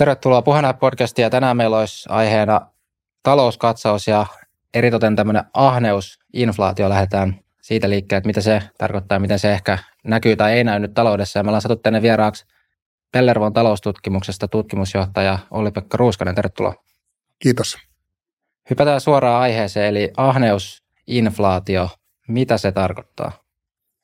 Tervetuloa 0.00 0.42
Puheena 0.42 0.72
podcastiin 0.72 1.30
tänään 1.30 1.56
meillä 1.56 1.78
olisi 1.78 2.08
aiheena 2.08 2.60
talouskatsaus 3.22 4.08
ja 4.08 4.26
eritoten 4.74 5.16
tämmöinen 5.16 5.44
ahneus, 5.54 6.18
inflaatio 6.32 6.88
lähdetään 6.88 7.40
siitä 7.62 7.90
liikkeelle, 7.90 8.18
että 8.18 8.26
mitä 8.26 8.40
se 8.40 8.62
tarkoittaa, 8.78 9.18
miten 9.18 9.38
se 9.38 9.52
ehkä 9.52 9.78
näkyy 10.04 10.36
tai 10.36 10.52
ei 10.52 10.64
näy 10.64 10.78
nyt 10.78 10.94
taloudessa. 10.94 11.38
Ja 11.38 11.42
me 11.42 11.48
ollaan 11.48 11.62
saatu 11.62 11.76
tänne 11.76 12.02
vieraaksi 12.02 12.46
Pellervon 13.12 13.52
taloustutkimuksesta 13.52 14.48
tutkimusjohtaja 14.48 15.38
Olli-Pekka 15.50 15.96
Ruuskanen. 15.96 16.34
Tervetuloa. 16.34 16.74
Kiitos. 17.38 17.78
Hypätään 18.70 19.00
suoraan 19.00 19.42
aiheeseen, 19.42 19.86
eli 19.86 20.10
ahneus, 20.16 20.82
inflaatio. 21.06 21.88
Mitä 22.28 22.58
se 22.58 22.72
tarkoittaa? 22.72 23.32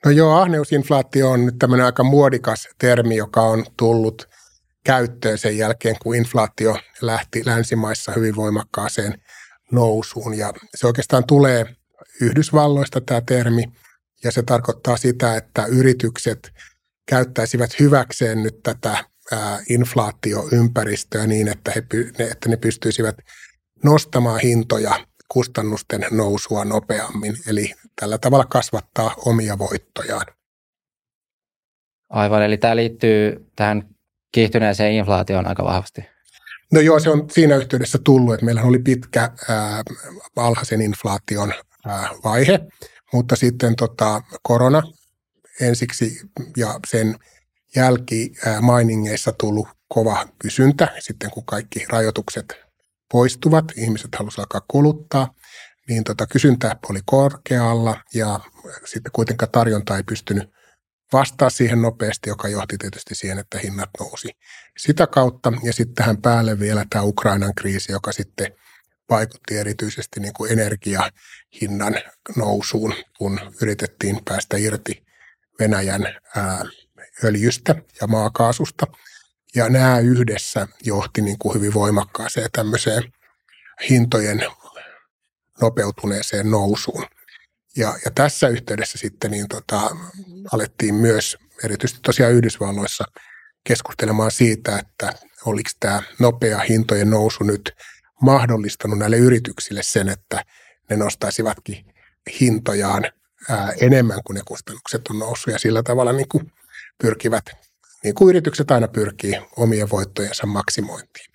No 0.05 0.11
joo, 0.11 0.41
ahneusinflaatio 0.41 1.31
on 1.31 1.47
nyt 1.47 1.55
tämmöinen 1.59 1.87
aika 1.87 2.05
muodikas 2.05 2.69
termi, 2.79 3.17
joka 3.17 3.41
on 3.41 3.65
tullut 3.77 4.29
käyttöön 4.87 5.39
sen 5.39 5.59
jälkeen, 5.59 5.96
kun 6.03 6.14
inflaatio 6.14 6.79
lähti 7.00 7.43
länsimaissa 7.46 8.13
hyvin 8.13 8.36
voimakkaaseen 8.36 9.22
nousuun. 9.72 10.39
Ja 10.39 10.53
se 10.75 10.86
oikeastaan 10.86 11.26
tulee 11.26 11.67
Yhdysvalloista 12.21 13.00
tämä 13.00 13.21
termi, 13.21 13.62
ja 14.25 14.32
se 14.32 14.43
tarkoittaa 14.43 14.96
sitä, 14.96 15.36
että 15.36 15.67
yritykset 15.67 16.53
käyttäisivät 17.09 17.81
hyväkseen 17.81 18.43
nyt 18.43 18.62
tätä 18.62 19.04
inflaatioympäristöä 19.68 21.26
niin, 21.26 21.48
että, 21.48 21.73
he, 21.76 21.82
että 22.31 22.48
ne 22.48 22.57
pystyisivät 22.57 23.17
nostamaan 23.84 24.40
hintoja 24.40 25.07
kustannusten 25.29 26.07
nousua 26.11 26.64
nopeammin, 26.64 27.37
eli 27.46 27.73
tällä 28.00 28.18
tavalla 28.18 28.45
kasvattaa 28.45 29.14
omia 29.17 29.59
voittojaan. 29.59 30.26
Aivan, 32.09 32.42
eli 32.42 32.56
tämä 32.56 32.77
liittyy 32.77 33.47
tähän 33.56 33.95
kiihtyneeseen 34.36 34.92
inflaatioon 34.92 35.47
aika 35.47 35.64
vahvasti. 35.64 36.05
No 36.72 36.81
joo, 36.81 37.00
se 37.00 37.11
on 37.11 37.31
siinä 37.31 37.56
yhteydessä 37.56 37.98
tullut, 38.05 38.34
että 38.34 38.47
meillä 38.47 38.62
oli 38.62 38.79
pitkä 38.79 39.31
ää, 39.48 39.83
alhaisen 40.37 40.81
inflaation 40.83 41.53
ää, 41.87 42.09
vaihe, 42.25 42.61
mutta 43.12 43.37
sitten 43.37 43.77
tota, 43.77 44.23
korona 44.42 44.83
ensiksi 45.61 46.20
ja 46.57 46.81
sen 46.89 47.17
jälkimainingeissa 47.77 49.33
tullut 49.41 49.69
kova 49.89 50.27
kysyntä, 50.39 50.89
sitten 50.98 51.31
kun 51.31 51.45
kaikki 51.47 51.87
rajoitukset 51.89 52.55
poistuvat, 53.12 53.64
ihmiset 53.77 54.14
halusivat 54.19 54.42
alkaa 54.42 54.67
kuluttaa, 54.69 55.34
niin 55.89 56.05
tota, 56.05 56.27
kysyntä 56.27 56.77
oli 56.91 57.01
korkealla 57.05 58.01
ja 58.14 58.41
sitten 58.84 59.12
kuitenkaan 59.12 59.53
tarjonta 59.53 59.97
ei 59.97 60.03
pystynyt 60.03 60.56
vastaa 61.12 61.51
siihen 61.51 61.83
nopeasti, 61.83 62.31
joka 62.31 62.49
johti 62.49 62.79
tietysti 62.79 63.15
siihen, 63.15 63.39
että 63.39 63.59
hinnat 63.59 63.91
nousi 64.01 64.29
sitä 64.79 65.07
kautta. 65.07 65.53
Ja 65.63 65.73
sitten 65.73 65.95
tähän 65.95 66.23
päälle 66.23 66.59
vielä 66.59 66.87
tämä 66.91 67.03
Ukrainan 67.03 67.55
kriisi, 67.55 67.93
joka 67.93 68.13
sitten 68.13 68.53
vaikutti 69.11 69.57
erityisesti 69.57 70.21
niin 70.21 70.33
kuin 70.33 70.53
energiahinnan 70.53 71.95
nousuun, 72.37 72.95
kun 73.19 73.41
yritettiin 73.63 74.21
päästä 74.25 74.57
irti 74.57 75.07
Venäjän 75.61 76.03
ää, 76.37 76.65
öljystä 77.25 77.75
ja 78.01 78.07
maakaasusta. 78.07 78.87
Ja 79.55 79.69
nämä 79.69 79.98
yhdessä 79.98 80.69
johti 80.85 81.23
niin 81.23 81.39
kuin 81.39 81.55
hyvin 81.55 81.75
voimakkaaseen 81.75 82.48
tämmöiseen 82.53 83.13
hintojen 83.91 84.43
nopeutuneeseen 85.61 86.51
nousuun. 86.51 87.07
Ja, 87.77 87.95
ja 88.05 88.11
tässä 88.15 88.49
yhteydessä 88.49 88.99
sitten 88.99 89.31
niin 89.31 89.49
tota, 89.49 89.97
alettiin 90.53 90.95
myös, 90.95 91.37
erityisesti 91.65 92.01
tosiaan 92.03 92.33
Yhdysvalloissa, 92.33 93.05
keskustelemaan 93.65 94.31
siitä, 94.31 94.79
että 94.79 95.13
oliko 95.45 95.71
tämä 95.81 96.03
nopea 96.19 96.59
hintojen 96.59 97.11
nousu 97.11 97.45
nyt 97.45 97.73
mahdollistanut 98.23 98.99
näille 98.99 99.17
yrityksille 99.17 99.83
sen, 99.83 100.09
että 100.09 100.45
ne 100.91 100.97
nostaisivatkin 100.97 101.95
hintojaan 102.41 103.05
ää, 103.51 103.73
enemmän 103.81 104.20
kuin 104.25 104.35
ne 104.35 104.42
kustannukset 104.45 105.09
on 105.11 105.19
noussut 105.19 105.53
ja 105.53 105.59
sillä 105.59 105.83
tavalla 105.83 106.13
niin 106.13 106.29
kuin 106.29 106.53
pyrkivät, 107.03 107.45
niin 108.05 108.15
kuin 108.15 108.29
yritykset 108.29 108.70
aina 108.70 108.89
pyrkii 108.89 109.41
omien 109.57 109.91
voittojensa 109.91 110.47
maksimointiin. 110.47 111.27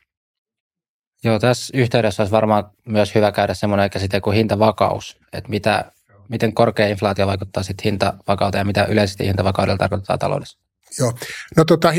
Joo, 1.24 1.40
tässä 1.40 1.78
yhteydessä 1.78 2.24
olisi 2.24 2.32
varmaan 2.32 2.72
myös 2.86 3.16
hyvä 3.16 3.32
käydä 3.32 3.54
semmoinen 3.54 3.90
käsite 3.90 4.22
kuin 4.22 4.36
hintavakaus, 4.36 5.18
että 5.34 5.50
mitä, 5.50 5.92
miten 6.32 6.54
korkea 6.54 6.88
inflaatio 6.88 7.28
vaikuttaa 7.28 7.64
sitten 7.64 7.84
hintavakauteen 7.84 8.62
ja 8.62 8.66
mitä 8.66 8.86
yleisesti 8.86 9.26
hintavakaudella 9.26 9.78
tarkoittaa 9.78 10.18
taloudessa. 10.18 10.60
Joo, 11.00 11.14
no 11.58 11.66
tota, 11.66 11.94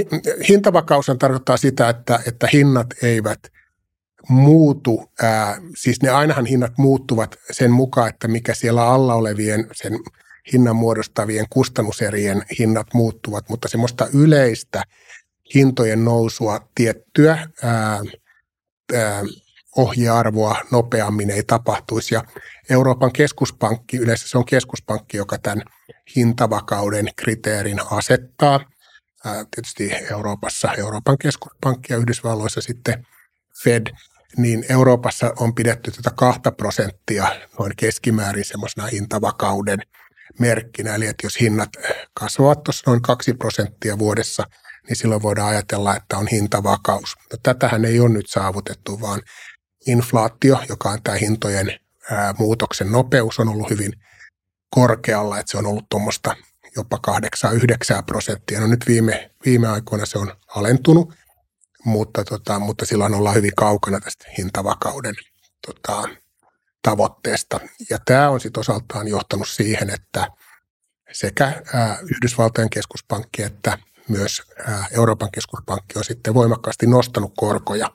hintavakaus 0.48 1.06
tarkoittaa 1.18 1.56
sitä, 1.56 1.88
että, 1.88 2.20
että 2.26 2.48
hinnat 2.52 2.86
eivät 3.02 3.40
muutu, 4.28 5.12
ää, 5.22 5.56
siis 5.76 6.02
ne 6.02 6.08
ainahan 6.08 6.46
hinnat 6.46 6.72
muuttuvat 6.78 7.36
sen 7.50 7.70
mukaan, 7.70 8.08
että 8.08 8.28
mikä 8.28 8.54
siellä 8.54 8.86
alla 8.86 9.14
olevien 9.14 9.66
sen 9.72 9.92
hinnan 10.52 10.76
muodostavien 10.76 11.46
kustannuserien 11.50 12.42
hinnat 12.58 12.86
muuttuvat, 12.94 13.48
mutta 13.48 13.68
semmoista 13.68 14.08
yleistä 14.14 14.82
hintojen 15.54 16.04
nousua 16.04 16.68
tiettyä 16.74 17.48
ää, 17.62 18.00
ohjearvoa 19.76 20.56
nopeammin 20.70 21.30
ei 21.30 21.42
tapahtuisi. 21.42 22.14
Ja 22.14 22.24
Euroopan 22.70 23.12
keskuspankki, 23.12 23.96
yleensä 23.96 24.28
se 24.28 24.38
on 24.38 24.44
keskuspankki, 24.44 25.16
joka 25.16 25.38
tämän 25.38 25.62
hintavakauden 26.16 27.08
kriteerin 27.16 27.80
asettaa. 27.90 28.60
Tietysti 29.22 29.90
Euroopassa 30.10 30.72
Euroopan 30.72 31.18
keskuspankki 31.18 31.92
ja 31.92 31.96
Yhdysvalloissa 31.96 32.60
sitten 32.60 33.06
Fed, 33.64 33.86
niin 34.36 34.64
Euroopassa 34.68 35.32
on 35.38 35.54
pidetty 35.54 35.90
tätä 35.90 36.10
kahta 36.16 36.52
prosenttia 36.52 37.26
noin 37.58 37.72
keskimäärin 37.76 38.44
semmoisena 38.44 38.86
hintavakauden 38.86 39.78
merkkinä. 40.38 40.94
Eli 40.94 41.06
että 41.06 41.26
jos 41.26 41.40
hinnat 41.40 41.70
kasvavat 42.14 42.62
tuossa 42.62 42.90
noin 42.90 43.02
kaksi 43.02 43.34
prosenttia 43.34 43.98
vuodessa– 43.98 44.44
niin 44.88 44.96
silloin 44.96 45.22
voidaan 45.22 45.48
ajatella, 45.48 45.96
että 45.96 46.18
on 46.18 46.26
hintavakaus. 46.26 47.16
No, 47.32 47.38
tätähän 47.42 47.84
ei 47.84 48.00
ole 48.00 48.08
nyt 48.08 48.28
saavutettu, 48.28 49.00
vaan 49.00 49.22
inflaatio, 49.86 50.58
joka 50.68 50.90
on 50.90 51.02
tämä 51.02 51.18
hintojen 51.18 51.78
ää, 52.10 52.34
muutoksen 52.38 52.92
nopeus, 52.92 53.38
on 53.38 53.48
ollut 53.48 53.70
hyvin 53.70 53.92
korkealla, 54.70 55.38
että 55.38 55.50
se 55.50 55.58
on 55.58 55.66
ollut 55.66 55.86
tuommoista 55.90 56.36
jopa 56.76 56.98
8-9 57.98 58.02
prosenttia. 58.06 58.60
No 58.60 58.66
nyt 58.66 58.84
viime, 58.86 59.30
viime 59.44 59.68
aikoina 59.68 60.06
se 60.06 60.18
on 60.18 60.36
alentunut, 60.46 61.14
mutta, 61.84 62.24
tota, 62.24 62.58
mutta 62.58 62.86
silloin 62.86 63.14
ollaan 63.14 63.36
hyvin 63.36 63.52
kaukana 63.56 64.00
tästä 64.00 64.24
hintavakauden 64.38 65.14
tota, 65.66 66.08
tavoitteesta. 66.82 67.60
Ja 67.90 67.98
tämä 68.04 68.30
on 68.30 68.40
sitten 68.40 68.60
osaltaan 68.60 69.08
johtanut 69.08 69.48
siihen, 69.48 69.90
että 69.90 70.28
sekä 71.12 71.62
ää, 71.74 71.98
Yhdysvaltojen 72.02 72.70
keskuspankki 72.70 73.42
että 73.42 73.78
myös 74.08 74.42
Euroopan 74.90 75.30
keskuspankki 75.30 75.98
on 75.98 76.04
sitten 76.04 76.34
voimakkaasti 76.34 76.86
nostanut 76.86 77.32
korkoja, 77.36 77.90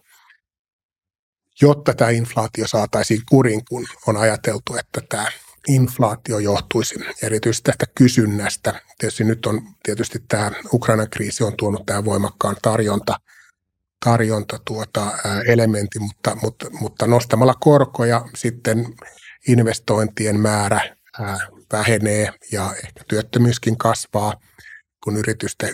jotta 1.62 1.94
tämä 1.94 2.10
inflaatio 2.10 2.68
saataisiin 2.68 3.22
kurin, 3.30 3.66
kun 3.70 3.88
on 4.08 4.18
ajateltu, 4.18 4.76
että 4.76 5.02
tämä 5.10 5.28
inflaatio 5.68 6.40
johtuisi 6.40 6.96
erityisesti 7.24 7.64
tästä 7.64 7.86
kysynnästä. 7.96 8.82
Tietysti 8.98 9.24
nyt 9.24 9.46
on 9.46 9.62
tietysti 9.84 10.20
tämä 10.28 10.52
Ukrainan 10.74 11.10
kriisi 11.10 11.44
on 11.44 11.58
tuonut 11.58 11.86
tämän 11.86 12.06
voimakkaan 12.06 12.56
tarjonta, 12.62 13.20
tarjonta 14.06 14.60
tuota, 14.66 15.12
elementti, 15.48 16.00
mutta, 16.00 16.38
mutta, 16.42 16.70
mutta 16.70 17.08
nostamalla 17.08 17.56
korkoja 17.60 18.26
sitten 18.36 18.86
investointien 19.48 20.40
määrä 20.40 20.96
vähenee 21.72 22.34
ja 22.52 22.74
ehkä 22.84 23.04
työttömyyskin 23.08 23.78
kasvaa– 23.78 24.34
kun 25.08 25.18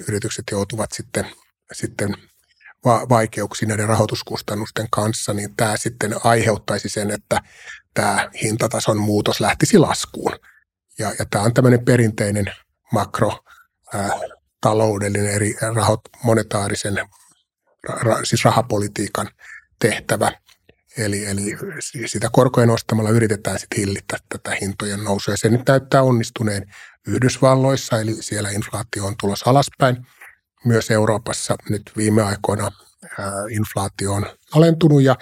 yritykset 0.07 0.44
joutuvat 0.51 0.91
sitten, 0.91 1.25
sitten 1.71 2.15
vaikeuksiin 2.85 3.69
näiden 3.69 3.88
rahoituskustannusten 3.88 4.88
kanssa, 4.91 5.33
niin 5.33 5.56
tämä 5.56 5.77
sitten 5.77 6.15
aiheuttaisi 6.24 6.89
sen, 6.89 7.12
että 7.12 7.41
tämä 7.94 8.30
hintatason 8.44 8.97
muutos 8.97 9.39
lähtisi 9.39 9.77
laskuun. 9.77 10.31
Ja, 11.00 11.13
ja 11.19 11.25
tämä 11.30 11.44
on 11.44 11.53
tämmöinen 11.53 11.85
perinteinen 11.85 12.45
makro 12.91 13.39
taloudellinen 14.62 15.31
eri 15.31 15.56
rahot, 15.75 16.01
monetaarisen, 16.24 17.00
ra, 17.89 18.18
siis 18.24 18.45
rahapolitiikan 18.45 19.30
tehtävä. 19.80 20.31
Eli, 20.97 21.25
eli 21.25 21.57
sitä 22.06 22.30
korkojen 22.31 22.69
nostamalla 22.69 23.09
yritetään 23.09 23.59
sitten 23.59 23.80
hillitä 23.80 24.18
tätä 24.30 24.57
hintojen 24.62 25.03
nousua. 25.03 25.33
Ja 25.33 25.38
se 25.38 25.50
nyt 25.50 25.62
näyttää 25.68 26.03
onnistuneen 26.03 26.74
Yhdysvalloissa, 27.07 28.00
eli 28.00 28.15
siellä 28.19 28.50
inflaatio 28.50 29.06
on 29.06 29.15
tulossa 29.19 29.50
alaspäin. 29.50 30.07
Myös 30.65 30.92
Euroopassa 30.92 31.56
nyt 31.69 31.92
viime 31.98 32.21
aikoina 32.21 32.71
inflaatio 33.50 34.13
on 34.13 34.25
alentunut 34.56 35.01
ja, 35.01 35.15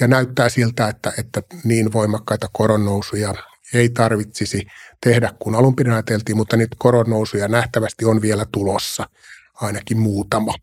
ja 0.00 0.08
näyttää 0.08 0.48
siltä, 0.48 0.88
että, 0.88 1.12
että 1.18 1.42
niin 1.64 1.92
voimakkaita 1.92 2.48
koronnousuja 2.52 3.34
ei 3.74 3.88
tarvitsisi 3.88 4.66
tehdä 5.00 5.32
kuin 5.38 5.54
alun 5.54 5.76
perin 5.76 5.92
ajateltiin, 5.92 6.36
mutta 6.36 6.56
niitä 6.56 6.76
koronnousuja 6.78 7.48
nähtävästi 7.48 8.04
on 8.04 8.22
vielä 8.22 8.46
tulossa, 8.52 9.08
ainakin 9.54 9.98
muutama. 9.98 10.54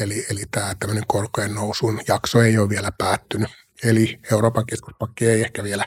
Eli, 0.00 0.26
eli 0.30 0.42
tämä 0.50 0.74
tämmöinen 0.78 1.04
korkojen 1.06 1.54
nousun 1.54 2.00
jakso 2.08 2.42
ei 2.42 2.58
ole 2.58 2.68
vielä 2.68 2.92
päättynyt. 2.98 3.50
Eli 3.84 4.20
Euroopan 4.32 4.66
keskuspankki 4.66 5.26
ei 5.26 5.40
ehkä 5.40 5.64
vielä 5.64 5.84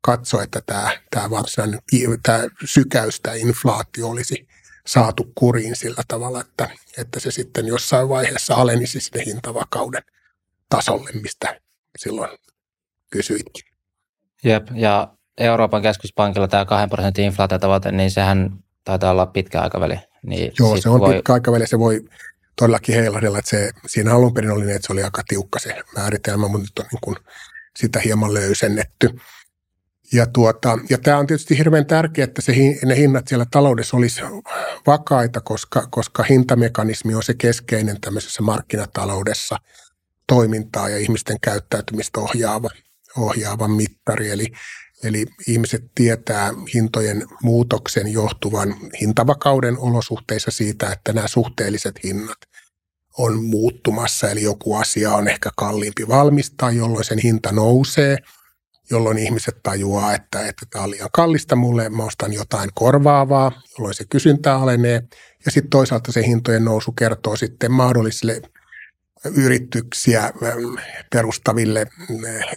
katso, 0.00 0.40
että 0.40 0.62
tämä, 0.66 0.90
tämä 1.10 1.30
varsinainen 1.30 1.80
tämä 2.22 2.44
sykäys, 2.64 3.20
tämä 3.20 3.36
inflaatio 3.36 4.08
olisi 4.08 4.48
saatu 4.86 5.32
kuriin 5.34 5.76
sillä 5.76 6.02
tavalla, 6.08 6.40
että, 6.40 6.70
että 6.98 7.20
se 7.20 7.30
sitten 7.30 7.66
jossain 7.66 8.08
vaiheessa 8.08 8.54
alenisi 8.54 9.00
sinne 9.00 9.24
hintavakauden 9.24 10.02
tasolle, 10.68 11.10
mistä 11.22 11.60
silloin 11.98 12.30
kysyitkin. 13.10 13.64
Jep, 14.44 14.68
ja 14.74 15.14
Euroopan 15.38 15.82
keskuspankilla 15.82 16.48
tämä 16.48 16.64
2 16.64 16.88
prosentin 16.88 17.24
inflaatiotavoite, 17.24 17.92
niin 17.92 18.10
sehän 18.10 18.50
taitaa 18.84 19.10
olla 19.10 19.26
pitkä 19.26 19.60
aikaväli. 19.60 19.98
Niin 20.22 20.52
Joo, 20.58 20.80
se 20.80 20.88
on 20.88 21.00
voi... 21.00 21.14
pitkä 21.14 21.32
aikaväli. 21.32 21.66
Se 21.66 21.78
voi 21.78 22.04
todellakin 22.56 22.94
heilahdella, 22.94 23.38
että 23.38 23.50
se, 23.50 23.70
siinä 23.86 24.14
alun 24.14 24.34
perin 24.34 24.50
oli 24.50 24.64
niin, 24.64 24.76
että 24.76 24.86
se 24.86 24.92
oli 24.92 25.02
aika 25.02 25.22
tiukka 25.28 25.58
se 25.58 25.82
määritelmä, 25.96 26.48
mutta 26.48 26.62
nyt 26.62 26.78
on 26.78 26.84
niin 26.92 27.00
kuin 27.00 27.16
sitä 27.76 28.00
hieman 28.00 28.34
löysennetty. 28.34 29.10
Ja, 30.12 30.26
tuota, 30.26 30.78
ja 30.90 30.98
tämä 30.98 31.18
on 31.18 31.26
tietysti 31.26 31.58
hirveän 31.58 31.86
tärkeää, 31.86 32.24
että 32.24 32.42
se, 32.42 32.52
ne 32.84 32.96
hinnat 32.96 33.28
siellä 33.28 33.46
taloudessa 33.50 33.96
olisi 33.96 34.22
vakaita, 34.86 35.40
koska, 35.40 35.86
koska 35.90 36.22
hintamekanismi 36.22 37.14
on 37.14 37.22
se 37.22 37.34
keskeinen 37.34 38.00
tämmöisessä 38.00 38.42
markkinataloudessa 38.42 39.56
toimintaa 40.26 40.88
ja 40.88 40.98
ihmisten 40.98 41.40
käyttäytymistä 41.40 42.20
ohjaava, 42.20 42.68
ohjaava 43.18 43.68
mittari. 43.68 44.30
Eli, 44.30 44.46
eli 45.04 45.26
ihmiset 45.46 45.84
tietää 45.94 46.52
hintojen 46.74 47.24
muutoksen 47.42 48.12
johtuvan 48.12 48.74
hintavakauden 49.00 49.78
olosuhteissa 49.78 50.50
siitä, 50.50 50.92
että 50.92 51.12
nämä 51.12 51.28
suhteelliset 51.28 52.04
hinnat 52.04 52.38
on 53.18 53.44
muuttumassa, 53.44 54.30
eli 54.30 54.42
joku 54.42 54.74
asia 54.74 55.14
on 55.14 55.28
ehkä 55.28 55.50
kalliimpi 55.56 56.08
valmistaa, 56.08 56.70
jolloin 56.70 57.04
sen 57.04 57.18
hinta 57.18 57.52
nousee– 57.52 58.18
jolloin 58.90 59.18
ihmiset 59.18 59.56
tajuaa, 59.62 60.14
että, 60.14 60.46
että 60.46 60.66
tämä 60.70 60.84
on 60.84 60.90
liian 60.90 61.08
kallista 61.12 61.56
mulle, 61.56 61.88
mä 61.88 62.04
ostan 62.04 62.32
jotain 62.32 62.70
korvaavaa, 62.74 63.62
jolloin 63.78 63.94
se 63.94 64.04
kysyntä 64.04 64.56
alenee. 64.56 65.02
Ja 65.44 65.50
sitten 65.50 65.70
toisaalta 65.70 66.12
se 66.12 66.26
hintojen 66.26 66.64
nousu 66.64 66.92
kertoo 66.92 67.36
sitten 67.36 67.72
mahdollisille 67.72 68.42
yrityksiä 69.36 70.32
perustaville 71.12 71.86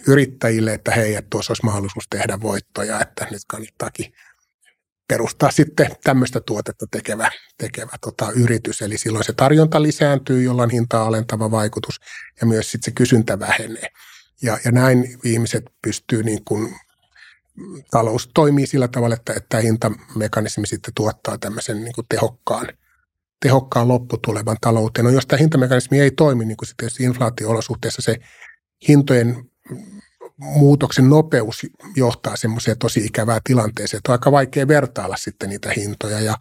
yrittäjille, 0.06 0.74
että 0.74 0.90
hei, 0.90 1.14
että 1.14 1.30
tuossa 1.30 1.50
olisi 1.50 1.64
mahdollisuus 1.64 2.04
tehdä 2.10 2.40
voittoja, 2.40 3.00
että 3.00 3.26
nyt 3.30 3.42
kannattaakin 3.48 4.12
perustaa 5.08 5.50
sitten 5.50 5.90
tämmöistä 6.04 6.40
tuotetta 6.40 6.86
tekevä, 6.90 7.30
tekevä 7.58 7.92
tota, 8.00 8.30
yritys. 8.30 8.82
Eli 8.82 8.98
silloin 8.98 9.24
se 9.24 9.32
tarjonta 9.32 9.82
lisääntyy, 9.82 10.48
on 10.48 10.70
hintaa 10.70 11.06
alentava 11.06 11.50
vaikutus 11.50 12.00
ja 12.40 12.46
myös 12.46 12.72
sitten 12.72 12.84
se 12.84 12.94
kysyntä 12.94 13.38
vähenee. 13.38 13.88
Ja, 14.42 14.58
ja 14.64 14.72
näin 14.72 15.18
ihmiset 15.24 15.64
pystyy 15.82 16.22
niin 16.22 16.44
kuin, 16.44 16.74
talous 17.90 18.30
toimii 18.34 18.66
sillä 18.66 18.88
tavalla, 18.88 19.14
että, 19.14 19.32
että 19.32 19.58
hintamekanismi 19.58 20.66
sitten 20.66 20.94
tuottaa 20.94 21.38
tämmöisen 21.38 21.84
niin 21.84 21.94
kuin 21.94 22.06
tehokkaan, 22.08 22.68
tehokkaan 23.42 23.88
lopputulevan 23.88 24.56
talouteen. 24.60 25.04
No 25.04 25.10
jos 25.10 25.26
tämä 25.26 25.38
hintamekanismi 25.38 26.00
ei 26.00 26.10
toimi, 26.10 26.44
niin 26.44 26.56
kuin 26.56 26.68
sitten 26.68 26.88
inflaatio-olosuhteessa 27.00 28.02
se 28.02 28.16
hintojen 28.88 29.50
muutoksen 30.36 31.08
nopeus 31.08 31.66
johtaa 31.96 32.36
semmoiseen 32.36 32.78
tosi 32.78 33.04
ikävää 33.04 33.40
tilanteeseen, 33.44 33.98
että 33.98 34.12
on 34.12 34.14
aika 34.14 34.32
vaikea 34.32 34.68
vertailla 34.68 35.16
sitten 35.16 35.48
niitä 35.48 35.72
hintoja 35.76 36.20
ja 36.20 36.34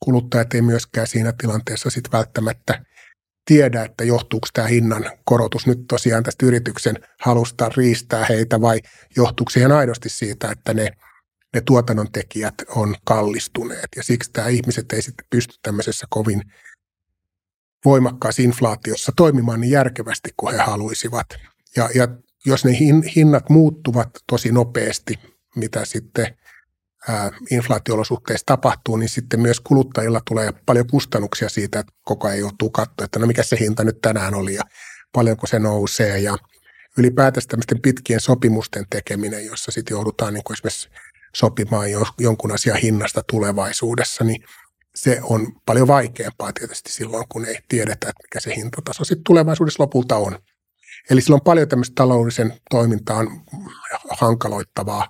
kuluttajat 0.00 0.54
ei 0.54 0.62
myöskään 0.62 1.06
siinä 1.06 1.32
tilanteessa 1.32 1.90
sitten 1.90 2.12
välttämättä 2.12 2.84
tiedä, 3.48 3.84
että 3.84 4.04
johtuuko 4.04 4.48
tämä 4.52 4.66
hinnan 4.66 5.10
korotus 5.24 5.66
nyt 5.66 5.78
tosiaan 5.88 6.22
tästä 6.22 6.46
yrityksen 6.46 6.96
halusta 7.20 7.70
riistää 7.76 8.26
heitä 8.28 8.60
vai 8.60 8.80
johtuuko 9.16 9.50
se 9.50 9.60
ihan 9.60 9.72
aidosti 9.72 10.08
siitä, 10.08 10.50
että 10.50 10.74
ne, 10.74 10.90
ne 11.54 11.60
tuotannon 11.60 12.12
tekijät 12.12 12.54
on 12.68 12.94
kallistuneet. 13.04 13.88
Ja 13.96 14.02
siksi 14.02 14.30
tämä 14.32 14.48
ihmiset 14.48 14.92
ei 14.92 15.02
sitten 15.02 15.26
pysty 15.30 15.54
tämmöisessä 15.62 16.06
kovin 16.10 16.42
voimakkaassa 17.84 18.42
inflaatiossa 18.42 19.12
toimimaan 19.16 19.60
niin 19.60 19.70
järkevästi 19.70 20.30
kuin 20.36 20.54
he 20.54 20.62
haluaisivat. 20.62 21.26
Ja, 21.76 21.90
ja 21.94 22.08
jos 22.46 22.64
ne 22.64 22.72
hinnat 23.16 23.50
muuttuvat 23.50 24.08
tosi 24.26 24.52
nopeasti, 24.52 25.14
mitä 25.56 25.84
sitten 25.84 26.36
inflaatiolosuhteissa 27.50 28.46
tapahtuu, 28.46 28.96
niin 28.96 29.08
sitten 29.08 29.40
myös 29.40 29.60
kuluttajilla 29.60 30.20
tulee 30.28 30.52
paljon 30.66 30.86
kustannuksia 30.86 31.48
siitä, 31.48 31.80
että 31.80 31.92
koko 32.04 32.28
ajan 32.28 32.38
joutuu 32.38 32.70
katsoa, 32.70 33.04
että 33.04 33.18
no 33.18 33.26
mikä 33.26 33.42
se 33.42 33.56
hinta 33.60 33.84
nyt 33.84 33.98
tänään 34.02 34.34
oli 34.34 34.54
ja 34.54 34.62
paljonko 35.12 35.46
se 35.46 35.58
nousee 35.58 36.18
ja 36.18 36.36
ylipäätänsä 36.98 37.48
tämmöisten 37.48 37.82
pitkien 37.82 38.20
sopimusten 38.20 38.84
tekeminen, 38.90 39.46
jossa 39.46 39.72
sitten 39.72 39.94
joudutaan 39.94 40.34
niin 40.34 40.44
kuin 40.44 40.54
esimerkiksi 40.54 40.88
sopimaan 41.36 41.86
jonkun 42.18 42.52
asian 42.52 42.76
hinnasta 42.76 43.22
tulevaisuudessa, 43.30 44.24
niin 44.24 44.44
se 44.94 45.20
on 45.22 45.52
paljon 45.66 45.88
vaikeampaa 45.88 46.52
tietysti 46.52 46.92
silloin, 46.92 47.24
kun 47.28 47.44
ei 47.44 47.58
tiedetä, 47.68 48.08
että 48.08 48.22
mikä 48.22 48.40
se 48.40 48.56
hintataso 48.56 49.04
sitten 49.04 49.24
tulevaisuudessa 49.24 49.82
lopulta 49.82 50.16
on. 50.16 50.38
Eli 51.10 51.20
silloin 51.20 51.40
on 51.40 51.44
paljon 51.44 51.68
tämmöistä 51.68 51.94
taloudellisen 51.94 52.60
toimintaan 52.70 53.28
hankaloittavaa 54.10 55.08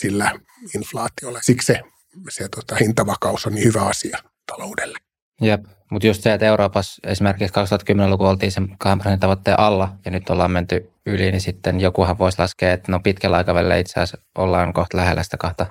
sillä 0.00 0.32
inflaatiolla. 0.74 1.38
Siksi 1.42 1.66
se, 1.66 1.80
se 2.28 2.48
tota, 2.48 2.76
hintavakaus 2.76 3.46
on 3.46 3.54
niin 3.54 3.64
hyvä 3.64 3.82
asia 3.82 4.18
taloudelle. 4.46 4.98
Jep, 5.40 5.64
mutta 5.90 6.06
just 6.06 6.22
se, 6.22 6.32
että 6.32 6.46
Euroopassa 6.46 7.10
esimerkiksi 7.10 7.54
2010-luku 7.54 8.24
oltiin 8.24 8.52
sen 8.52 8.68
2 8.78 8.98
prosentin 8.98 9.20
tavoitteen 9.20 9.60
alla 9.60 9.92
ja 10.04 10.10
nyt 10.10 10.30
ollaan 10.30 10.50
menty 10.50 10.90
yli, 11.06 11.30
niin 11.30 11.40
sitten 11.40 11.80
jokuhan 11.80 12.18
voisi 12.18 12.38
laskea, 12.38 12.72
että 12.72 12.92
no 12.92 13.00
pitkällä 13.00 13.36
aikavälillä 13.36 13.76
itse 13.76 13.92
asiassa 13.92 14.18
ollaan 14.38 14.72
kohta 14.72 14.96
lähellä 14.96 15.22
sitä 15.22 15.36
2 15.36 15.64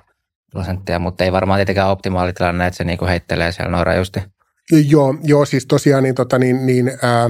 prosenttia, 0.51 0.99
mutta 0.99 1.23
ei 1.23 1.31
varmaan 1.31 1.57
tietenkään 1.57 1.89
optimaalitilanne, 1.89 2.67
että 2.67 2.77
se 2.77 2.83
niinku 2.83 3.05
heittelee 3.05 3.51
siellä 3.51 3.71
noin 3.71 3.85
rajusti. 3.85 4.19
Joo, 4.71 5.15
joo, 5.23 5.45
siis 5.45 5.65
tosiaan 5.65 6.03
niin, 6.03 6.15
tota, 6.15 6.39
niin, 6.39 6.65
niin 6.65 6.91
ää, 7.01 7.29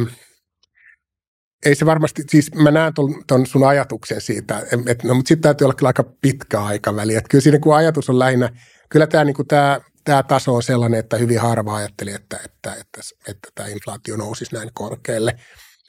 ei 1.66 1.76
se 1.76 1.86
varmasti, 1.86 2.24
siis 2.30 2.56
mä 2.56 2.72
näen 2.72 2.94
ton 3.28 3.46
sun 3.46 3.68
ajatuksen 3.68 4.22
siitä, 4.22 4.64
että 4.88 5.08
no, 5.08 5.14
mutta 5.14 5.28
sitten 5.28 5.42
täytyy 5.42 5.66
olla 5.66 5.76
kyllä 5.76 5.90
aika 5.90 6.04
pitkä 6.22 6.62
aikaväli. 6.62 7.16
Että 7.16 7.30
kyllä 7.30 7.42
siinä 7.42 7.60
kun 7.60 7.76
ajatus 7.76 8.10
on 8.10 8.20
lähinnä, 8.20 8.50
kyllä 8.90 9.08
tämä, 9.08 9.24
niin 9.24 9.36
tämä, 9.48 9.82
tämä 10.04 10.24
taso 10.24 10.56
on 10.56 10.64
sellainen, 10.64 11.00
että 11.00 11.18
hyvin 11.18 11.40
harva 11.40 11.76
ajatteli, 11.76 12.12
että, 12.12 12.40
että, 12.46 12.74
että, 12.74 13.02
että 13.28 13.50
tämä 13.56 13.70
inflaatio 13.70 14.18
nousisi 14.18 14.56
näin 14.56 14.70
korkealle 14.74 15.36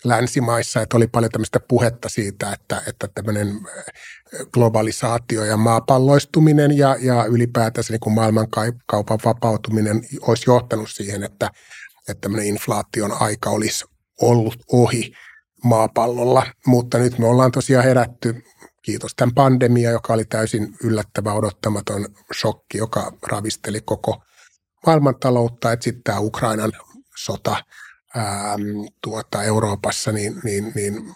länsimaissa, 0.04 0.82
että 0.82 0.96
oli 0.96 1.06
paljon 1.06 1.32
tämmöistä 1.32 1.60
puhetta 1.60 2.08
siitä, 2.08 2.52
että, 2.52 2.82
että 2.86 3.08
tämmöinen 3.14 3.60
globalisaatio 4.52 5.44
ja 5.44 5.56
maapalloistuminen 5.56 6.78
ja, 6.78 6.96
ja 7.00 7.24
ylipäätänsä 7.24 7.92
niin 7.92 8.00
kuin 8.00 8.14
maailmankaupan 8.14 9.18
vapautuminen 9.24 10.02
olisi 10.20 10.50
johtanut 10.50 10.90
siihen, 10.90 11.22
että, 11.22 11.50
että 12.08 12.20
tämmöinen 12.20 12.46
inflaation 12.46 13.12
aika 13.20 13.50
olisi 13.50 13.84
ollut 14.20 14.56
ohi– 14.72 15.12
maapallolla, 15.64 16.46
mutta 16.66 16.98
nyt 16.98 17.18
me 17.18 17.26
ollaan 17.26 17.52
tosiaan 17.52 17.84
herätty, 17.84 18.42
kiitos 18.82 19.14
tämän 19.14 19.34
pandemia, 19.34 19.90
joka 19.90 20.12
oli 20.12 20.24
täysin 20.24 20.74
yllättävä, 20.82 21.32
odottamaton 21.32 22.06
shokki, 22.40 22.78
joka 22.78 23.12
ravisteli 23.22 23.80
koko 23.80 24.22
maailmantaloutta, 24.86 25.72
että 25.72 25.84
sitten 25.84 26.02
tämä 26.02 26.18
Ukrainan 26.20 26.72
sota 27.16 27.64
ää, 28.14 28.56
tuota, 29.02 29.42
Euroopassa, 29.42 30.12
niin, 30.12 30.40
niin, 30.44 30.72
niin 30.74 31.14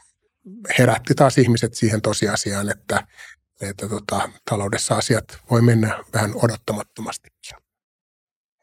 herätti 0.78 1.14
taas 1.14 1.38
ihmiset 1.38 1.74
siihen 1.74 2.02
tosiasiaan, 2.02 2.70
että, 2.70 3.06
että 3.60 3.88
tota, 3.88 4.28
taloudessa 4.50 4.94
asiat 4.94 5.38
voi 5.50 5.62
mennä 5.62 6.04
vähän 6.14 6.32
odottamattomastikin. 6.34 7.56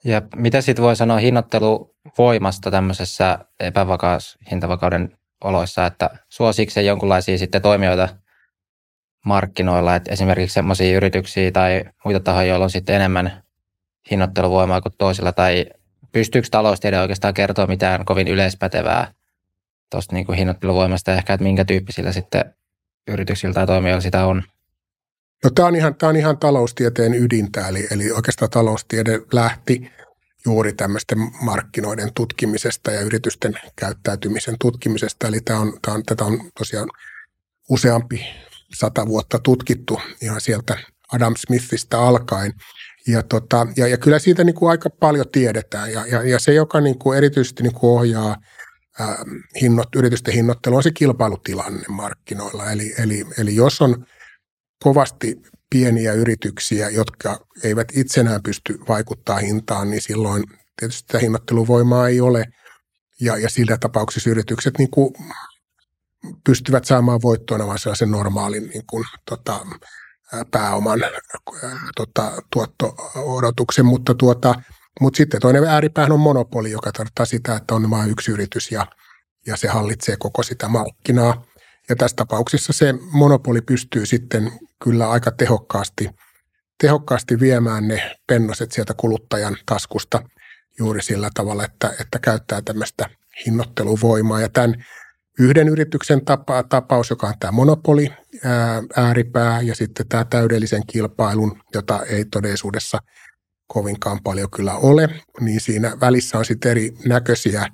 Ja 0.03 0.21
mitä 0.35 0.61
sitten 0.61 0.83
voi 0.83 0.95
sanoa 0.95 1.17
hinnoitteluvoimasta 1.17 2.71
tämmöisessä 2.71 3.39
epävakaus 3.59 4.37
hintavakauden 4.51 5.16
oloissa, 5.43 5.85
että 5.85 6.09
suosiiko 6.29 6.71
se 6.71 6.81
jonkinlaisia 6.81 7.37
sitten 7.37 7.61
toimijoita 7.61 8.09
markkinoilla, 9.25 9.95
että 9.95 10.11
esimerkiksi 10.11 10.53
sellaisia 10.53 10.97
yrityksiä 10.97 11.51
tai 11.51 11.83
muita 12.05 12.19
tahoja, 12.19 12.47
joilla 12.47 12.63
on 12.63 12.69
sitten 12.69 12.95
enemmän 12.95 13.43
hinnoitteluvoimaa 14.11 14.81
kuin 14.81 14.93
toisilla, 14.97 15.31
tai 15.31 15.65
pystyykö 16.11 16.47
taloustiede 16.51 16.99
oikeastaan 16.99 17.33
kertoa 17.33 17.67
mitään 17.67 18.05
kovin 18.05 18.27
yleispätevää 18.27 19.13
tuosta 19.91 20.15
niin 20.15 20.25
kuin 20.25 20.37
hinnoitteluvoimasta 20.37 21.13
ehkä, 21.13 21.33
että 21.33 21.43
minkä 21.43 21.65
tyyppisillä 21.65 22.11
sitten 22.11 22.53
yrityksillä 23.07 23.53
tai 23.53 23.65
toimijoilla 23.67 24.01
sitä 24.01 24.25
on? 24.25 24.43
No 25.43 25.49
tämä 25.49 25.67
on 25.67 25.75
ihan, 25.75 25.95
tämä 25.95 26.09
on 26.09 26.15
ihan 26.15 26.37
taloustieteen 26.37 27.13
ydintä, 27.13 27.67
eli, 27.67 27.87
eli 27.91 28.11
oikeastaan 28.11 28.51
taloustiede 28.51 29.19
lähti 29.33 29.91
juuri 30.47 30.73
tämmöisten 30.73 31.17
markkinoiden 31.41 32.13
tutkimisesta 32.13 32.91
ja 32.91 33.01
yritysten 33.01 33.53
käyttäytymisen 33.75 34.55
tutkimisesta. 34.59 35.27
Eli 35.27 35.41
tämä 35.41 35.59
on, 35.59 35.73
tämä 35.81 35.95
on, 35.95 36.03
tätä 36.03 36.25
on 36.25 36.51
tosiaan 36.57 36.89
useampi 37.69 38.25
sata 38.79 39.07
vuotta 39.07 39.39
tutkittu 39.39 40.01
ihan 40.21 40.41
sieltä 40.41 40.77
Adam 41.13 41.33
Smithistä 41.37 41.99
alkaen. 41.99 42.53
Ja, 43.07 43.23
tota, 43.23 43.67
ja, 43.77 43.87
ja 43.87 43.97
kyllä 43.97 44.19
siitä 44.19 44.43
niin 44.43 44.55
kuin 44.55 44.69
aika 44.69 44.89
paljon 44.89 45.25
tiedetään. 45.31 45.91
Ja, 45.91 46.05
ja, 46.05 46.23
ja 46.23 46.39
se, 46.39 46.53
joka 46.53 46.81
niin 46.81 46.99
kuin 46.99 47.17
erityisesti 47.17 47.63
niin 47.63 47.73
kuin 47.73 47.91
ohjaa 47.91 48.35
ää, 48.99 49.23
hinnot, 49.61 49.95
yritysten 49.95 50.33
hinnoittelu 50.33 50.75
on 50.75 50.83
se 50.83 50.91
kilpailutilanne 50.91 51.83
markkinoilla. 51.89 52.71
Eli, 52.71 52.93
eli, 52.97 53.25
eli 53.37 53.55
jos 53.55 53.81
on 53.81 54.05
kovasti 54.83 55.41
pieniä 55.69 56.13
yrityksiä, 56.13 56.89
jotka 56.89 57.39
eivät 57.63 57.87
itsenään 57.93 58.43
pysty 58.43 58.79
vaikuttaa 58.87 59.37
hintaan, 59.37 59.89
niin 59.89 60.01
silloin 60.01 60.43
tietysti 60.79 60.99
sitä 60.99 61.19
hinnoitteluvoimaa 61.19 62.07
ei 62.07 62.21
ole. 62.21 62.45
Ja, 63.21 63.37
ja 63.37 63.49
sillä 63.49 63.77
tapauksessa 63.77 64.29
yritykset 64.29 64.77
niin 64.77 64.91
kuin 64.91 65.13
pystyvät 66.43 66.85
saamaan 66.85 67.21
voittoina 67.21 67.67
vain 67.67 67.79
sellaisen 67.79 68.11
normaalin 68.11 68.67
niin 68.67 68.83
kuin, 68.89 69.05
tota, 69.29 69.65
pääoman 70.51 70.99
tota, 71.95 72.31
tuotto-odotuksen, 72.53 73.85
mutta, 73.85 74.15
tuota, 74.15 74.55
mutta 75.01 75.17
sitten 75.17 75.41
toinen 75.41 75.63
ääripäähän 75.63 76.11
on 76.11 76.19
monopoli, 76.19 76.71
joka 76.71 76.91
tarkoittaa 76.91 77.25
sitä, 77.25 77.55
että 77.55 77.75
on 77.75 77.89
vain 77.89 78.09
yksi 78.09 78.31
yritys 78.31 78.71
ja, 78.71 78.87
ja 79.47 79.57
se 79.57 79.67
hallitsee 79.67 80.15
koko 80.19 80.43
sitä 80.43 80.67
markkinaa. 80.67 81.45
Ja 81.89 81.95
tässä 81.95 82.15
tapauksessa 82.15 82.73
se 82.73 82.93
monopoli 83.11 83.61
pystyy 83.61 84.05
sitten 84.05 84.51
kyllä 84.83 85.09
aika 85.09 85.31
tehokkaasti, 85.31 86.09
tehokkaasti 86.81 87.39
viemään 87.39 87.87
ne 87.87 88.15
pennoset 88.27 88.71
sieltä 88.71 88.93
kuluttajan 88.97 89.57
taskusta 89.65 90.21
juuri 90.79 91.03
sillä 91.03 91.29
tavalla, 91.33 91.65
että, 91.65 91.93
että 92.01 92.19
käyttää 92.19 92.61
tämmöistä 92.61 93.09
hinnoitteluvoimaa. 93.45 94.41
Ja 94.41 94.49
tämän 94.49 94.85
yhden 95.39 95.67
yrityksen 95.67 96.25
tapa, 96.25 96.63
tapaus, 96.63 97.09
joka 97.09 97.27
on 97.27 97.33
tämä 97.39 97.51
monopoli, 97.51 98.09
ää, 98.43 98.83
ääripää 98.95 99.61
ja 99.61 99.75
sitten 99.75 100.07
tämä 100.07 100.25
täydellisen 100.25 100.83
kilpailun, 100.87 101.61
jota 101.73 102.03
ei 102.03 102.25
todellisuudessa 102.25 102.99
kovinkaan 103.67 104.19
paljon 104.23 104.49
kyllä 104.49 104.75
ole, 104.75 105.09
niin 105.39 105.61
siinä 105.61 105.97
välissä 105.99 106.37
on 106.37 106.45
sitten 106.45 106.71
eri 106.71 106.91
näköisiä 107.05 107.67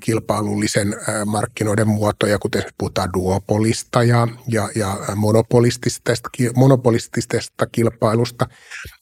kilpailullisen 0.00 0.96
markkinoiden 1.26 1.88
muotoja, 1.88 2.38
kuten 2.38 2.62
puhutaan 2.78 3.10
duopolista 3.14 4.02
ja, 4.02 4.28
ja, 4.48 4.68
ja 4.74 4.96
monopolistisesta, 5.16 6.30
monopolistisesta 6.56 7.66
kilpailusta. 7.66 8.46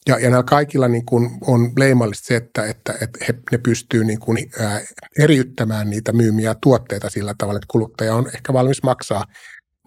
Ja, 0.07 0.19
ja 0.19 0.29
näillä 0.29 0.43
kaikilla 0.43 0.87
niin 0.87 1.05
kuin 1.05 1.29
on 1.41 1.71
leimallista 1.77 2.25
se, 2.25 2.35
että, 2.35 2.65
että, 2.65 2.93
että 3.01 3.25
he, 3.27 3.33
ne 3.51 3.57
pystyy 3.57 4.03
niin 4.03 4.19
kuin, 4.19 4.37
ää, 4.59 4.81
eriyttämään 5.19 5.89
niitä 5.89 6.13
myymiä 6.13 6.55
tuotteita 6.61 7.09
sillä 7.09 7.33
tavalla, 7.37 7.57
että 7.57 7.71
kuluttaja 7.71 8.15
on 8.15 8.27
ehkä 8.35 8.53
valmis 8.53 8.83
maksaa 8.83 9.25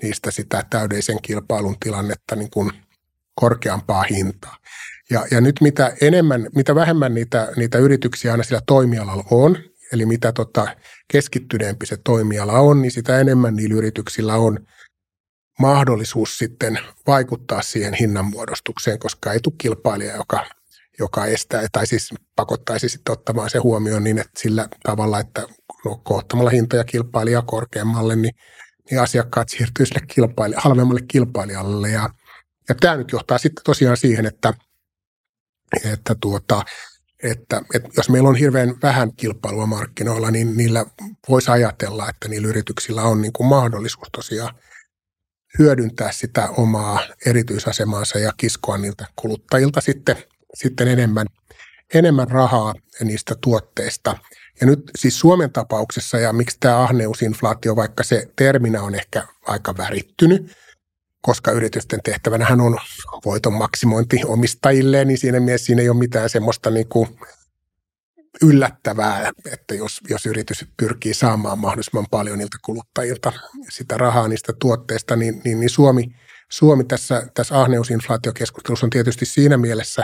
niistä 0.03 0.31
sitä 0.31 0.65
täydellisen 0.71 1.23
kilpailun 1.23 1.77
tilannetta 1.81 2.37
niin 2.37 2.51
kuin 2.51 2.73
korkeampaa 3.35 4.03
hintaa. 4.03 4.57
Ja, 5.11 5.27
ja 5.31 5.41
nyt 5.41 5.61
mitä 5.61 5.93
enemmän, 6.01 6.47
mitä 6.55 6.75
vähemmän 6.75 7.15
niitä, 7.15 7.53
niitä 7.57 7.79
yrityksiä 7.79 8.33
aina 8.33 8.45
sillä 8.45 8.61
toimialalla 8.67 9.25
on, 9.31 9.57
Eli 9.93 10.07
mitä 10.07 10.33
tota 10.33 10.77
keskittyneempi 11.13 11.87
se 11.87 11.97
toimiala 11.97 12.53
on, 12.53 12.83
niin 12.83 12.93
sitä 12.93 13.21
enemmän 13.21 13.57
niillä 13.57 13.77
yrityksillä 13.77 14.35
on 14.35 14.67
mahdollisuus 15.59 16.39
sitten 16.39 16.79
vaikuttaa 17.07 17.63
siihen 17.63 17.95
hinnanmuodostukseen, 17.95 18.99
koska 18.99 19.33
ei 19.33 19.41
tule 19.41 19.55
kilpailija, 19.59 20.17
joka, 20.17 20.47
joka 20.99 21.27
estää 21.27 21.67
tai 21.73 21.87
siis 21.87 22.15
pakottaisi 22.37 22.89
sitten 22.89 23.13
ottamaan 23.13 23.51
se 23.51 23.59
huomioon 23.59 24.05
niin, 24.05 24.19
että 24.19 24.41
sillä 24.41 24.69
tavalla, 24.83 25.21
että 25.21 25.47
no, 25.85 26.01
kohtamalla 26.05 26.51
hintoja 26.51 26.85
kilpailijaa 26.85 27.43
korkeammalle, 27.43 28.17
niin, 28.17 28.35
niin 28.91 29.01
asiakkaat 29.01 29.49
siirtyy 29.49 29.87
sille 29.87 30.07
kilpailija, 30.15 30.61
halvemmalle 30.61 31.03
kilpailijalle. 31.09 31.91
Ja, 31.91 32.11
ja 32.69 32.75
tämä 32.75 32.97
nyt 32.97 33.13
johtaa 33.13 33.39
sitten 33.39 33.65
tosiaan 33.65 33.97
siihen, 33.97 34.27
että, 34.27 34.55
että 35.85 36.15
tuota, 36.21 36.63
että, 37.25 37.63
että 37.75 37.89
jos 37.97 38.11
meillä 38.11 38.29
on 38.29 38.37
hirveän 38.37 38.75
vähän 38.83 39.13
kilpailua 39.17 39.67
markkinoilla, 39.67 40.31
niin 40.31 40.57
niillä 40.57 40.87
voisi 41.29 41.51
ajatella, 41.51 42.09
että 42.09 42.29
niillä 42.29 42.49
yrityksillä 42.49 43.03
on 43.03 43.21
niin 43.21 43.33
kuin 43.33 43.47
mahdollisuus 43.47 44.09
tosiaan 44.13 44.55
hyödyntää 45.59 46.13
sitä 46.13 46.49
omaa 46.49 47.01
erityisasemaansa 47.27 48.19
ja 48.19 48.33
kiskoa 48.37 48.79
niiltä 48.79 49.07
kuluttajilta 49.17 49.81
sitten, 49.81 50.17
sitten 50.55 50.89
enemmän, 50.89 51.27
enemmän 51.95 52.29
rahaa 52.29 52.75
niistä 53.01 53.35
tuotteista. 53.41 54.19
Ja 54.61 54.67
nyt 54.67 54.91
siis 54.99 55.21
Suomen 55.21 55.53
tapauksessa, 55.53 56.19
ja 56.19 56.33
miksi 56.33 56.57
tämä 56.61 56.83
ahneusinflaatio, 56.83 57.77
vaikka 57.77 58.03
se 58.05 58.29
terminä 58.37 58.83
on 58.83 58.95
ehkä 58.95 59.27
aika 59.47 59.77
värittynyt, 59.77 60.64
koska 61.27 61.51
yritysten 61.51 62.01
tehtävänähän 62.05 62.61
on 62.61 62.79
voiton 63.25 63.53
maksimointi 63.53 64.21
omistajilleen, 64.27 65.09
niin 65.09 65.19
siinä 65.19 65.41
mielessä 65.41 65.67
siinä 65.67 65.83
ei 65.83 65.89
ole 65.89 65.99
mitään 65.99 66.31
semmoista 66.31 66.71
niin 66.71 66.89
kuin 66.89 67.09
yllättävää, 68.43 69.31
että 69.53 69.75
jos, 69.75 70.01
jos 70.09 70.27
yritys 70.27 70.65
pyrkii 70.77 71.15
saamaan 71.15 71.59
mahdollisimman 71.59 72.07
paljon 72.11 72.39
niiltä 72.39 72.57
kuluttajilta 72.65 73.33
sitä 73.69 73.97
rahaa 73.99 74.29
niistä 74.29 74.53
tuotteista, 74.59 75.17
niin, 75.17 75.41
niin, 75.45 75.61
niin 75.61 75.71
Suomi, 75.71 76.05
Suomi 76.51 76.85
tässä, 76.85 77.27
tässä 77.35 77.61
ahneusinflaatiokeskustelussa 77.61 78.87
on 78.87 78.91
tietysti 78.91 79.27
siinä 79.27 79.57
mielessä 79.57 80.03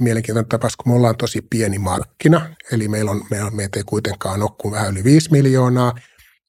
mielenkiintoinen 0.00 0.48
tapaus, 0.48 0.76
kun 0.76 0.92
me 0.92 0.96
ollaan 0.96 1.16
tosi 1.16 1.42
pieni 1.50 1.78
markkina, 1.78 2.54
eli 2.72 2.88
meillä, 2.88 3.10
on, 3.10 3.24
meillä, 3.30 3.50
meitä 3.50 3.78
ei 3.78 3.84
kuitenkaan 3.86 4.42
ole 4.42 4.50
kuin 4.60 4.72
vähän 4.72 4.92
yli 4.92 5.04
5 5.04 5.30
miljoonaa, 5.30 5.94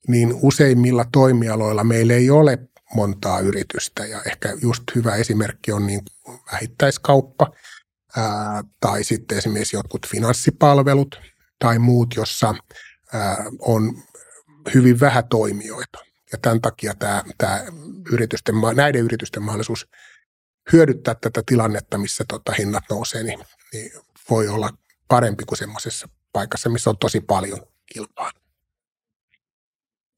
niin 0.08 0.34
useimmilla 0.42 1.06
toimialoilla 1.12 1.84
meillä 1.84 2.14
ei 2.14 2.30
ole 2.30 2.71
montaa 2.96 3.40
yritystä 3.40 4.06
ja 4.06 4.22
ehkä 4.24 4.58
just 4.62 4.84
hyvä 4.96 5.16
esimerkki 5.16 5.72
on 5.72 5.88
niin 5.88 6.02
vähittäiskauppa 6.52 7.52
ää, 8.18 8.64
tai 8.80 9.04
sitten 9.04 9.38
esimerkiksi 9.38 9.76
jotkut 9.76 10.08
finanssipalvelut 10.08 11.20
tai 11.60 11.80
muut, 11.80 12.16
jossa 12.16 12.56
ää, 13.14 13.46
on 13.60 14.04
hyvin 14.74 15.00
vähän 15.00 15.28
toimijoita. 15.28 16.00
Ja 16.32 16.38
tämän 16.38 16.62
takia 16.62 16.94
tämä, 17.00 17.24
tämä 17.38 17.66
yritysten, 18.12 18.56
näiden 18.76 19.02
yritysten 19.02 19.44
mahdollisuus 19.44 19.88
hyödyttää 20.74 21.16
tätä 21.16 21.44
tilannetta, 21.46 21.98
missä 21.98 22.26
tota 22.28 22.52
hinnat 22.52 22.84
nousee, 22.90 23.24
niin, 23.24 23.40
niin 23.74 23.92
voi 24.30 24.48
olla 24.48 24.70
parempi 25.08 25.46
kuin 25.46 25.58
semmoisessa 25.58 26.10
paikassa, 26.34 26.70
missä 26.70 26.90
on 26.90 26.98
tosi 26.98 27.22
paljon 27.22 27.68
kilpailua. 27.94 28.42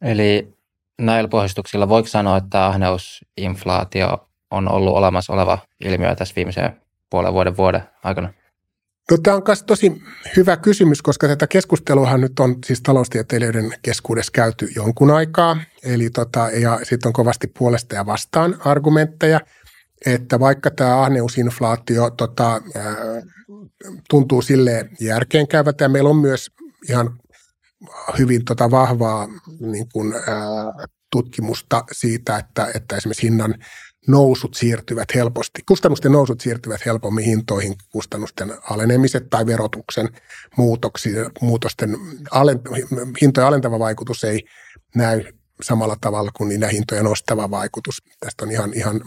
Eli 0.01 0.53
näillä 1.01 1.27
pohjustuksilla 1.27 1.89
voiko 1.89 2.07
sanoa, 2.07 2.37
että 2.37 2.65
ahneusinflaatio 2.65 4.29
on 4.51 4.71
ollut 4.71 4.93
olemassa 4.93 5.33
oleva 5.33 5.57
ilmiö 5.85 6.15
tässä 6.15 6.33
viimeisen 6.35 6.81
puolen 7.09 7.33
vuoden 7.33 7.57
vuoden 7.57 7.83
aikana? 8.03 8.33
No, 9.11 9.17
tämä 9.23 9.37
on 9.37 9.43
myös 9.47 9.63
tosi 9.63 10.01
hyvä 10.37 10.57
kysymys, 10.57 11.01
koska 11.01 11.27
tätä 11.27 11.47
keskustelua 11.47 12.17
nyt 12.17 12.39
on 12.39 12.55
siis 12.65 12.81
taloustieteilijöiden 12.81 13.71
keskuudessa 13.81 14.31
käyty 14.31 14.69
jonkun 14.75 15.11
aikaa. 15.11 15.57
Eli 15.83 16.09
tota, 16.09 16.49
ja 16.49 16.79
sitten 16.83 17.09
on 17.09 17.13
kovasti 17.13 17.47
puolesta 17.47 17.95
ja 17.95 18.05
vastaan 18.05 18.55
argumentteja, 18.65 19.39
että 20.05 20.39
vaikka 20.39 20.71
tämä 20.71 21.01
ahneusinflaatio 21.01 22.09
tota, 22.09 22.61
tuntuu 24.09 24.41
sille 24.41 24.89
järkeenkäyvältä 24.99 25.83
ja 25.83 25.89
meillä 25.89 26.09
on 26.09 26.17
myös 26.17 26.51
ihan 26.89 27.19
hyvin 28.17 28.45
tota 28.45 28.71
vahvaa 28.71 29.27
niin 29.59 29.89
kuin, 29.93 30.13
ää, 30.13 30.87
tutkimusta 31.11 31.83
siitä, 31.91 32.37
että, 32.37 32.71
että 32.75 32.97
esimerkiksi 32.97 33.23
hinnan 33.23 33.55
nousut 34.07 34.53
siirtyvät 34.53 35.15
helposti, 35.15 35.61
kustannusten 35.67 36.11
nousut 36.11 36.41
siirtyvät 36.41 36.85
helpommin 36.85 37.25
hintoihin, 37.25 37.75
kustannusten 37.91 38.57
alenemiset 38.69 39.29
tai 39.29 39.45
verotuksen 39.45 40.09
muutoksi, 40.57 41.09
muutosten 41.41 41.97
alent, 42.31 42.61
hintojen 43.21 43.47
alentava 43.47 43.79
vaikutus 43.79 44.23
ei 44.23 44.43
näy 44.95 45.23
samalla 45.61 45.95
tavalla 46.01 46.31
kuin 46.37 46.49
niiden 46.49 46.69
hintojen 46.69 47.05
nostava 47.05 47.51
vaikutus. 47.51 47.95
Tästä 48.19 48.45
on 48.45 48.51
ihan, 48.51 48.73
ihan 48.73 49.01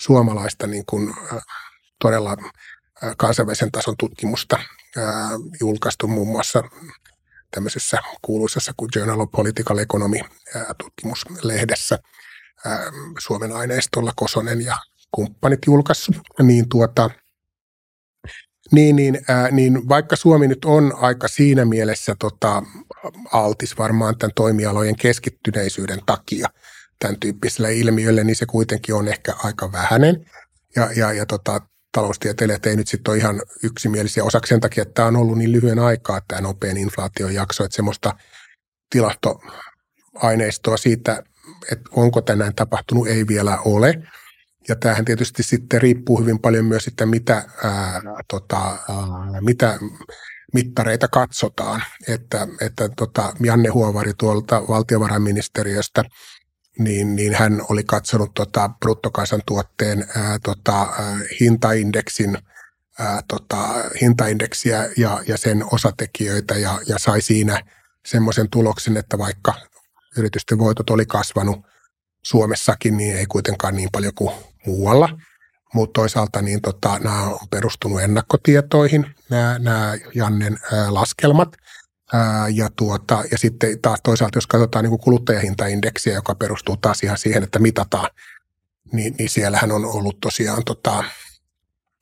suomalaista 0.00 0.66
niin 0.66 0.84
kuin, 0.86 1.14
todella 2.00 2.36
kansainvälisen 3.16 3.72
tason 3.72 3.94
tutkimusta 3.98 4.58
julkaistu 5.60 6.08
muun 6.08 6.28
muassa 6.28 6.62
tämmöisessä 7.56 7.98
kuuluisessa 8.22 8.72
kuin 8.76 8.90
Journal 8.96 9.20
of 9.20 9.30
Political 9.30 9.78
Economy 9.78 10.16
tutkimuslehdessä 10.78 11.98
Suomen 13.18 13.52
aineistolla 13.52 14.12
Kosonen 14.16 14.64
ja 14.64 14.76
kumppanit 15.10 15.60
julkaissut, 15.66 16.16
niin 16.42 16.68
tuota, 16.68 17.10
niin, 18.72 18.96
niin, 18.96 19.18
ää, 19.28 19.50
niin 19.50 19.88
vaikka 19.88 20.16
Suomi 20.16 20.48
nyt 20.48 20.64
on 20.64 20.92
aika 20.96 21.28
siinä 21.28 21.64
mielessä 21.64 22.16
tota, 22.18 22.62
altis 23.32 23.78
varmaan 23.78 24.18
tämän 24.18 24.34
toimialojen 24.34 24.96
keskittyneisyyden 24.96 26.00
takia 26.06 26.48
tämän 26.98 27.20
tyyppiselle 27.20 27.74
ilmiölle, 27.74 28.24
niin 28.24 28.36
se 28.36 28.46
kuitenkin 28.46 28.94
on 28.94 29.08
ehkä 29.08 29.34
aika 29.42 29.72
vähäinen. 29.72 30.30
Ja, 30.76 30.90
ja, 30.96 31.12
ja 31.12 31.26
tota, 31.26 31.60
taloustieteilijät 31.96 32.66
ei 32.66 32.76
nyt 32.76 32.88
sitten 32.88 33.12
ole 33.12 33.18
ihan 33.18 33.42
yksimielisiä 33.62 34.24
osaksi 34.24 34.48
sen 34.48 34.60
takia, 34.60 34.82
että 34.82 34.94
tämä 34.94 35.08
on 35.08 35.16
ollut 35.16 35.38
niin 35.38 35.52
lyhyen 35.52 35.78
aikaa 35.78 36.20
tämä 36.28 36.40
nopean 36.40 36.76
inflaation 36.76 37.34
jakso, 37.34 37.64
että 37.64 37.76
semmoista 37.76 38.12
tilastoaineistoa 38.90 40.76
siitä, 40.76 41.22
että 41.72 41.90
onko 41.90 42.20
tänään 42.20 42.54
tapahtunut, 42.54 43.08
ei 43.08 43.26
vielä 43.26 43.58
ole. 43.60 44.02
Ja 44.68 44.76
tämähän 44.76 45.04
tietysti 45.04 45.42
sitten 45.42 45.82
riippuu 45.82 46.20
hyvin 46.20 46.38
paljon 46.38 46.64
myös 46.64 46.84
siitä, 46.84 47.06
mitä, 47.06 47.34
ää, 47.64 48.02
tota, 48.30 48.58
ää, 48.66 49.40
mitä 49.40 49.78
mittareita 50.54 51.08
katsotaan, 51.08 51.82
että, 52.08 52.48
että 52.60 52.88
tota 52.96 53.32
Janne 53.40 53.68
Huovari 53.68 54.12
tuolta 54.18 54.68
valtiovarainministeriöstä– 54.68 56.04
niin, 56.78 57.16
niin 57.16 57.34
hän 57.34 57.62
oli 57.70 57.84
katsonut 57.84 58.34
tota 58.34 58.70
bruttokansantuotteen 58.80 60.04
ää, 60.16 60.38
tota, 60.44 60.86
hintaindeksin 61.40 62.38
ää, 62.98 63.20
tota, 63.28 63.68
hintaindeksiä 64.00 64.90
ja, 64.96 65.22
ja 65.28 65.36
sen 65.36 65.64
osatekijöitä 65.72 66.54
ja, 66.54 66.78
ja 66.88 66.98
sai 66.98 67.20
siinä 67.20 67.62
semmoisen 68.06 68.50
tuloksen, 68.50 68.96
että 68.96 69.18
vaikka 69.18 69.54
yritysten 70.16 70.58
voitot 70.58 70.90
oli 70.90 71.06
kasvanut 71.06 71.66
Suomessakin, 72.22 72.96
niin 72.96 73.16
ei 73.16 73.26
kuitenkaan 73.26 73.76
niin 73.76 73.88
paljon 73.92 74.14
kuin 74.14 74.34
muualla. 74.66 75.18
Mutta 75.74 76.00
toisaalta 76.00 76.42
niin 76.42 76.62
tota, 76.62 76.98
nämä 76.98 77.22
on 77.22 77.48
perustunut 77.50 78.00
ennakkotietoihin, 78.00 79.14
nämä, 79.30 79.58
nämä 79.58 79.94
Jannen 80.14 80.58
ää, 80.72 80.94
laskelmat– 80.94 81.56
ja, 82.54 82.70
tuota, 82.76 83.24
ja 83.30 83.38
sitten 83.38 83.80
taas 83.80 84.00
toisaalta, 84.02 84.36
jos 84.36 84.46
katsotaan 84.46 84.84
niin 84.84 84.90
kuin 84.90 85.00
kuluttajahintaindeksiä, 85.00 86.14
joka 86.14 86.34
perustuu 86.34 86.76
taas 86.76 87.02
ihan 87.02 87.18
siihen, 87.18 87.42
että 87.42 87.58
mitataan, 87.58 88.10
niin, 88.92 89.14
niin 89.18 89.28
siellähän 89.28 89.72
on 89.72 89.84
ollut 89.84 90.20
tosiaan 90.20 90.64
tota, 90.64 91.04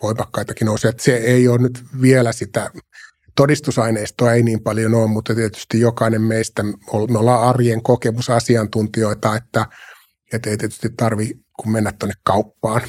voimakkaitakin 0.03 0.67
nousuja. 0.67 0.93
Se 0.99 1.17
ei 1.17 1.49
ole 1.49 1.59
nyt 1.59 1.83
vielä 2.01 2.33
sitä, 2.33 2.71
todistusaineistoa 3.37 4.33
ei 4.33 4.43
niin 4.43 4.61
paljon 4.63 4.95
ole, 4.95 5.07
mutta 5.07 5.35
tietysti 5.35 5.81
jokainen 5.81 6.23
meistä, 6.23 6.63
me 6.63 7.19
ollaan 7.19 7.49
arjen 7.49 7.83
kokemusasiantuntijoita, 7.83 9.37
että, 9.37 9.67
että 10.33 10.51
ei 10.51 10.57
tietysti 10.57 10.89
tarvi 10.97 11.31
kun 11.61 11.73
mennä 11.73 11.93
tuonne 11.93 12.15
kauppaan 12.23 12.83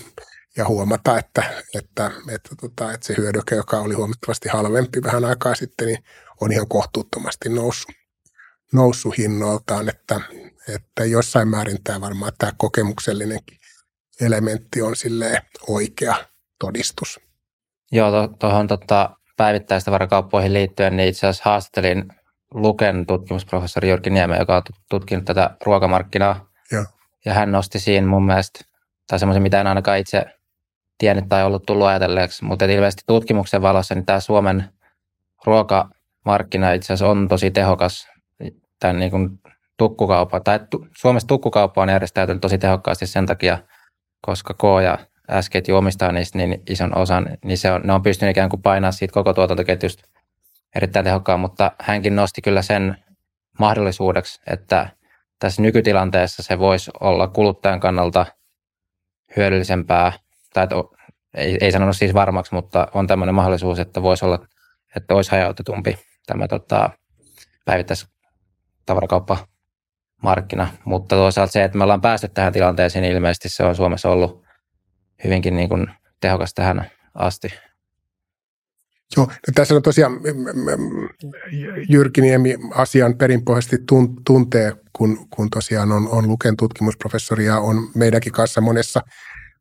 ja 0.58 0.68
huomata, 0.68 1.18
että, 1.18 1.64
että, 1.76 2.12
että, 2.30 2.56
tota, 2.62 2.94
että 2.94 3.08
se 3.08 3.14
hyödyke, 3.18 3.56
joka 3.56 3.80
oli 3.80 3.94
huomattavasti 3.94 4.50
halvempi 4.50 5.04
vähän 5.04 5.26
aikaa 5.26 5.56
sitten, 5.56 5.88
niin 5.88 6.04
on 6.42 6.52
ihan 6.52 6.68
kohtuuttomasti 6.68 7.50
noussut, 7.50 7.96
noussut 8.74 9.18
hinnoiltaan, 9.18 9.90
että, 9.90 10.22
että 10.76 11.06
jossain 11.06 11.48
määrin 11.48 11.84
tämä 11.84 12.02
varmaan 12.02 12.32
tämä 12.38 12.52
kokemuksellinenkin 12.58 13.58
elementti 14.22 14.82
on 14.82 14.96
sille 14.96 15.42
oikea 15.68 16.16
todistus. 16.60 17.20
Joo, 17.92 18.28
tuohon 18.40 18.68
to, 18.68 18.78
tota, 18.78 19.10
päivittäistavarakauppoihin 19.38 20.54
liittyen, 20.54 20.98
niin 20.98 21.10
itse 21.10 21.28
asiassa 21.28 21.50
haastattelin 21.50 22.06
Luken 22.54 23.06
tutkimusprofessori 23.06 23.90
Jyrki 23.90 24.10
Niemen, 24.10 24.40
joka 24.40 24.56
on 24.56 24.62
tutkinut 24.90 25.26
tätä 25.26 25.50
ruokamarkkinaa. 25.66 26.50
Joo. 26.72 26.86
Ja 27.26 27.34
hän 27.34 27.52
nosti 27.52 27.80
siinä 27.80 28.08
mun 28.08 28.26
mielestä, 28.26 28.60
tai 29.08 29.20
semmoisen, 29.20 29.44
mitä 29.44 29.62
en 29.62 29.68
ainakaan 29.68 30.00
itse 30.00 30.26
tiennyt 30.98 31.30
tai 31.30 31.44
ollut 31.44 31.66
tullut 31.66 31.88
ajatelleeksi, 31.88 32.46
mutta 32.46 32.66
ilmeisesti 32.66 33.04
tutkimuksen 33.08 33.62
valossa 33.62 33.96
niin 33.96 34.06
tämä 34.06 34.20
Suomen 34.20 34.74
ruoka, 35.46 35.90
markkina 36.26 36.72
itse 36.72 36.86
asiassa 36.94 37.08
on 37.08 37.28
tosi 37.28 37.52
tehokas 37.52 38.08
tämän 38.80 39.00
niin 39.00 39.12
kuin 39.12 39.30
tukkukaupan, 39.78 40.44
tai 40.44 40.60
tu, 40.70 40.88
Suomessa 40.98 41.28
tukkukauppa 41.28 41.82
on 41.82 41.90
järjestäytynyt 41.90 42.42
tosi 42.42 42.58
tehokkaasti 42.58 43.08
sen 43.08 43.26
takia, 43.26 43.58
koska 44.22 44.54
K 44.54 44.64
ja 44.84 44.98
S-ketju 45.42 45.76
omistaa 45.76 46.12
niistä 46.12 46.38
niin 46.38 46.64
ison 46.70 46.98
osan, 46.98 47.38
niin 47.46 47.58
se 47.58 47.72
on, 47.72 47.82
ne 47.84 47.94
on 47.94 48.04
pystynyt 48.04 48.32
ikään 48.32 48.50
kuin 48.50 48.62
painaa 48.62 48.92
siitä 48.92 49.14
koko 49.14 49.34
tuotantoketjusta 49.34 50.04
erittäin 50.76 51.06
tehokkaan, 51.06 51.40
mutta 51.40 51.72
hänkin 51.80 52.16
nosti 52.16 52.42
kyllä 52.42 52.62
sen 52.62 52.98
mahdollisuudeksi, 53.60 54.42
että 54.48 54.90
tässä 55.40 55.62
nykytilanteessa 55.62 56.44
se 56.44 56.60
voisi 56.60 56.92
olla 57.00 57.28
kuluttajan 57.28 57.80
kannalta 57.80 58.26
hyödyllisempää, 59.38 60.12
tai 60.54 60.64
että 60.64 60.76
ei, 61.34 61.58
ei 61.62 61.72
sanonut 61.72 61.98
siis 61.98 62.14
varmaksi, 62.14 62.56
mutta 62.56 62.88
on 62.94 63.08
tämmöinen 63.08 63.36
mahdollisuus, 63.36 63.80
että 63.80 64.02
voisi 64.02 64.26
olla, 64.26 64.40
että 64.96 65.16
olisi 65.16 65.32
hajautetumpi 65.32 66.00
tämä 66.26 66.48
tota, 66.48 66.90
päivittäistavarakauppa 67.66 69.48
markkina, 70.24 70.68
mutta 70.86 71.16
toisaalta 71.16 71.52
se, 71.52 71.64
että 71.64 71.78
me 71.78 71.84
ollaan 71.84 72.02
päästy 72.02 72.28
tähän 72.28 72.54
tilanteeseen, 72.54 73.04
niin 73.04 73.16
ilmeisesti 73.16 73.50
se 73.50 73.64
on 73.64 73.76
Suomessa 73.76 74.10
ollut 74.10 74.46
hyvinkin 75.24 75.56
niin 75.56 75.70
kuin 75.70 75.88
tehokas 76.22 76.54
tähän 76.54 76.92
asti. 77.16 77.54
Joo, 79.18 79.26
no 79.26 79.52
tässä 79.56 79.76
on 79.76 79.82
tosiaan 79.82 80.14
Jyrki 81.90 82.22
Niemi 82.22 82.56
asian 82.74 83.18
perinpohjaisesti 83.18 83.78
tuntee, 84.26 84.74
kun, 84.94 85.28
kun 85.30 85.50
tosiaan 85.50 85.92
on, 85.92 86.08
on 86.10 86.28
Luken 86.28 86.58
tutkimusprofessori 86.58 87.46
ja 87.46 87.60
on 87.60 87.90
meidänkin 87.96 88.32
kanssa 88.32 88.62
monessa 88.62 89.02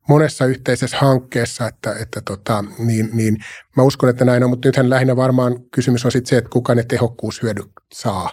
monessa 0.09 0.45
yhteisessä 0.45 0.97
hankkeessa, 0.97 1.67
että, 1.67 1.95
että 1.99 2.21
tota, 2.21 2.63
niin, 2.77 3.09
niin 3.13 3.37
mä 3.75 3.83
uskon, 3.83 4.09
että 4.09 4.25
näin 4.25 4.43
on, 4.43 4.49
mutta 4.49 4.67
nythän 4.67 4.89
lähinnä 4.89 5.15
varmaan 5.15 5.69
kysymys 5.71 6.05
on 6.05 6.11
sitten 6.11 6.29
se, 6.29 6.37
että 6.37 6.49
kuka 6.49 6.75
ne 6.75 6.83
tehokkuushyödyt 6.83 7.71
saa. 7.93 8.31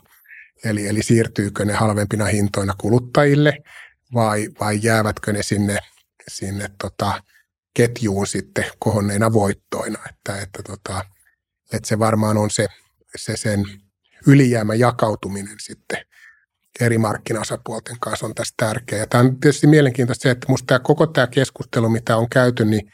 Eli, 0.64 0.88
eli 0.88 1.02
siirtyykö 1.02 1.64
ne 1.64 1.72
halvempina 1.72 2.24
hintoina 2.24 2.74
kuluttajille 2.78 3.58
vai, 4.14 4.48
vai 4.60 4.78
jäävätkö 4.82 5.32
ne 5.32 5.42
sinne, 5.42 5.78
sinne 6.28 6.70
tota, 6.80 7.22
ketjuun 7.74 8.26
sitten 8.26 8.64
kohonneina 8.78 9.32
voittoina. 9.32 9.98
Että, 10.10 10.42
että, 10.42 10.62
tota, 10.62 11.04
että 11.72 11.88
se 11.88 11.98
varmaan 11.98 12.38
on 12.38 12.50
se, 12.50 12.66
se 13.16 13.36
sen 13.36 13.64
ylijäämä 14.26 14.74
jakautuminen 14.74 15.56
sitten 15.60 15.98
eri 16.80 16.98
markkinaosapuolten 16.98 17.96
kanssa 18.00 18.26
on 18.26 18.34
tässä. 18.34 18.54
Ja 18.90 19.06
tämä 19.06 19.24
on 19.24 19.40
tietysti 19.40 19.66
mielenkiintoista 19.66 20.22
se, 20.22 20.30
että 20.30 20.48
minusta 20.48 20.78
koko 20.78 21.06
tämä 21.06 21.26
keskustelu, 21.26 21.88
mitä 21.88 22.16
on 22.16 22.28
käyty, 22.28 22.64
niin 22.64 22.92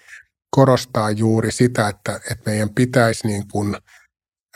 korostaa 0.50 1.10
juuri 1.10 1.52
sitä, 1.52 1.88
että, 1.88 2.20
että 2.30 2.50
meidän 2.50 2.74
pitäisi 2.74 3.26
niin 3.26 3.48
kuin, 3.52 3.76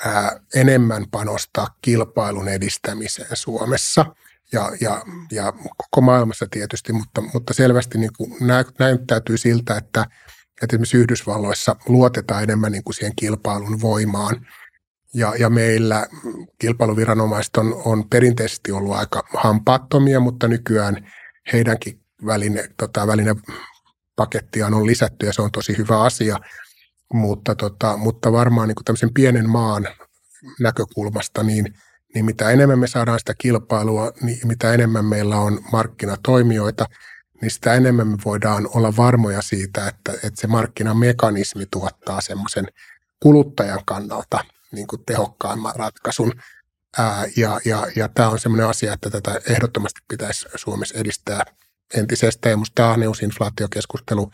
ää, 0.05 0.41
enemmän 0.55 1.05
panostaa 1.11 1.69
kilpailun 1.83 2.49
edistämiseen 2.49 3.37
Suomessa 3.37 4.07
ja, 4.53 4.73
ja, 4.81 5.03
ja 5.33 5.53
koko 5.53 6.01
maailmassa 6.01 6.47
tietysti, 6.51 6.93
mutta, 6.93 7.21
mutta 7.21 7.55
selvästi 7.55 7.99
niin 7.99 8.13
kuin 8.17 8.37
näyttäytyy 8.79 9.39
siltä, 9.39 9.77
että, 9.77 10.07
että 10.63 10.77
esimerkiksi 10.77 10.97
Yhdysvalloissa 10.97 11.77
luotetaan 11.89 12.43
enemmän 12.43 12.73
niin 12.73 12.85
kuin 12.85 12.95
siihen 12.95 13.17
kilpailun 13.17 13.81
voimaan– 13.81 14.37
ja, 15.15 15.35
ja 15.39 15.51
meillä 15.51 16.07
kilpailuviranomaiset 16.59 17.57
on, 17.57 17.83
on 17.85 18.09
perinteisesti 18.09 18.73
ollut 18.73 18.97
aika 18.97 19.23
hampaattomia, 19.37 20.21
mutta 20.21 20.49
nykyään 20.49 21.13
heidänkin 21.53 22.01
väline, 22.27 22.69
tota, 22.77 23.07
välinepakettiaan 23.07 24.75
on 24.75 24.87
lisätty 24.87 25.27
ja 25.27 25.33
se 25.33 25.43
on 25.43 25.51
tosi 25.51 25.79
hyvä 25.79 26.03
asia. 26.03 26.37
Mutta, 27.15 27.55
tota, 27.55 27.97
mutta 27.97 28.33
varmaan 28.33 28.69
niin 28.69 28.85
tämmöisen 28.85 29.15
pienen 29.15 29.49
maan 29.49 29.89
näkökulmasta, 30.61 31.43
niin, 31.43 31.75
niin 32.15 32.25
mitä 32.25 32.51
enemmän 32.51 32.79
me 32.79 32.87
saadaan 32.87 33.19
sitä 33.19 33.35
kilpailua, 33.39 34.13
niin 34.23 34.49
mitä 34.49 34.75
enemmän 34.75 35.05
meillä 35.05 35.37
on 35.37 35.61
markkinatoimijoita, 35.73 36.87
niin 37.41 37.51
sitä 37.51 37.75
enemmän 37.75 38.09
me 38.09 38.17
voidaan 38.25 38.69
olla 38.75 38.97
varmoja 38.97 39.43
siitä, 39.43 39.89
että, 39.89 40.13
että 40.13 40.41
se 40.41 40.47
markkinamekanismi 40.47 41.67
tuottaa 41.71 42.21
semmoisen 42.21 42.67
kuluttajan 43.23 43.81
kannalta 43.87 44.45
niin 44.73 44.87
kuin 44.87 45.05
tehokkaimman 45.07 45.77
ratkaisun. 45.77 46.33
Ää, 46.99 47.25
ja, 47.37 47.61
ja, 47.65 47.87
ja 47.97 48.09
tämä 48.09 48.29
on 48.29 48.39
sellainen 48.39 48.67
asia, 48.67 48.93
että 48.93 49.11
tätä 49.11 49.41
ehdottomasti 49.51 50.01
pitäisi 50.09 50.49
Suomessa 50.55 50.99
edistää 50.99 51.43
entisestään. 51.95 52.51
Ja 52.51 52.57
minusta 52.57 52.75
tämä 52.75 52.91
ahneusinflaatiokeskustelu 52.91 54.31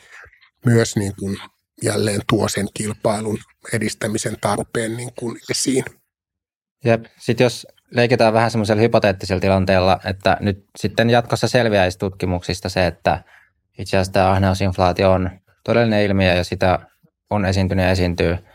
myös 0.67 0.97
niin 0.97 1.13
kuin 1.19 1.37
jälleen 1.83 2.21
tuo 2.29 2.49
sen 2.49 2.69
kilpailun 2.75 3.39
edistämisen 3.73 4.37
tarpeen 4.41 4.97
niin 4.97 5.11
kuin 5.19 5.39
esiin. 5.51 5.85
Jep. 6.85 7.05
Sitten 7.21 7.45
jos 7.45 7.67
leikitään 7.91 8.33
vähän 8.33 8.51
semmoisella 8.51 8.83
hypoteettisella 8.83 9.41
tilanteella, 9.41 10.01
että 10.05 10.37
nyt 10.41 10.65
sitten 10.79 11.11
jatkossa 11.11 11.49
selviäisi 11.49 11.99
tutkimuksista 11.99 12.69
se, 12.69 12.87
että 12.87 13.25
itse 13.79 13.97
asiassa 13.97 14.13
tämä 14.13 14.31
ahneusinflaatio 14.31 15.13
on 15.13 15.31
todellinen 15.65 16.03
ilmiö 16.03 16.35
ja 16.35 16.45
sitä 16.45 16.79
on 17.31 17.45
esiintynyt 17.45 17.85
ja 17.85 17.91
esiintyy– 17.91 18.37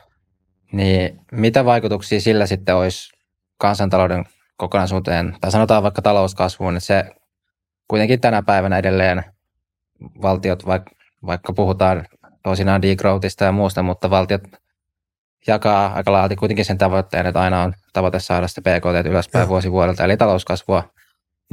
niin 0.73 1.19
mitä 1.31 1.65
vaikutuksia 1.65 2.21
sillä 2.21 2.45
sitten 2.45 2.75
olisi 2.75 3.13
kansantalouden 3.57 4.25
kokonaisuuteen, 4.57 5.35
tai 5.41 5.51
sanotaan 5.51 5.83
vaikka 5.83 6.01
talouskasvuun, 6.01 6.75
että 6.75 6.87
se 6.87 7.05
kuitenkin 7.87 8.21
tänä 8.21 8.41
päivänä 8.41 8.77
edelleen 8.77 9.23
valtiot, 10.21 10.65
vaikka, 10.65 10.91
vaikka 11.25 11.53
puhutaan 11.53 12.05
toisinaan 12.43 12.81
degrowthista 12.81 13.45
ja 13.45 13.51
muusta, 13.51 13.83
mutta 13.83 14.09
valtiot 14.09 14.41
jakaa 15.47 15.93
aika 15.93 16.11
laajalti 16.11 16.35
kuitenkin 16.35 16.65
sen 16.65 16.77
tavoitteen, 16.77 17.25
että 17.25 17.41
aina 17.41 17.61
on 17.61 17.73
tavoite 17.93 18.19
saada 18.19 18.47
sitä 18.47 18.61
PKT 18.61 19.07
ylöspäin 19.07 19.47
vuosi 19.47 19.71
vuodelta, 19.71 20.03
eli 20.03 20.17
talouskasvua. 20.17 20.83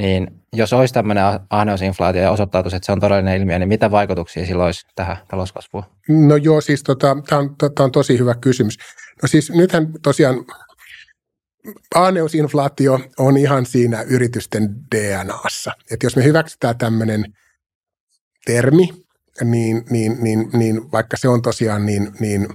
Niin 0.00 0.42
jos 0.52 0.72
olisi 0.72 0.94
tämmöinen 0.94 1.24
ahneusinflaatio 1.50 2.22
ja 2.22 2.30
osoittautuisi, 2.30 2.76
että 2.76 2.86
se 2.86 2.92
on 2.92 3.00
todellinen 3.00 3.40
ilmiö, 3.40 3.58
niin 3.58 3.68
mitä 3.68 3.90
vaikutuksia 3.90 4.46
sillä 4.46 4.64
olisi 4.64 4.86
tähän 4.94 5.16
talouskasvuun? 5.28 5.84
No 6.08 6.36
joo, 6.36 6.60
siis 6.60 6.82
tota, 6.82 7.16
tämä 7.28 7.40
on, 7.40 7.56
on 7.78 7.92
tosi 7.92 8.18
hyvä 8.18 8.34
kysymys. 8.34 8.78
No 9.22 9.28
siis 9.28 9.50
nythän 9.50 9.92
tosiaan 10.02 10.44
aaneusinflaatio 11.94 13.00
on 13.18 13.36
ihan 13.36 13.66
siinä 13.66 14.02
yritysten 14.02 14.74
DNAssa. 14.94 15.72
Että 15.90 16.06
jos 16.06 16.16
me 16.16 16.24
hyväksytään 16.24 16.78
tämmöinen 16.78 17.24
termi, 18.46 18.88
niin, 19.44 19.84
niin, 19.90 20.16
niin, 20.20 20.50
niin 20.52 20.92
vaikka 20.92 21.16
se 21.16 21.28
on 21.28 21.42
tosiaan 21.42 21.86
niin, 21.86 22.12
niin 22.20 22.48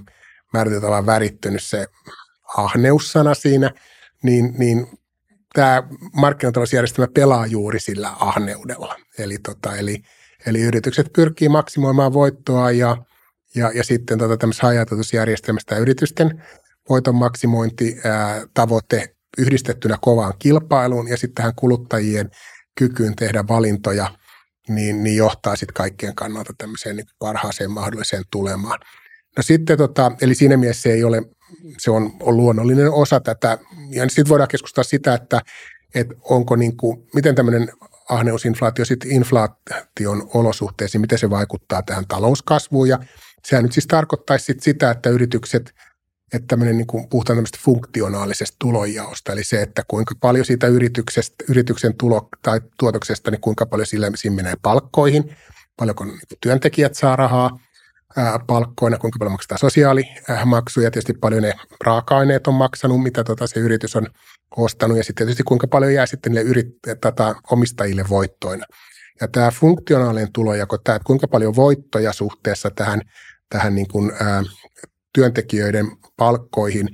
määriteltävän 0.52 1.06
värittynyt 1.06 1.62
se 1.62 1.86
ahneussana 2.56 3.34
siinä, 3.34 3.70
niin, 4.22 4.54
niin 4.58 4.86
tämä 5.56 5.82
markkinatalousjärjestelmä 6.12 7.08
pelaa 7.14 7.46
juuri 7.46 7.80
sillä 7.80 8.12
ahneudella. 8.20 8.96
Eli, 9.18 9.38
tota, 9.38 9.76
eli, 9.76 10.02
eli 10.46 10.62
yritykset 10.62 11.12
pyrkii 11.12 11.48
maksimoimaan 11.48 12.12
voittoa 12.12 12.70
ja, 12.70 12.96
ja, 13.54 13.70
ja 13.74 13.84
sitten 13.84 14.18
tota, 14.18 14.36
tämmöisessä 14.36 14.66
hajautetusjärjestelmästä 14.66 15.76
yritysten 15.76 16.42
voiton 16.88 17.14
maksimointi 17.14 17.96
ää, 18.04 18.42
tavoite 18.54 19.14
yhdistettynä 19.38 19.98
kovaan 20.00 20.34
kilpailuun 20.38 21.08
ja 21.08 21.16
sitten 21.16 21.34
tähän 21.34 21.54
kuluttajien 21.56 22.30
kykyyn 22.78 23.16
tehdä 23.16 23.44
valintoja, 23.48 24.10
niin, 24.68 25.04
niin 25.04 25.16
johtaa 25.16 25.56
sitten 25.56 25.74
kaikkien 25.74 26.14
kannalta 26.14 26.52
tämmöiseen 26.58 26.96
niin 26.96 27.06
parhaaseen 27.18 27.70
mahdolliseen 27.70 28.24
tulemaan. 28.30 28.78
No 29.36 29.42
sitten, 29.42 29.78
tota, 29.78 30.12
eli 30.20 30.34
siinä 30.34 30.56
mielessä 30.56 30.88
ei 30.88 31.04
ole, 31.04 31.22
se 31.78 31.90
on, 31.90 32.12
on 32.20 32.36
luonnollinen 32.36 32.90
osa 32.90 33.20
tätä. 33.20 33.58
Ja 33.90 34.08
sitten 34.08 34.28
voidaan 34.28 34.48
keskustella 34.48 34.84
sitä, 34.84 35.14
että, 35.14 35.40
että 35.94 36.14
onko 36.22 36.56
niin 36.56 36.76
kuin, 36.76 37.06
miten 37.14 37.34
tämmöinen 37.34 37.68
ahneusinflaatio 38.08 38.84
sitten 38.84 39.12
inflaation 39.12 40.30
olosuhteisiin, 40.34 41.00
miten 41.00 41.18
se 41.18 41.30
vaikuttaa 41.30 41.82
tähän 41.82 42.06
talouskasvuun. 42.08 42.88
Ja 42.88 42.98
sehän 43.44 43.62
nyt 43.62 43.72
siis 43.72 43.86
tarkoittaisi 43.86 44.44
sit 44.44 44.62
sitä, 44.62 44.90
että 44.90 45.10
yritykset, 45.10 45.74
että 46.32 46.46
tämmöinen 46.48 46.76
niin 46.76 46.86
kuin 46.86 47.08
puhutaan 47.08 47.36
tämmöistä 47.36 47.58
funktionaalisesta 47.62 48.56
tulonjaosta, 48.58 49.32
eli 49.32 49.44
se, 49.44 49.62
että 49.62 49.82
kuinka 49.88 50.14
paljon 50.20 50.44
siitä 50.44 50.66
yrityksestä, 50.66 51.44
yrityksen 51.48 51.94
tulo 51.98 52.28
tai 52.42 52.60
tuotoksesta, 52.78 53.30
niin 53.30 53.40
kuinka 53.40 53.66
paljon 53.66 53.86
sillä 53.86 54.10
menee 54.30 54.54
palkkoihin, 54.62 55.36
paljonko 55.76 56.04
niin 56.04 56.18
työntekijät 56.40 56.94
saa 56.94 57.16
rahaa– 57.16 57.50
palkkoina, 58.46 58.98
kuinka 58.98 59.18
paljon 59.18 59.32
maksetaan 59.32 59.58
sosiaalimaksuja, 59.58 60.90
tietysti 60.90 61.12
paljon 61.12 61.42
ne 61.42 61.52
raaka-aineet 61.84 62.46
on 62.46 62.54
maksanut, 62.54 63.02
mitä 63.02 63.24
tota 63.24 63.46
se 63.46 63.60
yritys 63.60 63.96
on 63.96 64.06
ostanut, 64.56 64.96
ja 64.96 65.04
sitten 65.04 65.26
tietysti 65.26 65.42
kuinka 65.42 65.66
paljon 65.66 65.94
jää 65.94 66.06
sitten 66.06 66.32
niille 66.32 66.50
yrit- 66.50 66.96
tätä 67.00 67.34
omistajille 67.50 68.04
voittoina. 68.08 68.64
Ja 69.20 69.28
tämä 69.28 69.50
funktionaalinen 69.50 70.32
tulojako, 70.32 70.78
tämä, 70.78 70.96
että 70.96 71.06
kuinka 71.06 71.28
paljon 71.28 71.56
voittoja 71.56 72.12
suhteessa 72.12 72.70
tähän, 72.70 73.00
tähän 73.48 73.74
niin 73.74 73.88
kuin, 73.88 74.12
ää, 74.20 74.42
työntekijöiden 75.12 75.86
palkkoihin, 76.16 76.88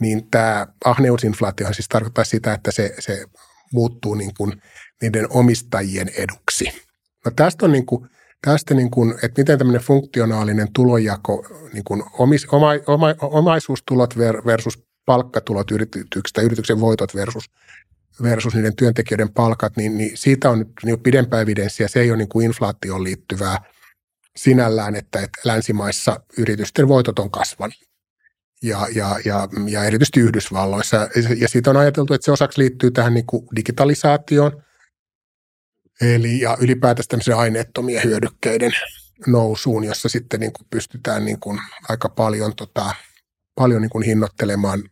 niin 0.00 0.30
tämä 0.30 0.66
ahneusinflaatio 0.84 1.72
siis 1.72 1.88
tarkoittaa 1.88 2.24
sitä, 2.24 2.54
että 2.54 2.70
se, 2.70 2.94
se 2.98 3.24
muuttuu 3.72 4.14
niin 4.14 4.34
kuin 4.36 4.62
niiden 5.02 5.26
omistajien 5.30 6.08
eduksi. 6.08 6.82
No 7.24 7.30
tästä 7.36 7.64
on 7.66 7.72
niin 7.72 7.86
kuin 7.86 8.08
tästä, 8.44 8.74
niin 8.74 8.90
kuin, 8.90 9.14
että 9.22 9.40
miten 9.40 9.58
tämmöinen 9.58 9.82
funktionaalinen 9.82 10.72
tulojako, 10.72 11.46
niin 11.72 11.84
kuin 11.84 12.02
omis, 12.18 12.46
oma, 12.52 12.68
oma, 12.86 13.14
omaisuustulot 13.20 14.16
versus 14.46 14.84
palkkatulot 15.06 15.70
yrityksestä, 15.70 16.42
yrityksen 16.42 16.80
voitot 16.80 17.14
versus, 17.14 17.44
versus 18.22 18.54
niiden 18.54 18.76
työntekijöiden 18.76 19.32
palkat, 19.32 19.76
niin, 19.76 19.98
niin 19.98 20.16
siitä 20.16 20.50
on 20.50 20.58
nyt 20.58 20.68
niin 20.84 21.00
pidempää 21.00 21.40
evidenssiä. 21.40 21.88
Se 21.88 22.00
ei 22.00 22.10
ole 22.10 22.18
niin 22.18 22.28
kuin 22.28 22.46
inflaatioon 22.46 23.04
liittyvää 23.04 23.58
sinällään, 24.36 24.96
että, 24.96 25.18
että 25.18 25.40
länsimaissa 25.44 26.20
yritysten 26.38 26.88
voitot 26.88 27.18
on 27.18 27.30
kasvanut. 27.30 27.74
Ja, 28.62 28.86
ja, 28.94 29.16
ja, 29.24 29.48
ja 29.68 29.84
erityisesti 29.84 30.20
Yhdysvalloissa. 30.20 31.08
Ja 31.38 31.48
siitä 31.48 31.70
on 31.70 31.76
ajateltu, 31.76 32.14
että 32.14 32.24
se 32.24 32.32
osaksi 32.32 32.60
liittyy 32.60 32.90
tähän 32.90 33.14
niin 33.14 33.26
kuin 33.26 33.46
digitalisaatioon– 33.56 34.52
Eli 36.00 36.40
ja 36.40 36.56
ylipäätänsä 36.60 37.08
tämmöisen 37.08 37.36
aineettomien 37.36 38.04
hyödykkeiden 38.04 38.72
nousuun, 39.26 39.84
jossa 39.84 40.08
sitten 40.08 40.40
niin 40.40 40.52
kuin 40.52 40.66
pystytään 40.70 41.24
niin 41.24 41.40
kuin 41.40 41.60
aika 41.88 42.08
paljon, 42.08 42.56
tota, 42.56 42.94
paljon 43.54 43.82
niin 43.82 43.90
kuin 43.90 44.04
hinnoittelemaan, 44.04 44.82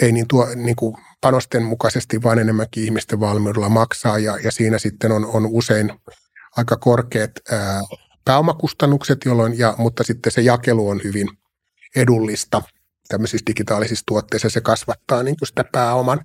ei 0.00 0.12
niin, 0.12 0.28
tuo, 0.28 0.48
niin 0.54 0.76
kuin 0.76 0.96
panosten 1.20 1.62
mukaisesti, 1.62 2.22
vaan 2.22 2.38
enemmänkin 2.38 2.84
ihmisten 2.84 3.20
valmiudella 3.20 3.68
maksaa, 3.68 4.18
ja, 4.18 4.38
ja 4.44 4.50
siinä 4.50 4.78
sitten 4.78 5.12
on, 5.12 5.26
on 5.26 5.46
usein 5.46 5.92
aika 6.56 6.76
korkeat 6.76 7.30
ää, 7.50 7.82
pääomakustannukset, 8.24 9.18
jolloin, 9.24 9.58
ja, 9.58 9.74
mutta 9.78 10.04
sitten 10.04 10.32
se 10.32 10.40
jakelu 10.40 10.88
on 10.88 11.00
hyvin 11.04 11.28
edullista 11.96 12.62
tämmöisissä 13.08 13.46
digitaalisissa 13.46 14.04
tuotteissa, 14.06 14.50
se 14.50 14.60
kasvattaa 14.60 15.22
niin 15.22 15.36
kuin 15.36 15.48
sitä 15.48 15.64
pääoman 15.72 16.24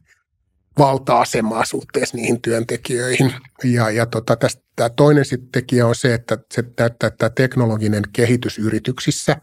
valta-asemaa 0.80 1.66
suhteessa 1.66 2.18
niihin 2.18 2.42
työntekijöihin. 2.42 3.34
Ja, 3.64 3.90
ja 3.90 4.06
tota, 4.06 4.36
tästä, 4.36 4.62
tämä 4.76 4.90
toinen 4.90 5.26
sitten 5.26 5.52
tekijä 5.52 5.88
on 5.88 5.96
se, 5.96 6.14
että 6.14 6.38
se 6.54 6.64
että 6.86 7.10
tämä 7.10 7.30
teknologinen 7.30 8.04
kehitys 8.14 8.60
yrityksissä 8.60 9.36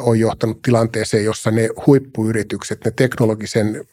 on 0.00 0.18
johtanut 0.20 0.62
tilanteeseen, 0.62 1.24
jossa 1.24 1.50
ne 1.50 1.68
huippuyritykset, 1.86 2.84
ne 2.84 2.90
teknologisen 2.90 3.84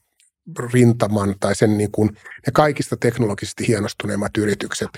rintaman 0.73 1.35
tai 1.39 1.55
sen 1.55 1.77
niin 1.77 1.91
kuin, 1.91 2.09
ne 2.47 2.51
kaikista 2.53 2.97
teknologisesti 2.97 3.67
hienostuneimmat 3.67 4.37
yritykset, 4.37 4.89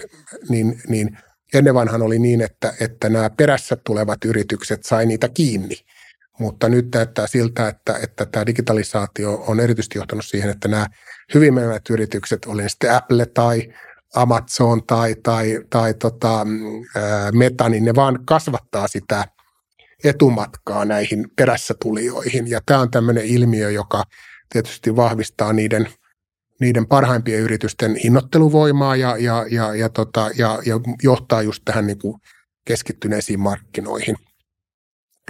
niin, 0.49 0.81
niin 0.87 1.17
ennen 1.53 1.73
vanhan 1.73 2.01
oli 2.01 2.19
niin, 2.19 2.41
että, 2.41 2.73
että 2.79 3.09
nämä 3.09 3.29
perässä 3.29 3.75
tulevat 3.75 4.25
yritykset 4.25 4.83
sai 4.83 5.05
niitä 5.05 5.29
kiinni– 5.29 5.75
mutta 6.39 6.69
nyt 6.69 6.87
näyttää 6.95 7.27
siltä, 7.27 7.67
että, 7.67 7.99
että 8.03 8.25
tämä 8.25 8.45
digitalisaatio 8.45 9.43
on 9.47 9.59
erityisesti 9.59 9.97
johtanut 9.97 10.25
siihen, 10.25 10.49
että 10.49 10.67
nämä 10.67 10.87
hyvin 11.33 11.53
menevät 11.53 11.89
yritykset, 11.89 12.45
oli 12.45 12.69
sitten 12.69 12.95
Apple 12.95 13.25
tai 13.25 13.73
Amazon 14.15 14.83
tai, 14.87 15.15
tai, 15.23 15.59
tai 15.69 15.93
tota, 15.93 16.47
Meta, 17.33 17.69
niin 17.69 17.85
ne 17.85 17.95
vaan 17.95 18.19
kasvattaa 18.25 18.87
sitä 18.87 19.25
etumatkaa 20.03 20.85
näihin 20.85 21.25
perässä 21.35 21.73
tulijoihin. 21.81 22.49
Ja 22.49 22.61
tämä 22.65 22.79
on 22.79 22.91
tämmöinen 22.91 23.25
ilmiö, 23.25 23.71
joka 23.71 24.03
tietysti 24.49 24.95
vahvistaa 24.95 25.53
niiden, 25.53 25.87
niiden 26.61 26.87
parhaimpien 26.87 27.41
yritysten 27.41 27.95
hinnoitteluvoimaa 27.95 28.95
ja, 28.95 29.17
ja, 29.17 29.45
ja, 29.51 29.75
ja, 29.75 29.89
tota, 29.89 30.29
ja, 30.37 30.59
ja 30.65 30.79
johtaa 31.03 31.41
just 31.41 31.61
tähän 31.65 31.87
niin 31.87 31.99
kuin 31.99 32.21
keskittyneisiin 32.65 33.39
markkinoihin– 33.39 34.15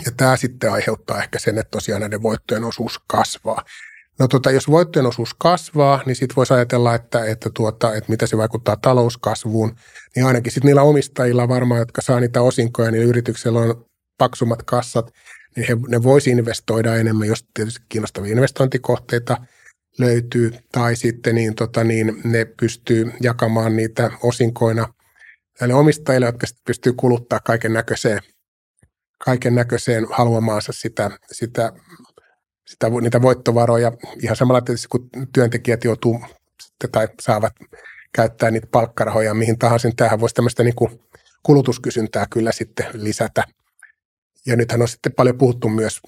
ja 0.05 0.11
tämä 0.17 0.37
sitten 0.37 0.71
aiheuttaa 0.71 1.23
ehkä 1.23 1.39
sen, 1.39 1.57
että 1.57 1.71
tosiaan 1.71 2.01
näiden 2.01 2.23
voittojen 2.23 2.63
osuus 2.63 2.99
kasvaa. 3.07 3.63
No 4.19 4.27
tota, 4.27 4.51
jos 4.51 4.67
voittojen 4.67 5.05
osuus 5.05 5.33
kasvaa, 5.33 6.01
niin 6.05 6.15
sitten 6.15 6.35
voisi 6.35 6.53
ajatella, 6.53 6.95
että, 6.95 7.25
että, 7.25 7.49
tuota, 7.53 7.93
että 7.95 8.09
mitä 8.09 8.27
se 8.27 8.37
vaikuttaa 8.37 8.77
talouskasvuun. 8.77 9.75
Niin 10.15 10.25
ainakin 10.25 10.51
sitten 10.51 10.67
niillä 10.67 10.81
omistajilla 10.81 11.47
varmaan, 11.47 11.79
jotka 11.79 12.01
saa 12.01 12.19
niitä 12.19 12.41
osinkoja, 12.41 12.91
niin 12.91 13.03
yrityksellä 13.03 13.59
on 13.59 13.85
paksummat 14.17 14.63
kassat, 14.63 15.13
niin 15.55 15.67
he, 15.67 15.77
ne 15.87 16.03
voisi 16.03 16.29
investoida 16.29 16.95
enemmän, 16.95 17.27
jos 17.27 17.45
tietysti 17.53 17.85
kiinnostavia 17.89 18.31
investointikohteita 18.31 19.37
löytyy, 19.99 20.51
tai 20.71 20.95
sitten 20.95 21.35
niin, 21.35 21.55
tota, 21.55 21.83
niin 21.83 22.21
ne 22.23 22.45
pystyy 22.45 23.11
jakamaan 23.21 23.75
niitä 23.75 24.11
osinkoina 24.23 24.93
näille 25.59 25.73
omistajille, 25.73 26.25
jotka 26.25 26.47
sitten 26.47 26.63
pystyy 26.65 26.93
kuluttaa 26.93 27.39
kaiken 27.39 27.73
näköiseen 27.73 28.19
kaiken 29.25 29.55
näköiseen 29.55 30.07
haluamaansa 30.11 30.71
sitä, 30.71 31.11
sitä, 31.31 31.73
sitä, 32.67 32.89
niitä 33.01 33.21
voittovaroja. 33.21 33.91
Ihan 34.23 34.35
samalla 34.35 34.61
tietysti, 34.61 34.87
kun 34.87 35.09
työntekijät 35.33 35.83
joutuu 35.83 36.25
tai 36.91 37.07
saavat 37.21 37.53
käyttää 38.15 38.51
niitä 38.51 38.67
palkkarahoja 38.71 39.33
mihin 39.33 39.59
tahansa, 39.59 39.87
niin 39.87 39.95
tämähän 39.95 40.19
voisi 40.19 40.35
tämmöistä 40.35 40.63
niin 40.63 40.75
kulutuskysyntää 41.43 42.25
kyllä 42.29 42.51
sitten 42.51 42.85
lisätä. 42.93 43.43
Ja 44.45 44.55
nythän 44.55 44.81
on 44.81 44.87
sitten 44.87 45.13
paljon 45.13 45.37
puhuttu 45.37 45.69
myös 45.69 46.01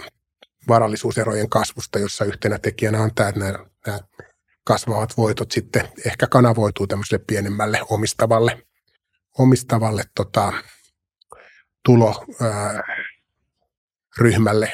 varallisuuserojen 0.67 1.49
kasvusta, 1.49 1.99
jossa 1.99 2.25
yhtenä 2.25 2.59
tekijänä 2.59 3.01
on 3.01 3.15
tämä, 3.15 3.29
että 3.29 3.39
nämä, 3.39 3.65
nämä 3.87 3.99
kasvavat 4.63 5.17
voitot 5.17 5.51
sitten 5.51 5.87
ehkä 6.05 6.27
kanavoituu 6.27 6.87
tämmöiselle 6.87 7.23
pienemmälle 7.27 7.79
omistavalle, 7.89 8.61
omistavalle 9.37 10.03
tota, 10.15 10.53
tuloryhmälle. 14.17 14.71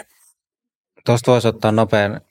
Tuosta 1.06 1.32
voisi 1.32 1.48
ottaa 1.48 1.72
nopean 1.72 2.22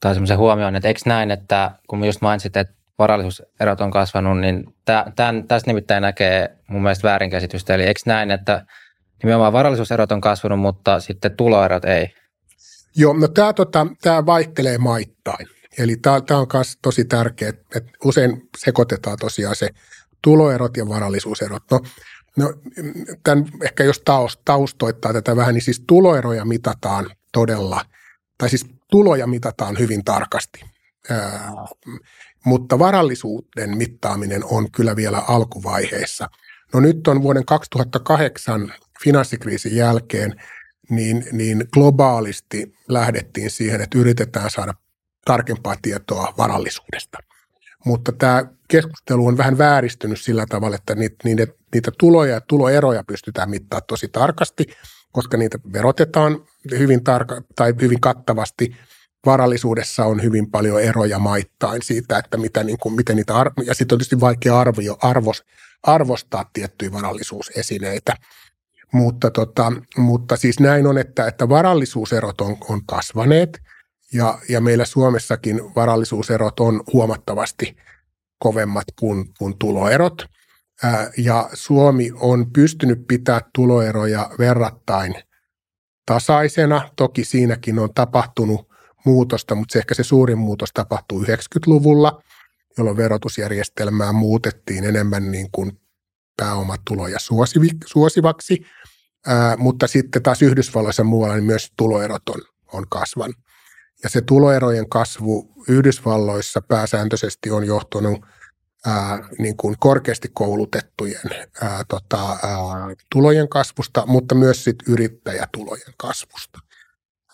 tai 0.00 0.14
semmoisen 0.14 0.38
huomioon, 0.38 0.76
että 0.76 0.88
eikö 0.88 1.00
näin, 1.06 1.30
että 1.30 1.70
kun 1.88 2.04
just 2.04 2.20
mainitsit, 2.20 2.56
että 2.56 2.74
varallisuuserot 2.98 3.80
on 3.80 3.90
kasvanut, 3.90 4.40
niin 4.40 4.74
tämän, 5.16 5.48
tästä 5.48 5.70
nimittäin 5.70 6.02
näkee 6.02 6.56
mun 6.68 6.82
mielestä 6.82 7.08
väärinkäsitystä. 7.08 7.74
Eli 7.74 7.82
eikö 7.82 8.00
näin, 8.06 8.30
että 8.30 8.66
nimenomaan 9.22 9.52
varallisuuserot 9.52 10.12
on 10.12 10.20
kasvanut, 10.20 10.60
mutta 10.60 11.00
sitten 11.00 11.36
tuloerot 11.36 11.84
ei? 11.84 12.14
Joo, 12.96 13.12
no 13.12 13.28
tämä 13.28 13.52
tota, 13.52 13.86
tää 14.02 14.26
vaihtelee 14.26 14.78
maittain. 14.78 15.46
Eli 15.78 15.96
tämä 15.96 16.16
on 16.16 16.46
myös 16.52 16.78
tosi 16.82 17.04
tärkeää, 17.04 17.52
että 17.74 17.90
usein 18.04 18.48
sekoitetaan 18.58 19.16
tosiaan 19.20 19.56
se 19.56 19.68
tuloerot 20.22 20.76
ja 20.76 20.88
varallisuuserot. 20.88 21.62
No 21.70 21.80
No, 22.36 22.54
tämän, 23.24 23.44
ehkä 23.62 23.84
jos 23.84 24.02
taustoittaa 24.44 25.12
tätä 25.12 25.36
vähän, 25.36 25.54
niin 25.54 25.62
siis 25.62 25.84
tuloeroja 25.86 26.44
mitataan 26.44 27.10
todella, 27.32 27.84
tai 28.38 28.48
siis 28.48 28.66
tuloja 28.90 29.26
mitataan 29.26 29.78
hyvin 29.78 30.04
tarkasti. 30.04 30.60
Ää, 31.10 31.52
mutta 32.44 32.78
varallisuuden 32.78 33.76
mittaaminen 33.76 34.44
on 34.44 34.70
kyllä 34.72 34.96
vielä 34.96 35.18
alkuvaiheessa. 35.28 36.28
No 36.74 36.80
nyt 36.80 37.08
on 37.08 37.22
vuoden 37.22 37.44
2008 37.44 38.72
finanssikriisin 39.04 39.76
jälkeen 39.76 40.34
niin, 40.90 41.24
niin 41.32 41.64
globaalisti 41.72 42.74
lähdettiin 42.88 43.50
siihen, 43.50 43.80
että 43.80 43.98
yritetään 43.98 44.50
saada 44.50 44.74
tarkempaa 45.24 45.76
tietoa 45.82 46.34
varallisuudesta. 46.38 47.18
Mutta 47.86 48.12
tämä 48.12 48.44
keskustelu 48.68 49.26
on 49.26 49.36
vähän 49.36 49.58
vääristynyt 49.58 50.20
sillä 50.20 50.46
tavalla, 50.48 50.76
että 50.76 50.94
niitä, 50.94 51.16
niitä, 51.24 51.46
niitä 51.74 51.90
tuloja 51.98 52.34
ja 52.34 52.40
tuloeroja 52.40 53.04
pystytään 53.04 53.50
mittaamaan 53.50 53.86
tosi 53.86 54.08
tarkasti, 54.08 54.66
koska 55.12 55.36
niitä 55.36 55.58
verotetaan 55.72 56.44
hyvin, 56.70 57.04
tarka, 57.04 57.42
tai 57.56 57.74
hyvin 57.80 58.00
kattavasti. 58.00 58.76
Varallisuudessa 59.26 60.04
on 60.04 60.22
hyvin 60.22 60.50
paljon 60.50 60.82
eroja 60.82 61.18
maittain 61.18 61.82
siitä, 61.82 62.18
että 62.18 62.36
mitä, 62.36 62.64
niin 62.64 62.78
kuin, 62.78 62.94
miten 62.94 63.16
niitä, 63.16 63.36
arvo, 63.36 63.62
ja 63.66 63.74
sitten 63.74 63.94
on 63.94 63.98
tietysti 63.98 64.20
vaikea 64.20 64.58
arvio, 64.58 64.96
arvos, 65.02 65.44
arvostaa 65.82 66.50
tiettyjä 66.52 66.92
varallisuusesineitä. 66.92 68.14
Mutta, 68.92 69.30
tota, 69.30 69.72
mutta 69.96 70.36
siis 70.36 70.60
näin 70.60 70.86
on, 70.86 70.98
että, 70.98 71.26
että 71.26 71.48
varallisuuserot 71.48 72.40
on, 72.40 72.56
on 72.68 72.86
kasvaneet 72.86 73.60
ja, 74.12 74.38
ja 74.48 74.60
meillä 74.60 74.84
Suomessakin 74.84 75.74
varallisuuserot 75.74 76.60
on 76.60 76.82
huomattavasti 76.92 77.76
kovemmat 78.38 78.84
kuin, 78.98 79.34
kuin 79.38 79.58
tuloerot. 79.58 80.26
Ää, 80.82 81.10
ja 81.18 81.50
Suomi 81.54 82.10
on 82.14 82.52
pystynyt 82.52 83.06
pitämään 83.08 83.42
tuloeroja 83.54 84.30
verrattain 84.38 85.14
tasaisena. 86.06 86.90
Toki 86.96 87.24
siinäkin 87.24 87.78
on 87.78 87.94
tapahtunut 87.94 88.68
muutosta, 89.04 89.54
mutta 89.54 89.72
se 89.72 89.78
ehkä 89.78 89.94
se 89.94 90.02
suurin 90.02 90.38
muutos 90.38 90.70
tapahtuu 90.74 91.22
90-luvulla, 91.22 92.22
jolloin 92.78 92.96
verotusjärjestelmää 92.96 94.12
muutettiin 94.12 94.84
enemmän 94.84 95.30
niin 95.30 95.48
kuin 95.52 95.80
pääomatuloja 96.36 97.18
suosivaksi, 97.86 98.66
ää, 99.26 99.56
mutta 99.56 99.86
sitten 99.86 100.22
taas 100.22 100.42
Yhdysvalloissa 100.42 101.04
muualla 101.04 101.34
niin 101.34 101.44
myös 101.44 101.72
tuloerot 101.76 102.28
on, 102.28 102.42
on 102.72 102.84
kasvanut. 102.88 103.45
Ja 104.02 104.08
se 104.08 104.20
tuloerojen 104.20 104.88
kasvu 104.88 105.52
Yhdysvalloissa 105.68 106.62
pääsääntöisesti 106.62 107.50
on 107.50 107.66
johtunut 107.66 108.24
ää, 108.86 109.28
niin 109.38 109.56
kuin 109.56 109.76
korkeasti 109.78 110.28
koulutettujen 110.32 111.30
ää, 111.62 111.84
tota, 111.88 112.30
ää, 112.30 112.38
tulojen 113.12 113.48
kasvusta, 113.48 114.06
mutta 114.06 114.34
myös 114.34 114.64
sit 114.64 114.76
yrittäjätulojen 114.88 115.94
kasvusta. 115.96 116.58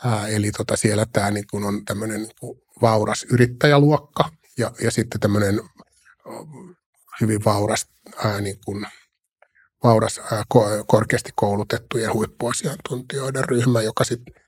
Ää, 0.04 0.28
eli 0.28 0.50
tota, 0.50 0.76
siellä 0.76 1.06
tämä 1.12 1.30
niin 1.30 1.46
kuin 1.50 1.64
on 1.64 1.84
tämmöinen 1.84 2.22
niin 2.22 2.62
vauras 2.82 3.26
yrittäjäluokka 3.30 4.30
ja, 4.58 4.72
ja 4.82 4.90
sitten 4.90 5.20
tämmöinen 5.20 5.60
hyvin 7.20 7.44
vauras 7.44 7.86
ää, 8.24 8.40
niin 8.40 8.58
kuin 8.64 8.86
vauras 9.84 10.20
korkeasti 10.86 11.30
koulutettujen 11.34 12.14
huippuasiantuntijoiden 12.14 13.44
ryhmä, 13.44 13.82
joka 13.82 14.04
sitten 14.04 14.41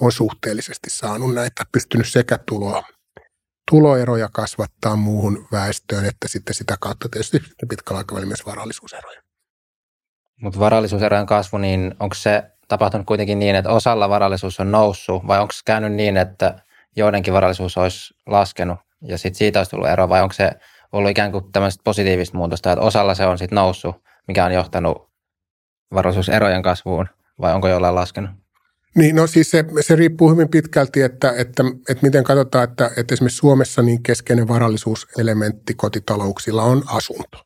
on 0.00 0.12
suhteellisesti 0.12 0.90
saanut 0.90 1.34
näitä, 1.34 1.64
pystynyt 1.72 2.08
sekä 2.08 2.38
tuloa, 2.38 2.82
tuloeroja 3.70 4.28
kasvattaa 4.32 4.96
muuhun 4.96 5.48
väestöön, 5.52 6.04
että 6.04 6.28
sitten 6.28 6.54
sitä 6.54 6.76
kautta 6.80 7.08
tietysti 7.08 7.40
pitkällä 7.68 7.98
aikavälillä 7.98 8.28
myös 8.28 8.46
varallisuuseroja. 8.46 9.22
Mutta 10.42 10.60
varallisuuserojen 10.60 11.26
kasvu, 11.26 11.58
niin 11.58 11.94
onko 12.00 12.14
se 12.14 12.42
tapahtunut 12.68 13.06
kuitenkin 13.06 13.38
niin, 13.38 13.56
että 13.56 13.70
osalla 13.70 14.08
varallisuus 14.08 14.60
on 14.60 14.70
noussut, 14.70 15.26
vai 15.26 15.40
onko 15.40 15.52
se 15.52 15.60
käynyt 15.64 15.92
niin, 15.92 16.16
että 16.16 16.62
joidenkin 16.96 17.34
varallisuus 17.34 17.78
olisi 17.78 18.14
laskenut 18.26 18.78
ja 19.02 19.18
sitten 19.18 19.38
siitä 19.38 19.60
olisi 19.60 19.70
tullut 19.70 19.88
ero, 19.88 20.08
vai 20.08 20.22
onko 20.22 20.32
se 20.32 20.50
ollut 20.92 21.10
ikään 21.10 21.32
kuin 21.32 21.52
tämmöistä 21.52 21.82
positiivista 21.84 22.36
muutosta, 22.36 22.72
että 22.72 22.84
osalla 22.84 23.14
se 23.14 23.26
on 23.26 23.38
sitten 23.38 23.56
noussut 23.56 23.96
mikä 24.28 24.44
on 24.44 24.52
johtanut 24.52 25.10
varallisuuserojen 25.94 26.62
kasvuun, 26.62 27.08
vai 27.40 27.54
onko 27.54 27.68
jollain 27.68 27.94
laskenut? 27.94 28.30
Niin, 28.96 29.16
no 29.16 29.26
siis 29.26 29.50
se, 29.50 29.64
se 29.80 29.96
riippuu 29.96 30.30
hyvin 30.30 30.48
pitkälti, 30.48 31.02
että, 31.02 31.32
että, 31.36 31.64
että 31.88 32.06
miten 32.06 32.24
katsotaan, 32.24 32.64
että, 32.64 32.90
että 32.96 33.14
esimerkiksi 33.14 33.38
Suomessa 33.38 33.82
niin 33.82 34.02
keskeinen 34.02 34.48
varallisuuselementti 34.48 35.74
kotitalouksilla 35.74 36.62
on 36.62 36.82
asunto. 36.86 37.44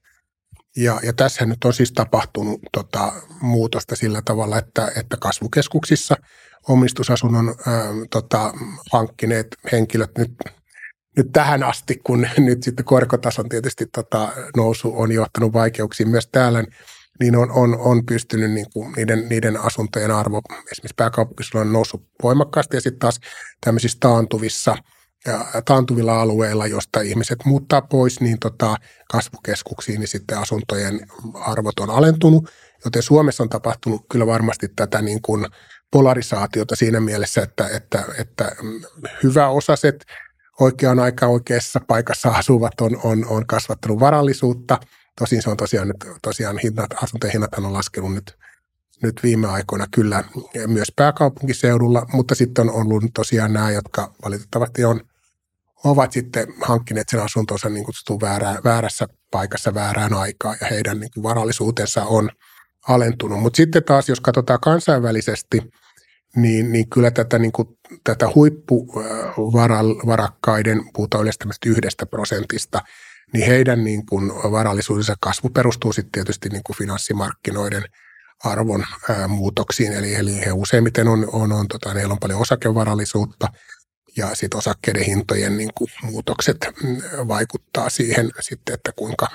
Ja, 0.76 1.00
ja 1.02 1.12
tässä 1.12 1.46
nyt 1.46 1.64
on 1.64 1.72
siis 1.72 1.92
tapahtunut 1.92 2.60
tota, 2.72 3.12
muutosta 3.40 3.96
sillä 3.96 4.22
tavalla, 4.24 4.58
että, 4.58 4.92
että 4.96 5.16
kasvukeskuksissa 5.16 6.16
omistusasunnon 6.68 7.54
ää, 7.66 7.84
tota, 8.10 8.54
hankkineet 8.92 9.46
henkilöt 9.72 10.18
nyt, 10.18 10.32
nyt 11.16 11.26
tähän 11.32 11.62
asti, 11.62 12.00
kun 12.04 12.26
nyt 12.38 12.62
sitten 12.62 12.84
korkotason 12.84 13.48
tietysti 13.48 13.86
tota, 13.86 14.32
nousu 14.56 14.92
on 14.96 15.12
johtanut 15.12 15.52
vaikeuksiin 15.52 16.08
myös 16.08 16.28
täällä, 16.32 16.62
niin 16.62 16.72
on, 17.36 17.50
on, 17.50 17.78
on 17.78 18.06
pystynyt 18.06 18.50
niin 18.50 18.66
kuin 18.72 18.92
niiden, 18.92 19.28
niiden 19.28 19.56
asuntojen 19.56 20.10
arvo 20.10 20.40
esimerkiksi 20.72 20.94
pääkaupunkiseudulla 20.96 21.66
on 21.66 21.72
noussut 21.72 22.02
voimakkaasti 22.22 22.76
ja 22.76 22.80
sitten 22.80 22.98
taas 22.98 23.20
tämmöisissä 23.64 23.98
taantuvissa 24.00 24.76
ja 25.26 25.62
taantuvilla 25.64 26.20
alueilla, 26.20 26.66
josta 26.66 27.00
ihmiset 27.00 27.38
muuttaa 27.44 27.82
pois, 27.82 28.20
niin 28.20 28.38
tota, 28.38 28.76
kasvukeskuksiin, 29.12 30.00
niin 30.00 30.08
sitten 30.08 30.38
asuntojen 30.38 31.06
arvot 31.34 31.80
on 31.80 31.90
alentunut. 31.90 32.50
Joten 32.84 33.02
Suomessa 33.02 33.42
on 33.42 33.48
tapahtunut 33.48 34.06
kyllä 34.12 34.26
varmasti 34.26 34.68
tätä 34.76 35.02
niin 35.02 35.22
kuin 35.22 35.46
polarisaatiota 35.90 36.76
siinä 36.76 37.00
mielessä, 37.00 37.42
että, 37.42 37.68
että, 37.68 38.04
että 38.18 38.56
hyvä 39.22 39.48
osaset 39.48 40.04
oikeaan 40.60 40.98
aikaan 40.98 41.32
oikeassa 41.32 41.80
paikassa 41.86 42.28
asuvat 42.28 42.80
on, 42.80 43.00
on, 43.04 43.26
on 43.26 43.46
kasvattanut 43.46 44.00
varallisuutta– 44.00 44.78
Tosin 45.18 45.42
se 45.42 45.50
on 45.50 45.56
tosiaan 45.56 45.88
nyt, 45.88 45.96
tosiaan 46.22 46.58
hinnat, 46.58 46.92
asuntojen 47.02 47.32
hinnat 47.32 47.54
on 47.54 47.72
laskenut 47.72 48.14
nyt, 48.14 48.38
nyt 49.02 49.22
viime 49.22 49.48
aikoina 49.48 49.86
kyllä 49.94 50.24
myös 50.66 50.92
pääkaupunkiseudulla, 50.96 52.06
mutta 52.12 52.34
sitten 52.34 52.70
on 52.70 52.74
ollut 52.74 53.04
tosiaan 53.14 53.52
nämä, 53.52 53.70
jotka 53.70 54.14
valitettavasti 54.24 54.84
on, 54.84 55.00
ovat 55.84 56.12
sitten 56.12 56.46
hankkineet 56.62 57.08
sen 57.08 57.22
asuntonsa 57.22 57.68
niin 57.68 57.84
kutsutun 57.84 58.20
väärä, 58.20 58.56
väärässä 58.64 59.08
paikassa 59.30 59.74
väärään 59.74 60.14
aikaan 60.14 60.56
ja 60.60 60.66
heidän 60.66 61.00
niin 61.00 61.10
kuin 61.14 61.24
varallisuutensa 61.24 62.04
on 62.04 62.30
alentunut. 62.88 63.40
Mutta 63.40 63.56
sitten 63.56 63.84
taas, 63.84 64.08
jos 64.08 64.20
katsotaan 64.20 64.60
kansainvälisesti, 64.60 65.60
niin, 66.36 66.72
niin 66.72 66.88
kyllä 66.88 67.10
tätä, 67.10 67.38
niin 67.38 67.52
kuin, 67.52 67.68
tätä 68.04 68.28
huippuvarakkaiden, 68.34 70.82
puhutaan 70.94 71.22
yleensä 71.22 71.38
yhdestä 71.66 72.06
prosentista– 72.06 72.80
niin 73.32 73.46
heidän 73.46 73.84
niin 73.84 74.06
kuin 74.06 74.28
varallisuudensa 74.28 75.14
kasvu 75.20 75.48
perustuu 75.48 75.92
sitten 75.92 76.12
tietysti 76.12 76.48
niin 76.48 76.62
kuin 76.62 76.76
finanssimarkkinoiden 76.76 77.84
arvon 78.44 78.84
ää, 79.08 79.28
muutoksiin. 79.28 79.92
Eli, 79.92 80.14
eli 80.14 80.40
he 80.46 80.52
useimmiten 80.52 81.08
on, 81.08 81.28
on, 81.32 81.52
on 81.52 81.68
tota, 81.68 81.94
heillä 81.94 82.12
on 82.12 82.20
paljon 82.20 82.40
osakevarallisuutta 82.40 83.48
ja 84.16 84.34
sitten 84.34 84.58
osakkeiden 84.58 85.04
hintojen 85.04 85.56
niin 85.56 85.70
kuin 85.74 85.90
muutokset 86.02 86.56
mm, 86.82 86.96
vaikuttaa 87.28 87.90
siihen 87.90 88.30
sitten, 88.40 88.74
että 88.74 88.92
kuinka, 88.96 89.28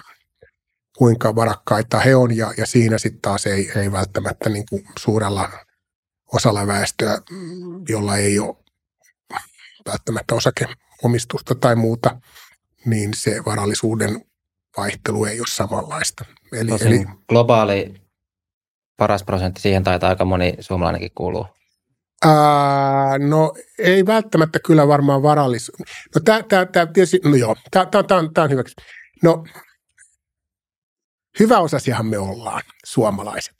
kuinka 0.98 1.36
varakkaita 1.36 2.00
he 2.00 2.16
on 2.16 2.38
ja, 2.38 2.54
ja 2.58 2.66
siinä 2.66 2.98
sitten 2.98 3.22
taas 3.22 3.46
ei, 3.46 3.72
ei 3.76 3.92
välttämättä 3.92 4.50
niin 4.50 4.66
kuin 4.70 4.84
suurella 5.00 5.50
osalla 6.34 6.68
väestöä, 6.68 7.22
mm, 7.32 7.84
jolla 7.90 8.18
ei 8.18 8.40
ole 8.40 8.56
välttämättä 9.86 10.36
osakeomistusta 10.36 11.56
tai 11.56 11.76
muuta, 11.76 12.22
niin 12.88 13.14
se 13.14 13.46
varallisuuden 13.46 14.26
vaihtelu 14.78 15.26
ei 15.26 15.40
ole 15.40 15.48
samanlaista. 15.50 16.26
Eli, 16.54 16.72
eli 16.82 17.06
globaali 17.30 17.94
paras 18.98 19.24
prosentti, 19.24 19.62
siihen 19.62 19.84
taitaa 19.84 20.10
aika 20.10 20.26
moni 20.26 20.54
suomalainenkin 20.60 21.12
kuuluu. 21.16 21.46
Ää, 22.26 23.18
no 23.18 23.54
ei 23.80 24.06
välttämättä 24.06 24.60
kyllä 24.66 24.88
varmaan 24.88 25.24
varallisuus. 25.24 25.78
No 26.16 26.22
tämä, 26.26 26.44
tämä, 26.44 26.66
tämä 26.66 26.86
tietysti, 26.86 27.20
no 27.24 27.36
joo, 27.36 27.56
tämä, 27.72 27.86
tämä, 27.86 28.04
tämä, 28.04 28.30
tämä 28.34 28.46
on 28.46 28.52
hyväksi. 28.52 28.76
No 29.24 29.44
hyvä 31.40 31.60
osasiahan 31.60 32.06
me 32.06 32.18
ollaan, 32.18 32.62
suomalaiset, 32.86 33.56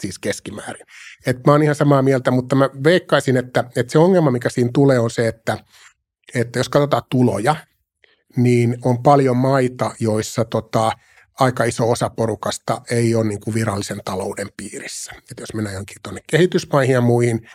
siis 0.00 0.18
keskimäärin. 0.18 0.86
Et 1.26 1.46
mä 1.46 1.52
oon 1.52 1.62
ihan 1.62 1.74
samaa 1.74 2.02
mieltä, 2.02 2.30
mutta 2.30 2.56
mä 2.56 2.70
veikkaisin, 2.84 3.36
että, 3.36 3.64
että 3.76 3.92
se 3.92 3.98
ongelma, 3.98 4.30
mikä 4.30 4.48
siinä 4.48 4.70
tulee, 4.74 4.98
on 4.98 5.10
se, 5.10 5.28
että, 5.28 5.58
että 6.34 6.58
jos 6.58 6.68
katsotaan 6.68 7.02
tuloja– 7.10 7.56
niin 8.36 8.78
on 8.84 9.02
paljon 9.02 9.36
maita, 9.36 9.90
joissa 10.00 10.44
tota, 10.44 10.92
aika 11.40 11.64
iso 11.64 11.90
osa 11.90 12.10
porukasta 12.10 12.80
ei 12.90 13.14
ole 13.14 13.24
niin 13.24 13.40
kuin 13.40 13.54
virallisen 13.54 14.00
talouden 14.04 14.48
piirissä. 14.56 15.12
Et 15.30 15.40
jos 15.40 15.54
mennään 15.54 15.74
jonkin 15.74 15.96
tuonne 16.02 16.20
kehitysmaihin 16.30 16.92
ja 16.92 17.00
muihin, 17.00 17.48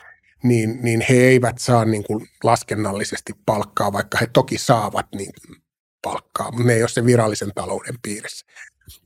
niin, 0.44 0.80
niin 0.82 1.06
he 1.10 1.16
eivät 1.16 1.58
saa 1.58 1.86
niin 1.86 2.04
kuin 2.04 2.28
laskennallisesti 2.44 3.34
palkkaa, 3.46 3.94
vaikka 3.94 4.18
he 4.22 4.28
toki 4.28 4.58
saavat 4.58 5.06
niin 5.16 5.32
kuin 5.42 5.62
palkkaa, 6.02 6.52
mutta 6.52 6.68
ne 6.68 6.74
ei 6.74 6.84
ole 6.84 6.90
se 6.90 7.06
virallisen 7.06 7.52
talouden 7.56 7.96
piirissä. 8.02 8.46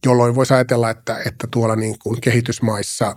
Jolloin 0.05 0.35
voisi 0.35 0.53
ajatella, 0.53 0.89
että, 0.89 1.21
että 1.25 1.47
tuolla 1.51 1.75
niin 1.75 1.99
kuin 1.99 2.21
kehitysmaissa 2.21 3.15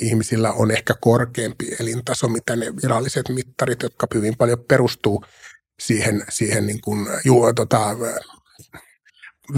ihmisillä 0.00 0.52
on 0.52 0.70
ehkä 0.70 0.94
korkeampi 1.00 1.76
elintaso, 1.80 2.28
mitä 2.28 2.56
ne 2.56 2.66
viralliset 2.82 3.28
mittarit, 3.28 3.82
jotka 3.82 4.06
hyvin 4.14 4.36
paljon 4.36 4.64
perustuu– 4.68 5.24
siihen, 5.80 6.24
siihen 6.28 6.66
niin 6.66 6.80
kuin, 6.80 7.06
ju, 7.24 7.52
tota, 7.54 7.96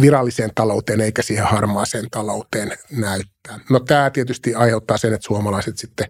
viralliseen 0.00 0.50
talouteen 0.54 1.00
eikä 1.00 1.22
siihen 1.22 1.46
harmaaseen 1.46 2.10
talouteen 2.10 2.72
näyttää. 2.90 3.60
No 3.70 3.80
tämä 3.80 4.10
tietysti 4.10 4.54
aiheuttaa 4.54 4.98
sen, 4.98 5.14
että 5.14 5.26
suomalaiset 5.26 5.78
sitten 5.78 6.06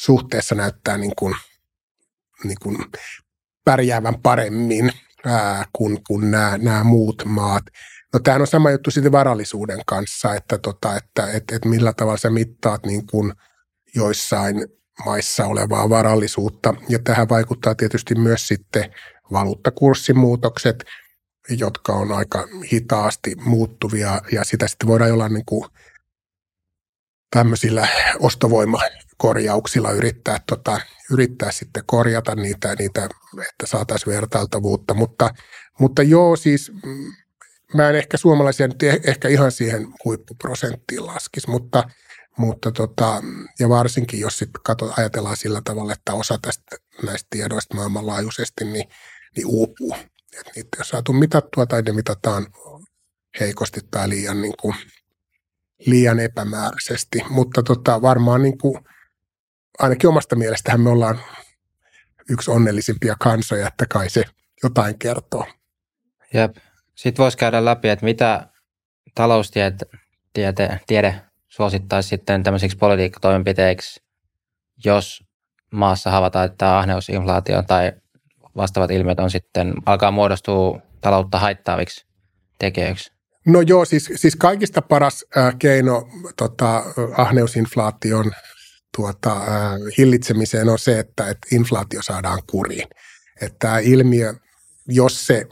suhteessa 0.00 0.54
näyttää 0.54 0.98
niin 0.98 1.12
kuin, 1.18 1.34
niin 2.44 2.58
kuin 2.62 2.78
pärjäävän 3.64 4.22
paremmin 4.22 4.92
ää, 5.24 5.64
kuin, 5.72 6.04
kuin 6.06 6.30
nämä, 6.30 6.58
nämä 6.58 6.84
muut 6.84 7.22
maat. 7.24 7.64
No 8.12 8.20
tämähän 8.20 8.40
on 8.40 8.46
sama 8.46 8.70
juttu 8.70 8.90
sitten 8.90 9.12
varallisuuden 9.12 9.80
kanssa, 9.86 10.34
että, 10.34 10.58
tota, 10.58 10.96
että 10.96 11.32
et, 11.32 11.44
et 11.52 11.64
millä 11.64 11.92
tavalla 11.92 12.18
sä 12.18 12.30
mittaat 12.30 12.86
niin 12.86 13.06
kuin 13.06 13.32
joissain 13.94 14.56
maissa 15.04 15.46
olevaa 15.46 15.88
varallisuutta. 15.88 16.74
Ja 16.88 16.98
tähän 16.98 17.28
vaikuttaa 17.28 17.74
tietysti 17.74 18.14
myös 18.14 18.48
sitten 18.48 18.94
valuuttakurssimuutokset, 19.32 20.84
jotka 21.58 21.92
on 21.92 22.12
aika 22.12 22.48
hitaasti 22.72 23.34
muuttuvia 23.44 24.20
ja 24.32 24.44
sitä 24.44 24.68
sitten 24.68 24.88
voidaan 24.88 25.10
jollain 25.10 25.34
niin 25.34 25.46
kuin 25.46 25.64
tämmöisillä 27.30 27.88
ostovoimakorjauksilla 28.18 29.90
yrittää, 29.90 30.40
tota, 30.46 30.80
yrittää 31.10 31.52
sitten 31.52 31.82
korjata 31.86 32.34
niitä, 32.34 32.74
niitä 32.78 33.04
että 33.48 33.66
saataisiin 33.66 34.14
vertailtavuutta. 34.14 34.94
Mutta, 34.94 35.30
mutta 35.80 36.02
joo, 36.02 36.36
siis 36.36 36.72
mm, 36.84 37.12
mä 37.74 37.88
en 37.88 37.96
ehkä 37.96 38.16
suomalaisia 38.16 38.68
nyt 38.68 38.82
eh, 38.82 39.00
ehkä 39.04 39.28
ihan 39.28 39.52
siihen 39.52 39.86
huippuprosenttiin 40.04 41.06
laskisi, 41.06 41.50
mutta, 41.50 41.84
mutta 42.38 42.72
tota, 42.72 43.22
ja 43.60 43.68
varsinkin 43.68 44.20
jos 44.20 44.38
sitten 44.38 44.62
katsot, 44.62 44.98
ajatellaan 44.98 45.36
sillä 45.36 45.60
tavalla, 45.64 45.92
että 45.92 46.14
osa 46.14 46.38
tästä 46.42 46.76
näistä 47.02 47.26
tiedoista 47.30 47.74
maailmanlaajuisesti 47.74 48.64
niin, 48.64 48.88
niin 49.36 49.46
uupuu. 49.46 49.96
Et 50.40 50.46
niitä 50.54 50.68
ei 50.76 50.78
ole 50.78 50.84
saatu 50.84 51.12
mitattua 51.12 51.66
tai 51.66 51.82
ne 51.82 51.92
mitataan 51.92 52.46
heikosti 53.40 53.80
tai 53.90 54.08
liian, 54.08 54.42
niin 54.42 54.54
kuin, 54.60 54.74
liian 55.86 56.20
epämääräisesti. 56.20 57.22
Mutta 57.30 57.62
tota, 57.62 58.02
varmaan 58.02 58.42
niin 58.42 58.58
kuin, 58.58 58.84
ainakin 59.78 60.08
omasta 60.08 60.36
mielestähän 60.36 60.80
me 60.80 60.90
ollaan 60.90 61.20
yksi 62.30 62.50
onnellisimpia 62.50 63.16
kansoja, 63.20 63.68
että 63.68 63.86
kai 63.86 64.10
se 64.10 64.24
jotain 64.62 64.98
kertoo. 64.98 65.46
Jep. 66.34 66.56
Sitten 66.94 67.22
voisi 67.22 67.38
käydä 67.38 67.64
läpi, 67.64 67.88
että 67.88 68.04
mitä 68.04 68.48
taloustiede 69.14 69.76
tiede, 70.32 70.80
tiede 70.86 71.22
suosittaisi 71.56 72.08
sitten 72.08 72.42
tämmöisiksi 72.42 72.76
politiikkatoimenpiteiksi, 72.76 74.00
jos 74.84 75.22
maassa 75.70 76.10
havaitaan, 76.10 76.46
että 76.46 76.78
ahneusinflaatio 76.78 77.62
tai 77.62 77.92
vastaavat 78.56 78.90
ilmiöt 78.90 79.20
on 79.20 79.30
sitten, 79.30 79.74
alkaa 79.86 80.10
muodostua 80.10 80.80
taloutta 81.00 81.38
haittaaviksi 81.38 82.06
tekijöiksi? 82.58 83.12
No 83.46 83.60
joo, 83.60 83.84
siis, 83.84 84.12
siis 84.16 84.36
kaikista 84.36 84.82
paras 84.82 85.24
äh, 85.36 85.54
keino 85.58 86.08
tota, 86.36 86.84
ahneusinflaation 87.16 88.32
tuota, 88.96 89.32
äh, 89.32 89.46
hillitsemiseen 89.98 90.68
on 90.68 90.78
se, 90.78 90.98
että, 90.98 91.28
että 91.30 91.48
inflaatio 91.52 92.02
saadaan 92.02 92.42
kuriin. 92.50 92.88
Että 93.40 93.56
tämä 93.58 93.78
ilmiö, 93.78 94.34
jos 94.88 95.26
se 95.26 95.46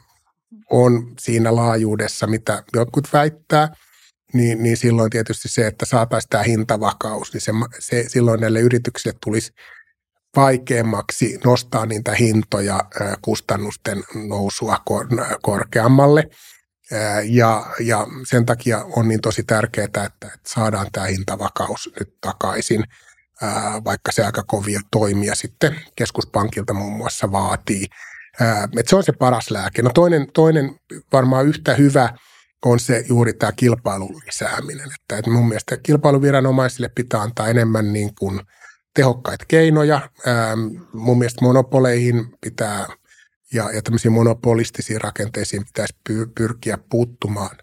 on 0.71 1.12
siinä 1.21 1.57
laajuudessa, 1.57 2.27
mitä 2.27 2.62
jotkut 2.75 3.09
väittää, 3.12 3.69
niin, 4.35 4.62
niin 4.62 4.77
silloin 4.77 5.11
tietysti 5.11 5.49
se, 5.49 5.66
että 5.66 5.87
saataisiin 5.87 6.31
tämä 6.31 6.42
hintavakaus, 6.42 7.33
niin 7.33 7.40
se, 7.40 7.53
se, 7.79 8.05
silloin 8.09 8.40
näille 8.40 8.61
yrityksille 8.61 9.16
tulisi 9.25 9.53
vaikeammaksi 10.37 11.38
nostaa 11.44 11.87
niitä 11.87 12.14
hintoja 12.14 12.81
kustannusten 13.23 14.05
nousua 14.29 14.77
korkeammalle. 15.42 16.25
Ja, 17.25 17.66
ja 17.81 18.07
sen 18.29 18.47
takia 18.47 18.85
on 18.97 19.09
niin 19.09 19.20
tosi 19.20 19.42
tärkeää, 19.42 19.85
että, 19.85 20.05
että 20.05 20.29
saadaan 20.47 20.87
tämä 20.92 21.07
hintavakaus 21.07 21.90
nyt 21.99 22.16
takaisin, 22.20 22.85
vaikka 23.85 24.12
se 24.12 24.25
aika 24.25 24.42
kovia 24.47 24.81
toimia 24.90 25.35
sitten 25.35 25.81
keskuspankilta 25.97 26.75
muun 26.75 26.97
muassa 26.97 27.33
vaatii. 27.33 27.87
Että 28.79 28.90
se 28.90 28.97
on 28.97 29.05
se 29.05 29.12
paras 29.12 29.51
lääke. 29.51 29.83
No 29.83 29.90
toinen, 29.94 30.27
toinen 30.33 30.81
varmaan 31.12 31.47
yhtä 31.47 31.75
hyvä 31.75 32.09
on 32.64 32.81
se 32.81 33.05
juuri 33.09 33.33
tämä 33.33 33.53
kilpailun 33.53 34.22
lisääminen. 34.27 34.87
Että, 35.00 35.18
että 35.18 35.31
mun 35.31 35.48
mielestä 35.48 35.77
kilpailuviranomaisille 35.77 36.88
pitää 36.88 37.20
antaa 37.20 37.48
enemmän 37.48 37.92
niin 37.92 38.14
kuin– 38.14 38.40
tehokkaita 38.94 39.44
keinoja. 39.48 40.11
mun 40.92 41.18
mielestä 41.18 41.44
monopoleihin 41.44 42.27
pitää 42.40 42.87
ja, 43.53 43.70
ja 43.70 43.83
tämmöisiin 43.83 44.12
monopolistisiin 44.12 45.00
rakenteisiin 45.00 45.64
pitäisi 45.64 45.94
pyrkiä 46.35 46.79
puuttumaan 46.90 47.57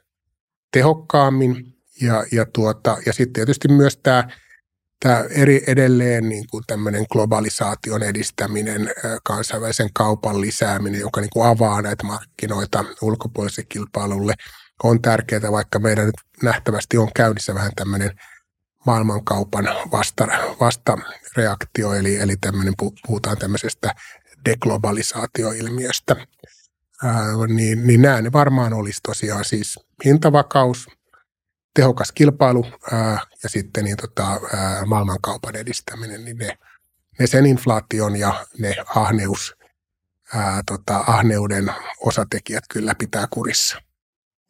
tehokkaammin. 0.74 1.66
Ja, 2.02 2.26
ja, 2.32 2.46
tuota, 2.46 2.98
ja 3.06 3.14
sitten 3.14 3.34
tietysti 3.34 3.68
myös 3.68 3.98
tämä, 3.98 4.30
tämä 5.00 5.26
eri 5.30 5.64
edelleen 5.68 6.30
niin 6.30 6.48
kuin 6.52 6.64
tämmöinen 6.68 7.06
globalisaation 7.12 8.04
edistäminen, 8.04 8.90
kansainvälisen 9.24 9.90
kaupan 9.94 10.42
lisääminen, 10.42 11.00
joka 11.00 11.22
niin 11.22 11.30
kuin 11.30 11.48
avaa 11.48 11.82
näitä 11.82 12.04
markkinoita 12.04 12.86
ulkopuoliselle 13.02 13.68
kilpailulle, 13.70 14.34
on 14.84 15.02
tärkeää, 15.02 15.52
vaikka 15.52 15.80
meidän 15.80 16.06
nyt 16.06 16.16
nähtävästi 16.44 16.98
on 16.98 17.10
käynnissä 17.16 17.56
vähän 17.56 17.72
tämmöinen– 17.76 18.12
maailmankaupan 18.86 19.66
vasta, 19.92 20.28
vastareaktio, 20.60 21.94
eli, 21.94 22.16
eli 22.16 22.38
tämmöinen, 22.42 22.74
puhutaan 23.08 23.38
tämmöisestä 23.38 23.96
deglobalisaatioilmiöstä, 24.50 26.16
ää, 27.04 27.26
niin, 27.48 27.88
niin 27.88 28.02
nämä 28.02 28.22
ne 28.22 28.32
varmaan 28.32 28.74
olisi 28.74 29.00
tosiaan 29.04 29.46
siis 29.46 29.80
hintavakaus, 30.06 30.88
tehokas 31.74 32.12
kilpailu 32.12 32.66
ää, 32.92 33.20
ja 33.44 33.50
sitten 33.50 33.84
niin 33.84 33.98
tota, 33.98 34.40
ää, 34.54 34.86
maailmankaupan 34.86 35.56
edistäminen, 35.56 36.26
niin 36.26 36.38
ne, 36.38 36.58
ne 37.20 37.28
sen 37.28 37.46
inflaation 37.46 38.16
ja 38.16 38.46
ne 38.60 38.76
ahneus, 38.96 39.56
ää, 40.34 40.62
tota, 40.66 41.04
ahneuden 41.08 41.74
osatekijät 42.00 42.64
kyllä 42.70 42.96
pitää 42.96 43.28
kurissa. 43.30 43.78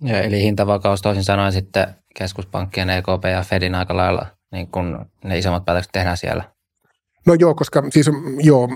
Ja, 0.01 0.21
eli 0.21 0.41
hintavakaus 0.41 1.01
toisin 1.01 1.23
sanoen 1.23 1.51
sitten 1.51 1.87
keskuspankkien, 2.17 2.89
EKP 2.89 3.25
ja 3.31 3.43
Fedin 3.43 3.75
aika 3.75 3.97
lailla 3.97 4.25
niin 4.51 4.67
kun 4.67 5.05
ne 5.23 5.37
isommat 5.37 5.65
päätökset 5.65 5.91
tehdään 5.91 6.17
siellä? 6.17 6.51
No 7.25 7.33
joo, 7.33 7.55
koska 7.55 7.83
siis 7.89 8.09
joo, 8.39 8.69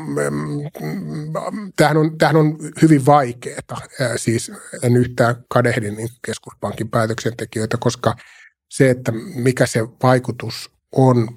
tämähän 1.76 1.98
on, 1.98 2.18
tämähän 2.18 2.36
on 2.36 2.58
hyvin 2.82 3.06
vaikeaa. 3.06 3.82
Siis 4.16 4.52
en 4.84 4.98
yhtään 4.98 5.36
kadehdi 5.50 5.92
niin 5.92 6.10
keskuspankin 6.26 6.90
päätöksentekijöitä, 6.90 7.78
koska 7.80 8.16
se, 8.70 8.90
että 8.90 9.12
mikä 9.36 9.66
se 9.66 9.80
vaikutus 10.04 10.72
on 10.92 11.28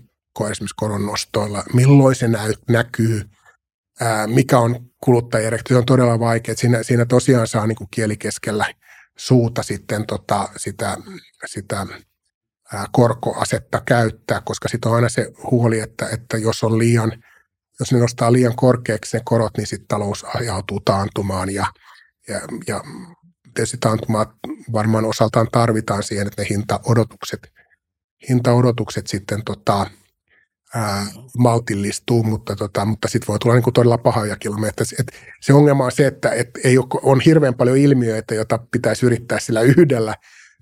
esimerkiksi 0.50 0.74
koronnostoilla, 0.76 1.64
milloin 1.72 2.14
se 2.14 2.28
näkyy, 2.68 3.22
mikä 4.26 4.58
on 4.58 4.90
kuluttajien 5.04 5.58
se 5.68 5.76
on 5.76 5.86
todella 5.86 6.18
vaikea. 6.18 6.54
Siinä, 6.54 6.82
siinä 6.82 7.04
tosiaan 7.04 7.46
saa 7.46 7.66
niin 7.66 7.76
kuin 7.76 7.88
suuta 9.18 9.62
sitten 9.62 10.06
tota, 10.06 10.48
sitä, 10.56 10.96
sitä 11.46 11.86
korkoasetta 12.92 13.82
käyttää, 13.86 14.42
koska 14.44 14.68
sitten 14.68 14.90
on 14.90 14.96
aina 14.96 15.08
se 15.08 15.32
huoli, 15.50 15.80
että, 15.80 16.08
että 16.08 16.36
jos 16.38 16.64
on 16.64 16.78
liian, 16.78 17.12
jos 17.80 17.92
ne 17.92 17.98
nostaa 17.98 18.32
liian 18.32 18.56
korkeaksi 18.56 19.16
ne 19.16 19.22
korot, 19.24 19.56
niin 19.56 19.66
sitten 19.66 19.88
talous 19.88 20.26
ajautuu 20.34 20.80
taantumaan 20.80 21.54
ja, 21.54 21.66
ja, 22.28 22.40
ja 22.66 22.80
tietysti 23.54 23.76
taantumaa 23.80 24.34
varmaan 24.72 25.04
osaltaan 25.04 25.48
tarvitaan 25.52 26.02
siihen, 26.02 26.26
että 26.26 26.42
ne 26.42 26.48
hintaodotukset, 26.50 27.52
hintaodotukset 28.28 29.06
sitten 29.06 29.44
tota, 29.44 29.90
ää, 30.74 31.06
maltillistuu, 31.38 32.22
mutta, 32.22 32.56
tota, 32.56 32.84
mutta 32.84 33.08
sitten 33.08 33.28
voi 33.28 33.38
tulla 33.38 33.54
niin 33.54 33.62
kuin 33.62 33.74
todella 33.74 33.98
pahoja 33.98 34.36
kilometrejä. 34.36 35.04
Se 35.40 35.52
ongelma 35.52 35.84
on 35.84 35.92
se, 35.92 36.06
että 36.06 36.30
et 36.30 36.50
ei 36.64 36.78
ole, 36.78 36.86
on 37.02 37.20
hirveän 37.20 37.54
paljon 37.54 37.76
ilmiöitä, 37.76 38.34
joita 38.34 38.58
pitäisi 38.70 39.06
yrittää 39.06 39.40
sillä 39.40 39.60
yhdellä, 39.60 40.14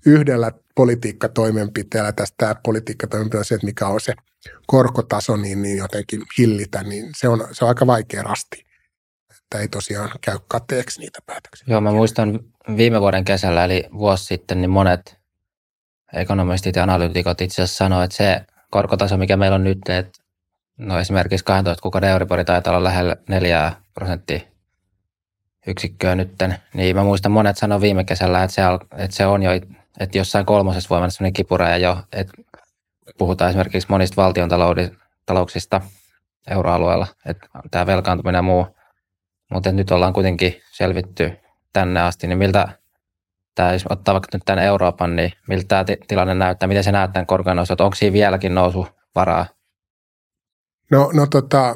yhdellä 0.05 0.51
politiikkatoimenpiteellä. 0.75 2.11
Tästä 2.11 2.55
politiikkatoimenpiteellä 2.63 3.41
on 3.41 3.45
se, 3.45 3.55
että 3.55 3.67
mikä 3.67 3.87
on 3.87 4.01
se 4.01 4.13
korkotaso, 4.67 5.37
niin, 5.37 5.61
niin 5.61 5.77
jotenkin 5.77 6.21
hillitä, 6.37 6.83
niin 6.83 7.09
se 7.17 7.27
on, 7.27 7.47
se 7.51 7.65
on 7.65 7.69
aika 7.69 7.87
vaikea 7.87 8.23
rasti. 8.23 8.65
Että 9.37 9.59
ei 9.59 9.67
tosiaan 9.67 10.11
käy 10.21 10.39
kateeksi 10.47 10.99
niitä 10.99 11.19
päätöksiä. 11.25 11.65
Joo, 11.67 11.81
mä 11.81 11.91
muistan 11.91 12.39
viime 12.77 13.01
vuoden 13.01 13.25
kesällä, 13.25 13.65
eli 13.65 13.83
vuosi 13.93 14.25
sitten, 14.25 14.61
niin 14.61 14.69
monet 14.69 15.17
ekonomistit 16.13 16.75
ja 16.75 16.83
analyytikot 16.83 17.41
itse 17.41 17.61
asiassa 17.61 17.77
sanoivat, 17.77 18.05
että 18.05 18.17
se 18.17 18.45
korkotaso, 18.71 19.17
mikä 19.17 19.37
meillä 19.37 19.55
on 19.55 19.63
nyt, 19.63 19.89
että 19.89 20.21
no 20.77 20.99
esimerkiksi 20.99 21.45
12 21.45 21.81
kuukauden 21.81 22.09
Euribori 22.09 22.45
taitaa 22.45 22.71
olla 22.71 22.83
lähellä 22.83 23.15
4 23.29 23.73
prosenttia 23.93 24.39
yksikköä 25.67 26.15
nytten, 26.15 26.57
niin 26.73 26.95
mä 26.95 27.03
muistan 27.03 27.31
monet 27.31 27.57
sanoivat 27.57 27.81
viime 27.81 28.03
kesällä, 28.03 28.43
että 28.43 28.55
se, 28.55 28.61
että 28.97 29.15
se 29.15 29.25
on 29.25 29.43
jo, 29.43 29.51
että 29.99 30.17
jossain 30.17 30.45
kolmosessa 30.45 30.89
voi 30.89 30.99
mennä 30.99 31.09
sellainen 31.09 31.33
kipuraja 31.33 31.77
jo, 31.77 31.97
että 32.13 32.33
puhutaan 33.17 33.49
esimerkiksi 33.49 33.87
monista 33.89 34.21
valtion 34.21 34.49
talouksista 35.25 35.81
euroalueella, 36.49 37.07
että 37.25 37.47
tämä 37.71 37.85
velkaantuminen 37.85 38.39
ja 38.39 38.43
muu, 38.43 38.67
mutta 39.51 39.71
nyt 39.71 39.91
ollaan 39.91 40.13
kuitenkin 40.13 40.61
selvitty 40.71 41.39
tänne 41.73 42.01
asti, 42.01 42.27
niin 42.27 42.37
miltä 42.37 42.67
tämä, 43.57 43.73
jos 43.73 43.85
ottaa 43.89 44.13
vaikka 44.13 44.29
nyt 44.33 44.41
tämän 44.45 44.63
Euroopan, 44.63 45.15
niin 45.15 45.31
miltä 45.47 45.67
tämä 45.67 45.85
tilanne 46.07 46.33
näyttää, 46.33 46.67
miten 46.67 46.83
se 46.83 46.91
näyttää 46.91 47.25
korkean 47.25 47.57
nousu, 47.57 47.73
onko 47.79 47.95
siinä 47.95 48.13
vieläkin 48.13 48.55
nousu 48.55 48.87
varaa? 49.15 49.45
No, 50.91 51.11
no 51.13 51.27
tota, 51.27 51.75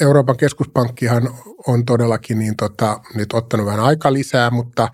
Euroopan 0.00 0.36
keskuspankkihan 0.36 1.22
on 1.66 1.84
todellakin 1.84 2.38
niin 2.38 2.56
tota, 2.56 3.00
nyt 3.14 3.32
ottanut 3.32 3.66
vähän 3.66 3.80
aika 3.80 4.12
lisää, 4.12 4.50
mutta, 4.50 4.88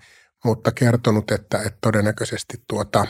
mutta 0.45 0.71
kertonut, 0.71 1.31
että, 1.31 1.57
että 1.57 1.77
todennäköisesti, 1.81 2.57
tuota, 2.67 3.05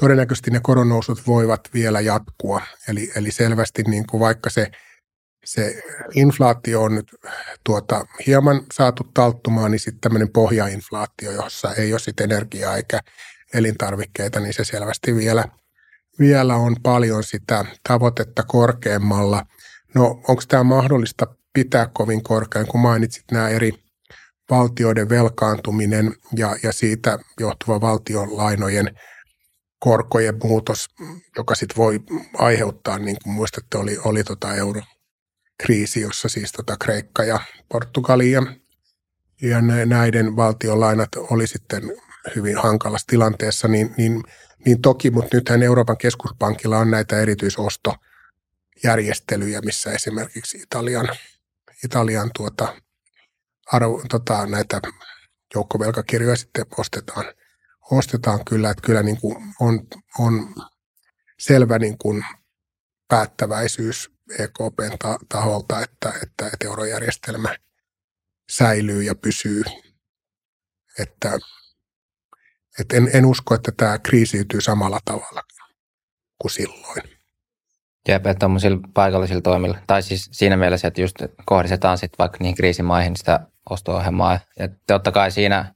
todennäköisesti 0.00 0.50
ne 0.50 0.60
koronousut 0.62 1.26
voivat 1.26 1.60
vielä 1.74 2.00
jatkua. 2.00 2.60
Eli, 2.88 3.12
eli 3.16 3.30
selvästi 3.30 3.82
niin 3.82 4.06
kuin 4.06 4.20
vaikka 4.20 4.50
se, 4.50 4.70
se 5.44 5.82
inflaatio 6.14 6.82
on 6.82 6.94
nyt 6.94 7.14
tuota, 7.64 8.06
hieman 8.26 8.60
saatu 8.72 9.04
talttumaan, 9.14 9.70
niin 9.70 9.80
sitten 9.80 10.00
tämmöinen 10.00 10.32
pohjainflaatio, 10.32 11.30
jossa 11.30 11.74
ei 11.74 11.92
ole 11.92 12.00
sitten 12.00 12.32
energiaa 12.32 12.76
eikä 12.76 13.00
elintarvikkeita, 13.54 14.40
niin 14.40 14.54
se 14.54 14.64
selvästi 14.64 15.16
vielä, 15.16 15.44
vielä 16.18 16.56
on 16.56 16.76
paljon 16.82 17.24
sitä 17.24 17.64
tavoitetta 17.88 18.42
korkeammalla– 18.42 19.46
No 19.94 20.04
onko 20.28 20.42
tämä 20.48 20.64
mahdollista 20.64 21.26
pitää 21.52 21.90
kovin 21.92 22.22
korkean, 22.22 22.66
kun 22.66 22.80
mainitsit 22.80 23.24
nämä 23.32 23.48
eri 23.48 23.72
valtioiden 24.50 25.08
velkaantuminen 25.08 26.14
ja, 26.36 26.56
ja 26.62 26.72
siitä 26.72 27.18
johtuva 27.40 27.80
valtion 27.80 28.36
lainojen 28.36 28.98
korkojen 29.78 30.38
muutos, 30.44 30.86
joka 31.36 31.54
sitten 31.54 31.76
voi 31.76 32.00
aiheuttaa, 32.38 32.98
niin 32.98 33.16
kuin 33.24 33.34
muistatte, 33.34 33.78
oli, 33.78 33.98
oli 34.04 34.24
tota 34.24 34.54
eurokriisi, 35.62 36.00
jossa 36.00 36.28
siis 36.28 36.52
tota 36.52 36.76
Kreikka 36.76 37.24
ja 37.24 37.40
Portugali 37.68 38.30
ja, 38.30 38.42
ja 39.42 39.60
näiden 39.86 40.36
valtion 40.36 40.80
lainat 40.80 41.08
oli 41.16 41.46
sitten 41.46 41.82
hyvin 42.36 42.56
hankalassa 42.56 43.06
tilanteessa, 43.06 43.68
niin, 43.68 43.94
niin, 43.96 44.22
niin 44.66 44.82
toki, 44.82 45.10
mutta 45.10 45.36
nythän 45.36 45.62
Euroopan 45.62 45.96
keskuspankilla 45.96 46.78
on 46.78 46.90
näitä 46.90 47.16
erityisosto- 47.20 47.96
järjestelyjä, 48.84 49.60
missä 49.60 49.92
esimerkiksi 49.92 50.58
Italian, 50.58 51.08
Italian 51.84 52.30
tuota, 52.36 52.76
arvo, 53.72 54.02
tota, 54.08 54.46
näitä 54.46 54.80
joukkovelkakirjoja 55.54 56.36
sitten 56.36 56.66
ostetaan, 56.78 57.24
ostetaan 57.90 58.44
kyllä, 58.44 58.70
että 58.70 58.86
kyllä 58.86 59.02
niin 59.02 59.20
kuin 59.20 59.36
on, 59.60 59.86
on 60.18 60.54
selvä 61.38 61.78
niin 61.78 61.98
kuin 61.98 62.24
päättäväisyys 63.08 64.11
EKPn 64.38 64.96
taholta, 65.28 65.80
että, 65.80 66.08
että, 66.08 66.46
että 66.46 66.66
eurojärjestelmä 66.66 67.56
säilyy 68.50 69.02
ja 69.02 69.14
pysyy. 69.14 69.62
Että, 70.98 71.38
että 72.80 72.96
en, 72.96 73.10
en 73.14 73.26
usko, 73.26 73.54
että 73.54 73.72
tämä 73.76 73.98
kriisiytyy 73.98 74.60
samalla 74.60 74.98
tavalla 75.04 75.42
kuin 76.38 76.52
silloin. 76.52 77.02
Jep, 78.08 78.26
että 78.26 78.38
tuommoisilla 78.38 78.88
paikallisilla 78.94 79.40
toimilla, 79.40 79.78
tai 79.86 80.02
siis 80.02 80.28
siinä 80.32 80.56
mielessä, 80.56 80.88
että 80.88 81.00
just 81.00 81.16
kohdistetaan 81.44 81.98
sitten 81.98 82.18
vaikka 82.18 82.38
niihin 82.40 82.56
kriisimaihin 82.56 83.16
sitä 83.16 83.40
osto-ohjelmaa. 83.70 84.40
Ja 84.58 84.68
totta 84.86 85.12
kai 85.12 85.30
siinä 85.30 85.74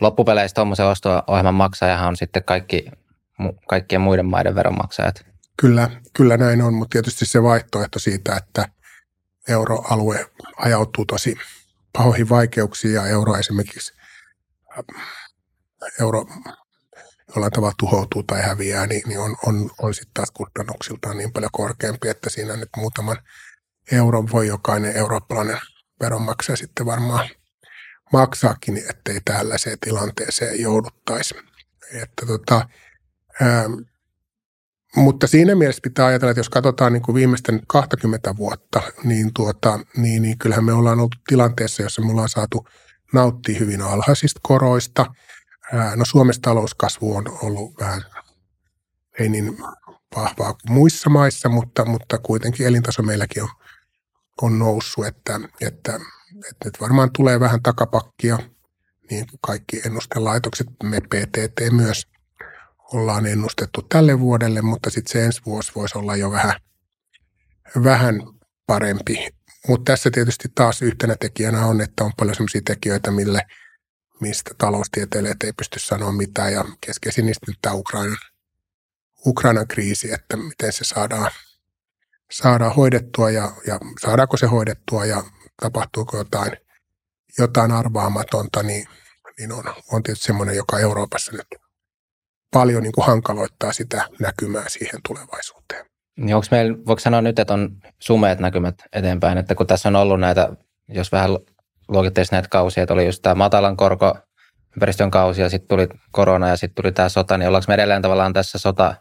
loppupeleissä 0.00 0.54
tuommoisen 0.54 0.86
osto-ohjelman 0.86 1.54
maksajahan 1.54 2.08
on 2.08 2.16
sitten 2.16 2.44
kaikki, 2.44 2.90
kaikkien 3.68 4.00
muiden 4.00 4.26
maiden 4.26 4.54
veronmaksajat. 4.54 5.29
Kyllä, 5.60 5.90
kyllä 6.12 6.36
näin 6.36 6.62
on, 6.62 6.74
mutta 6.74 6.92
tietysti 6.92 7.26
se 7.26 7.42
vaihtoehto 7.42 7.98
siitä, 7.98 8.36
että 8.36 8.68
euroalue 9.48 10.30
ajautuu 10.56 11.04
tosi 11.04 11.36
pahoihin 11.92 12.28
vaikeuksiin 12.28 12.94
ja 12.94 13.06
euro 13.06 13.36
esimerkiksi 13.36 13.92
euro 16.00 16.26
jollain 17.34 17.52
tavalla 17.52 17.74
tuhoutuu 17.78 18.22
tai 18.22 18.42
häviää, 18.42 18.86
niin, 18.86 19.02
niin 19.06 19.20
on, 19.20 19.36
on, 19.46 19.70
on 19.82 19.94
sitten 19.94 20.14
taas 20.14 20.30
kustannuksiltaan 20.30 21.16
niin 21.16 21.32
paljon 21.32 21.50
korkeampi, 21.52 22.08
että 22.08 22.30
siinä 22.30 22.56
nyt 22.56 22.68
muutaman 22.76 23.16
euron 23.92 24.32
voi 24.32 24.46
jokainen 24.46 24.96
eurooppalainen 24.96 25.58
veronmaksaja 26.00 26.56
sitten 26.56 26.86
varmaan 26.86 27.28
maksaakin, 28.12 28.82
ettei 28.90 29.20
tällaiseen 29.24 29.78
tilanteeseen 29.78 30.60
jouduttaisi. 30.60 31.34
Että 32.02 32.26
tota, 32.26 32.68
ää, 33.40 33.64
mutta 34.96 35.26
siinä 35.26 35.54
mielessä 35.54 35.80
pitää 35.82 36.06
ajatella, 36.06 36.30
että 36.30 36.40
jos 36.40 36.48
katsotaan 36.48 36.92
niin 36.92 37.02
kuin 37.02 37.14
viimeisten 37.14 37.60
20 37.66 38.36
vuotta, 38.36 38.82
niin, 39.04 39.34
tuota, 39.34 39.80
niin, 39.96 40.22
niin 40.22 40.38
kyllähän 40.38 40.64
me 40.64 40.72
ollaan 40.72 41.00
oltu 41.00 41.16
tilanteessa, 41.28 41.82
jossa 41.82 42.02
me 42.02 42.10
ollaan 42.10 42.28
saatu 42.28 42.66
nauttia 43.12 43.58
hyvin 43.58 43.82
alhaisista 43.82 44.40
koroista– 44.42 45.06
No 45.72 46.04
Suomessa 46.04 46.42
talouskasvu 46.42 47.16
on 47.16 47.38
ollut 47.42 47.80
vähän 47.80 48.02
ei 49.18 49.28
niin 49.28 49.58
vahvaa 50.16 50.52
kuin 50.52 50.72
muissa 50.72 51.10
maissa, 51.10 51.48
mutta, 51.48 51.84
mutta 51.84 52.18
kuitenkin 52.18 52.66
elintaso 52.66 53.02
meilläkin 53.02 53.42
on, 53.42 53.48
on 54.42 54.58
noussut, 54.58 55.06
että, 55.06 55.40
että, 55.60 56.00
että 56.50 56.64
nyt 56.64 56.80
varmaan 56.80 57.10
tulee 57.16 57.40
vähän 57.40 57.62
takapakkia, 57.62 58.38
niin 59.10 59.26
kuin 59.26 59.38
kaikki 59.42 59.80
ennustelaitokset, 59.86 60.66
me 60.82 61.00
PTT 61.00 61.60
myös 61.70 62.06
ollaan 62.94 63.26
ennustettu 63.26 63.82
tälle 63.82 64.20
vuodelle, 64.20 64.62
mutta 64.62 64.90
sitten 64.90 65.12
se 65.12 65.24
ensi 65.24 65.40
vuosi 65.46 65.72
voisi 65.74 65.98
olla 65.98 66.16
jo 66.16 66.30
vähän, 66.30 66.54
vähän 67.84 68.22
parempi. 68.66 69.28
Mutta 69.68 69.92
tässä 69.92 70.10
tietysti 70.10 70.48
taas 70.54 70.82
yhtenä 70.82 71.16
tekijänä 71.20 71.66
on, 71.66 71.80
että 71.80 72.04
on 72.04 72.12
paljon 72.16 72.34
sellaisia 72.34 72.62
tekijöitä, 72.64 73.10
mille– 73.10 73.42
mistä 74.20 74.50
taloustieteilijät 74.58 75.42
ei 75.42 75.52
pysty 75.52 75.78
sanoa 75.78 76.12
mitään 76.12 76.52
ja 76.52 76.64
keskeisin 76.86 77.26
niistä 77.26 77.46
nyt 77.48 77.58
tämä 77.62 77.74
Ukrainan, 77.74 78.18
Ukrainan 79.26 79.68
kriisi, 79.68 80.12
että 80.12 80.36
miten 80.36 80.72
se 80.72 80.84
saadaan, 80.84 81.30
saadaan 82.32 82.74
hoidettua 82.74 83.30
ja, 83.30 83.52
ja 83.66 83.78
saadaanko 84.00 84.36
se 84.36 84.46
hoidettua 84.46 85.06
ja 85.06 85.24
tapahtuuko 85.62 86.16
jotain, 86.16 86.52
jotain 87.38 87.72
arvaamatonta, 87.72 88.62
niin, 88.62 88.88
niin 89.38 89.52
on, 89.52 89.64
on 89.92 90.02
tietysti 90.02 90.26
semmoinen, 90.26 90.56
joka 90.56 90.78
Euroopassa 90.78 91.32
nyt 91.32 91.46
paljon 92.52 92.82
niin 92.82 92.92
kuin 92.92 93.06
hankaloittaa 93.06 93.72
sitä 93.72 94.04
näkymää 94.20 94.68
siihen 94.68 95.00
tulevaisuuteen. 95.08 95.84
Niin 96.16 96.34
onko 96.36 96.46
meillä, 96.50 96.78
voiko 96.86 97.00
sanoa 97.00 97.22
nyt, 97.22 97.38
että 97.38 97.54
on 97.54 97.70
sumeet 97.98 98.38
näkymät 98.38 98.74
eteenpäin, 98.92 99.38
että 99.38 99.54
kun 99.54 99.66
tässä 99.66 99.88
on 99.88 99.96
ollut 99.96 100.20
näitä, 100.20 100.56
jos 100.88 101.12
vähän 101.12 101.30
luokitteisi 101.88 102.32
näitä 102.32 102.48
kausia, 102.48 102.82
että 102.82 102.94
oli 102.94 103.06
just 103.06 103.22
tämä 103.22 103.34
matalan 103.34 103.76
korko 103.76 104.18
ympäristön 104.76 105.10
kausi 105.10 105.40
ja 105.40 105.50
sitten 105.50 105.68
tuli 105.68 105.88
korona 106.10 106.48
ja 106.48 106.56
sitten 106.56 106.82
tuli 106.82 106.92
tämä 106.92 107.08
sota, 107.08 107.38
niin 107.38 107.48
ollaanko 107.48 107.64
me 107.68 107.74
edelleen 107.74 108.02
tavallaan 108.02 108.32
tässä 108.32 108.58
sota 108.58 108.94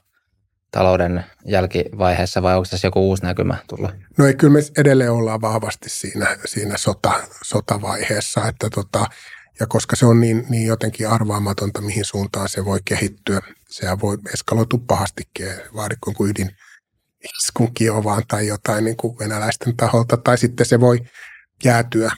talouden 0.72 1.26
jälkivaiheessa 1.45 2.41
vai 2.41 2.56
onko 2.56 2.68
tässä 2.70 2.88
joku 2.88 3.10
uusi 3.10 3.24
näkymä 3.24 3.58
tullut? 3.68 3.91
No 4.18 4.26
ei, 4.26 4.34
kyllä 4.34 4.54
me 4.54 4.60
edelleen 4.78 5.12
ollaan 5.12 5.41
vahvasti 5.41 5.89
siinä, 5.89 6.38
siinä 6.45 6.78
sota, 6.78 7.12
sotavaiheessa, 7.43 8.47
että 8.47 8.70
tota, 8.76 9.06
ja 9.60 9.68
koska 9.68 9.95
se 9.95 10.05
on 10.05 10.20
niin, 10.20 10.45
niin 10.49 10.68
jotenkin 10.68 11.10
arvaamatonta, 11.10 11.82
mihin 11.82 12.05
suuntaan 12.05 12.49
se 12.49 12.66
voi 12.66 12.80
kehittyä, 12.86 13.41
sehän 13.70 14.01
voi 14.01 14.18
eskaloitua 14.34 14.80
pahastikin, 14.88 15.47
vaadikko 15.76 16.14
kuin 16.14 16.32
ydin 16.32 16.51
iskun 17.38 17.74
Kiovaan 17.74 18.24
tai 18.28 18.47
jotain 18.47 18.84
niin 18.84 18.97
kuin 18.97 19.20
venäläisten 19.20 19.78
taholta, 19.78 20.18
tai 20.18 20.38
sitten 20.38 20.66
se 20.66 20.80
voi 20.80 20.99
jäätyä 21.64 22.12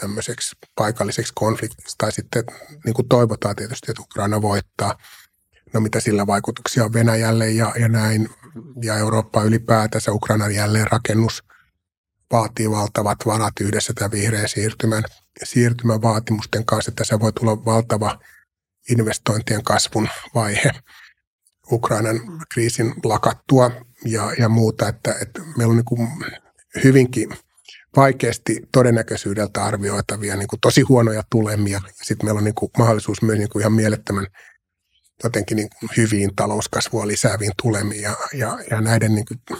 tämmöiseksi 0.00 0.56
paikalliseksi 0.74 1.32
konfliktiksi, 1.36 1.94
tai 1.98 2.12
sitten 2.12 2.44
niin 2.84 2.94
kuin 2.94 3.08
toivotaan 3.08 3.56
tietysti, 3.56 3.90
että 3.90 4.02
Ukraina 4.02 4.42
voittaa. 4.42 4.98
No 5.72 5.80
mitä 5.80 6.00
sillä 6.00 6.26
vaikutuksia 6.26 6.84
on 6.84 6.92
Venäjälle 6.92 7.50
ja, 7.50 7.72
ja 7.80 7.88
näin, 7.88 8.28
ja 8.82 8.98
Eurooppa 8.98 9.42
ylipäätänsä, 9.42 10.12
Ukrainan 10.12 10.54
jälleenrakennus 10.54 11.44
vaatii 12.34 12.70
valtavat 12.70 13.18
varat 13.26 13.60
yhdessä 13.60 13.92
tämän 13.92 14.10
vihreän 14.10 14.48
siirtymän, 14.48 15.02
siirtymän 15.44 16.02
vaatimusten 16.02 16.64
kanssa, 16.64 16.90
että 16.90 17.04
se 17.04 17.20
voi 17.20 17.32
tulla 17.32 17.64
valtava 17.64 18.18
investointien 18.90 19.64
kasvun 19.64 20.08
vaihe 20.34 20.70
Ukrainan 21.72 22.20
kriisin 22.54 22.94
lakattua 23.04 23.70
ja, 24.04 24.32
ja 24.38 24.48
muuta, 24.48 24.88
että, 24.88 25.14
että 25.22 25.42
meillä 25.56 25.70
on 25.70 25.76
niin 25.76 25.84
kuin 25.84 26.08
hyvinkin 26.84 27.36
vaikeasti 27.96 28.60
todennäköisyydeltä 28.72 29.64
arvioitavia 29.64 30.36
niin 30.36 30.48
kuin 30.48 30.60
tosi 30.60 30.80
huonoja 30.80 31.22
tulemia. 31.30 31.80
Sitten 32.02 32.26
meillä 32.26 32.38
on 32.38 32.44
niin 32.44 32.54
kuin 32.54 32.70
mahdollisuus 32.78 33.22
myös 33.22 33.38
niin 33.38 33.48
kuin 33.48 33.60
ihan 33.60 33.72
mielettömän 33.72 34.26
jotenkin 35.24 35.56
niin 35.56 35.68
kuin 35.80 35.90
hyviin 35.96 36.36
talouskasvua 36.36 37.06
lisääviin 37.06 37.52
tulemiin. 37.62 38.02
Ja, 38.02 38.16
ja, 38.32 38.58
ja 38.70 38.80
näiden 38.80 39.14
niin 39.14 39.26
kuin 39.26 39.58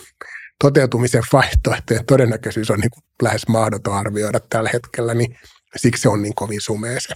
toteutumisen 0.64 1.22
vaihtoehtojen 1.32 2.06
todennäköisyys 2.06 2.70
on 2.70 2.78
niin 2.78 2.90
kuin 2.90 3.04
lähes 3.22 3.48
mahdoton 3.48 3.94
arvioida 3.94 4.40
tällä 4.50 4.70
hetkellä, 4.72 5.14
niin 5.14 5.38
siksi 5.76 6.02
se 6.02 6.08
on 6.08 6.22
niin 6.22 6.34
kovin 6.34 6.60
sumea 6.60 7.00
se, 7.00 7.14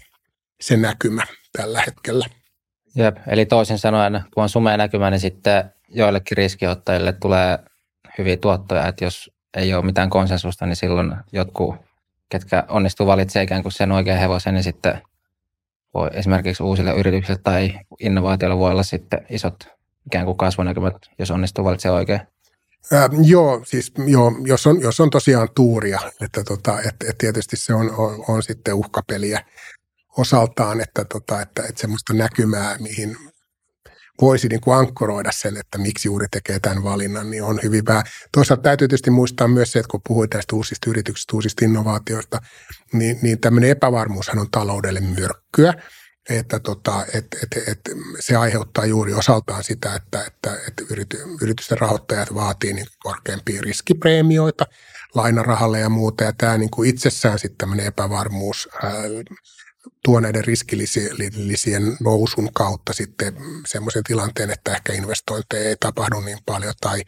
se 0.60 0.76
näkymä 0.76 1.22
tällä 1.52 1.82
hetkellä. 1.86 2.26
Jep, 2.94 3.16
eli 3.26 3.46
toisin 3.46 3.78
sanoen, 3.78 4.20
kun 4.34 4.42
on 4.42 4.48
sumea 4.48 4.76
näkymä, 4.76 5.10
niin 5.10 5.20
sitten 5.20 5.72
joillekin 5.88 6.36
riskiottajille 6.36 7.12
tulee 7.12 7.58
hyviä 8.18 8.36
tuottoja, 8.36 8.86
että 8.86 9.04
jos 9.04 9.30
ei 9.56 9.74
ole 9.74 9.84
mitään 9.84 10.10
konsensusta, 10.10 10.66
niin 10.66 10.76
silloin 10.76 11.16
jotkut, 11.32 11.76
ketkä 12.28 12.64
onnistuu 12.68 13.06
valitsemaan 13.06 13.44
ikään 13.44 13.62
kuin 13.62 13.72
sen 13.72 13.92
oikean 13.92 14.18
hevosen, 14.18 14.54
niin 14.54 14.64
sitten 14.64 15.02
voi 15.94 16.10
esimerkiksi 16.12 16.62
uusille 16.62 16.94
yrityksille 16.94 17.40
tai 17.42 17.80
innovaatioille 18.00 18.58
voi 18.58 18.70
olla 18.70 18.82
sitten 18.82 19.26
isot 19.30 19.68
ikään 20.06 20.24
kuin 20.24 20.36
kasvunäkymät, 20.36 20.94
jos 21.18 21.30
onnistuu 21.30 21.64
valitsemaan 21.64 21.98
oikein. 21.98 22.20
Äh, 22.92 23.10
joo, 23.22 23.62
siis 23.64 23.92
joo, 24.06 24.32
jos, 24.44 24.66
on, 24.66 24.80
jos 24.80 25.00
on 25.00 25.10
tosiaan 25.10 25.48
tuuria, 25.54 26.00
että 26.20 26.44
tota, 26.44 26.80
et, 26.80 26.94
et 27.08 27.18
tietysti 27.18 27.56
se 27.56 27.74
on, 27.74 27.90
on, 27.90 28.24
on 28.28 28.42
sitten 28.42 28.74
uhkapeliä 28.74 29.44
osaltaan, 30.18 30.80
että, 30.80 31.04
tota, 31.04 31.42
että, 31.42 31.62
että 31.62 31.80
semmoista 31.80 32.14
näkymää, 32.14 32.76
mihin 32.78 33.16
voisi 34.20 34.48
niin 34.48 34.60
kuin 34.60 34.76
ankkoroida 34.76 35.30
sen, 35.32 35.56
että 35.56 35.78
miksi 35.78 36.08
juuri 36.08 36.26
tekee 36.30 36.60
tämän 36.60 36.84
valinnan, 36.84 37.30
niin 37.30 37.42
on 37.42 37.60
hyvin 37.62 37.86
vähän. 37.86 38.02
Toisaalta 38.32 38.62
täytyy 38.62 38.88
tietysti 38.88 39.10
muistaa 39.10 39.48
myös 39.48 39.72
se, 39.72 39.78
että 39.78 39.90
kun 39.90 40.00
puhuit 40.08 40.34
näistä 40.34 40.56
uusista 40.56 40.90
yrityksistä, 40.90 41.36
uusista 41.36 41.64
innovaatioista, 41.64 42.40
niin, 42.92 43.18
niin 43.22 43.40
tämmöinen 43.40 43.70
epävarmuushan 43.70 44.38
on 44.38 44.50
taloudelle 44.50 45.00
myrkkyä 45.00 45.74
että, 46.28 46.60
tota, 46.60 47.06
et, 47.14 47.26
et, 47.42 47.68
et, 47.68 47.80
se 48.20 48.36
aiheuttaa 48.36 48.86
juuri 48.86 49.14
osaltaan 49.14 49.64
sitä, 49.64 49.94
että, 49.94 50.24
että, 50.24 50.58
että 50.68 50.82
yrity, 50.90 51.18
yritysten 51.42 51.78
rahoittajat 51.78 52.34
vaatii 52.34 52.72
niin 52.72 52.86
korkeampia 52.98 53.62
riskipreemioita 53.62 54.66
lainarahalle 55.14 55.80
ja 55.80 55.88
muuta. 55.88 56.24
Ja 56.24 56.32
tämä 56.38 56.58
niin 56.58 56.70
kuin 56.70 56.90
itsessään 56.90 57.38
sitten 57.38 57.80
epävarmuus 57.80 58.68
ää, 58.82 58.92
tuo 60.04 60.20
näiden 60.20 60.44
riskilisien 60.44 61.96
nousun 62.00 62.52
kautta 62.52 62.92
sitten 62.92 63.36
semmoisen 63.66 64.04
tilanteen, 64.04 64.50
että 64.50 64.72
ehkä 64.72 64.92
investointeja 64.92 65.68
ei 65.68 65.76
tapahdu 65.80 66.20
niin 66.20 66.38
paljon 66.46 66.74
tai, 66.80 67.02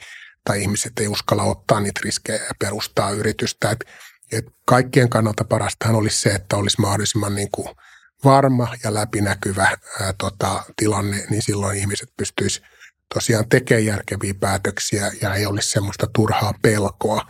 tai 0.44 0.62
ihmiset 0.62 0.98
ei 0.98 1.08
uskalla 1.08 1.42
ottaa 1.42 1.80
niitä 1.80 2.00
riskejä 2.04 2.44
ja 2.44 2.54
perustaa 2.58 3.10
yritystä. 3.10 3.70
Et, 3.70 3.84
et 4.32 4.44
kaikkien 4.64 5.08
kannalta 5.08 5.44
parastahan 5.44 5.96
olisi 5.96 6.20
se, 6.20 6.30
että 6.30 6.56
olisi 6.56 6.80
mahdollisimman 6.80 7.34
niin 7.34 7.50
kuin– 7.50 7.68
varma 8.24 8.68
ja 8.84 8.94
läpinäkyvä 8.94 9.62
ää, 10.00 10.14
tota, 10.18 10.62
tilanne, 10.76 11.24
niin 11.30 11.42
silloin 11.42 11.78
ihmiset 11.78 12.08
pystyisivät 12.16 12.68
tosiaan 13.14 13.48
tekemään 13.48 13.84
järkeviä 13.84 14.34
päätöksiä 14.40 15.10
ja 15.22 15.34
ei 15.34 15.46
olisi 15.46 15.70
semmoista 15.70 16.06
turhaa 16.14 16.54
pelkoa, 16.62 17.26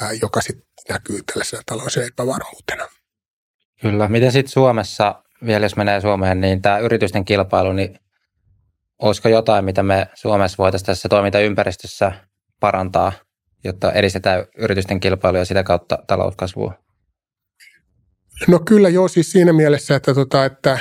ää, 0.00 0.12
joka 0.12 0.40
sitten 0.40 0.66
näkyy 0.88 1.20
tällaisena 1.26 1.62
taloudellisen 1.66 2.06
epävarmuutena. 2.06 2.88
Kyllä. 3.80 4.08
Miten 4.08 4.32
sitten 4.32 4.52
Suomessa, 4.52 5.22
vielä 5.46 5.64
jos 5.64 5.76
menee 5.76 6.00
Suomeen, 6.00 6.40
niin 6.40 6.62
tämä 6.62 6.78
yritysten 6.78 7.24
kilpailu, 7.24 7.72
niin 7.72 7.98
olisiko 8.98 9.28
jotain, 9.28 9.64
mitä 9.64 9.82
me 9.82 10.06
Suomessa 10.14 10.58
voitaisiin 10.58 10.86
tässä 10.86 11.08
toimintaympäristössä 11.08 12.12
parantaa, 12.60 13.12
jotta 13.64 13.92
edistetään 13.92 14.44
yritysten 14.58 15.00
kilpailua 15.00 15.38
ja 15.38 15.44
sitä 15.44 15.62
kautta 15.62 15.98
talouskasvua? 16.06 16.83
No 18.48 18.58
kyllä 18.58 18.88
joo, 18.88 19.08
siis 19.08 19.32
siinä 19.32 19.52
mielessä, 19.52 19.96
että, 19.96 20.14
tota, 20.14 20.44
että, 20.44 20.78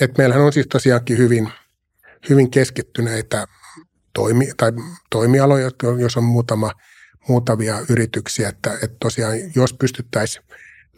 että 0.00 0.22
meillähän 0.22 0.44
on 0.44 0.52
siis 0.52 0.66
tosiaankin 0.66 1.18
hyvin, 1.18 1.52
hyvin 2.30 2.50
keskittyneitä 2.50 3.46
toimi, 4.12 4.48
tai 4.56 4.72
toimialoja, 5.10 5.70
jos 5.98 6.16
on 6.16 6.24
muutama, 6.24 6.72
muutamia 7.28 7.78
yrityksiä, 7.88 8.48
että, 8.48 8.72
että 8.72 8.96
tosiaan 9.00 9.36
jos 9.56 9.72
pystyttäisiin 9.72 10.44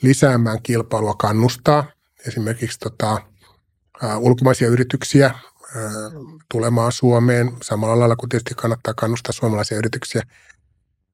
lisäämään 0.03 0.62
kilpailua 0.62 1.14
kannustaa, 1.14 1.91
esimerkiksi 2.26 2.78
tota, 2.78 3.18
ulkomaisia 4.18 4.68
yrityksiä 4.68 5.35
tulemaan 6.51 6.93
Suomeen, 6.93 7.53
samalla 7.62 7.99
lailla 7.99 8.16
kuin 8.16 8.28
tietysti 8.28 8.55
kannattaa 8.55 8.95
kannustaa 8.95 9.33
suomalaisia 9.33 9.78
yrityksiä 9.78 10.22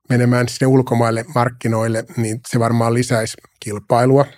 menemään 0.09 0.49
sinne 0.49 0.67
ulkomaille 0.67 1.25
markkinoille, 1.35 2.05
niin 2.17 2.41
se 2.49 2.59
varmaan 2.59 2.95
lisäisi 2.95 3.37
kilpailua– 3.61 4.27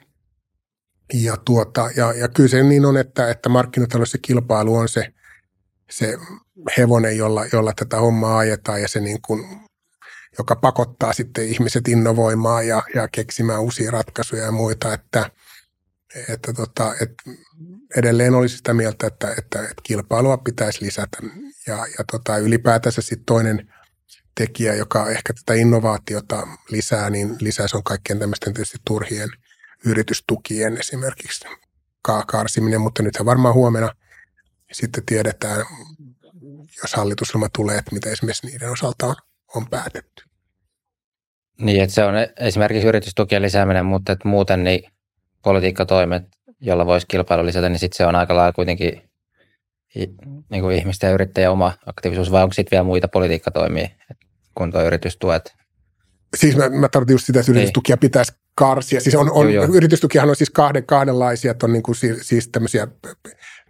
ja, 1.13 1.37
tuota, 1.45 1.91
ja, 1.97 2.13
ja 2.13 2.29
kyllä 2.29 2.49
se 2.49 2.63
niin 2.63 2.87
on, 2.87 2.97
että, 2.97 3.31
että 3.31 3.49
markkinataloudessa 3.49 4.19
kilpailu 4.23 4.77
on 4.77 4.89
se, 4.89 5.13
se 5.91 6.19
hevonen, 6.79 7.17
jolla, 7.17 7.45
jolla 7.53 7.73
tätä 7.77 7.97
hommaa 7.97 8.39
ajetaan 8.39 8.83
ja 8.83 8.89
se 8.89 9.01
niin 9.01 9.23
kuin, 9.23 9.61
joka 10.39 10.57
pakottaa 10.57 11.13
sitten 11.13 11.49
ihmiset 11.49 11.89
innovoimaan 11.89 12.67
ja, 12.67 12.83
ja 12.95 13.09
keksimään 13.09 13.61
uusia 13.61 13.91
ratkaisuja 13.91 14.45
ja 14.45 14.53
muita, 14.53 14.93
että, 14.95 15.31
että, 16.29 16.53
tota, 16.53 16.95
että 17.01 17.23
edelleen 17.97 18.35
olisi 18.35 18.57
sitä 18.57 18.75
mieltä, 18.75 19.07
että, 19.07 19.31
että, 19.31 19.63
että 19.63 19.83
kilpailua 19.83 20.39
pitäisi 20.39 20.85
lisätä. 20.85 21.19
Ja, 21.67 21.77
ja 21.77 22.05
tota, 22.11 22.39
ylipäätänsä 22.39 23.03
sitten 23.03 23.25
toinen 23.25 23.73
tekijä, 24.35 24.75
joka 24.75 25.11
ehkä 25.11 25.33
tätä 25.35 25.55
innovaatiota 25.55 26.47
lisää, 26.71 27.11
niin 27.11 27.37
lisäisi 27.41 27.77
on 27.77 27.85
kaikkien 27.85 28.19
tämmöisten 28.19 28.55
tietysti 28.55 28.79
turhien– 28.85 29.31
yritystukien 29.87 30.77
esimerkiksi 30.77 31.45
karsiminen, 32.27 32.81
mutta 32.81 33.03
nythän 33.03 33.27
varmaan 33.27 33.55
huomenna 33.55 33.95
sitten 34.73 35.07
tiedetään, 35.07 35.65
jos 36.83 36.95
hallitusohjelma 36.95 37.49
tulee, 37.57 37.79
että 37.79 37.95
mitä 37.95 38.11
esimerkiksi 38.11 38.47
niiden 38.47 38.71
osalta 38.71 39.07
on, 39.07 39.15
on 39.55 39.69
päätetty. 39.71 40.25
Niin, 41.61 41.83
että 41.83 41.95
se 41.95 42.05
on 42.05 42.15
esimerkiksi 42.41 42.89
yritystukien 42.89 43.43
lisääminen, 43.43 43.87
mutta 43.87 44.13
että 44.13 44.29
muuten 44.29 44.65
niin 44.65 44.93
politiikkatoimet, 45.43 46.23
jolla 46.61 46.87
voisi 46.87 47.07
kilpailu 47.07 47.47
lisätä, 47.47 47.69
niin 47.69 47.79
sitten 47.79 47.97
se 47.97 48.07
on 48.07 48.15
aika 48.15 48.37
lailla 48.37 48.53
kuitenkin 48.53 49.11
niin 50.51 50.63
kuin 50.63 50.77
ihmisten 50.77 51.09
ja 51.09 51.15
yrittäjän 51.15 51.53
oma 51.53 51.73
aktiivisuus, 51.87 52.33
vai 52.33 52.43
onko 52.43 52.53
sitten 52.53 52.71
vielä 52.71 52.85
muita 52.85 53.09
politiikkatoimia, 53.09 53.89
kun 54.55 54.73
tuo 54.73 54.83
yritystuet? 54.83 55.55
Siis 56.37 56.57
mä, 56.57 56.69
mä 56.69 56.89
tarkoitan 56.89 57.15
just 57.15 57.27
sitä, 57.27 57.41
että 57.41 57.53
niin. 57.53 57.57
yritystukia 57.57 57.97
pitäisi 57.97 58.33
karsia. 58.61 59.01
Siis 59.01 59.15
on, 59.15 59.31
on, 59.33 59.55
joo, 59.55 59.65
joo. 59.65 59.75
yritystukihan 59.75 60.31
on 60.31 60.37
siis 60.37 60.51
kahden, 60.51 60.87
kahdenlaisia, 60.87 61.51
että 61.51 61.67
on 61.67 61.73
niin 61.73 61.83
kuin 61.83 61.97
siis 62.23 62.49
tämmöisiä 62.49 62.89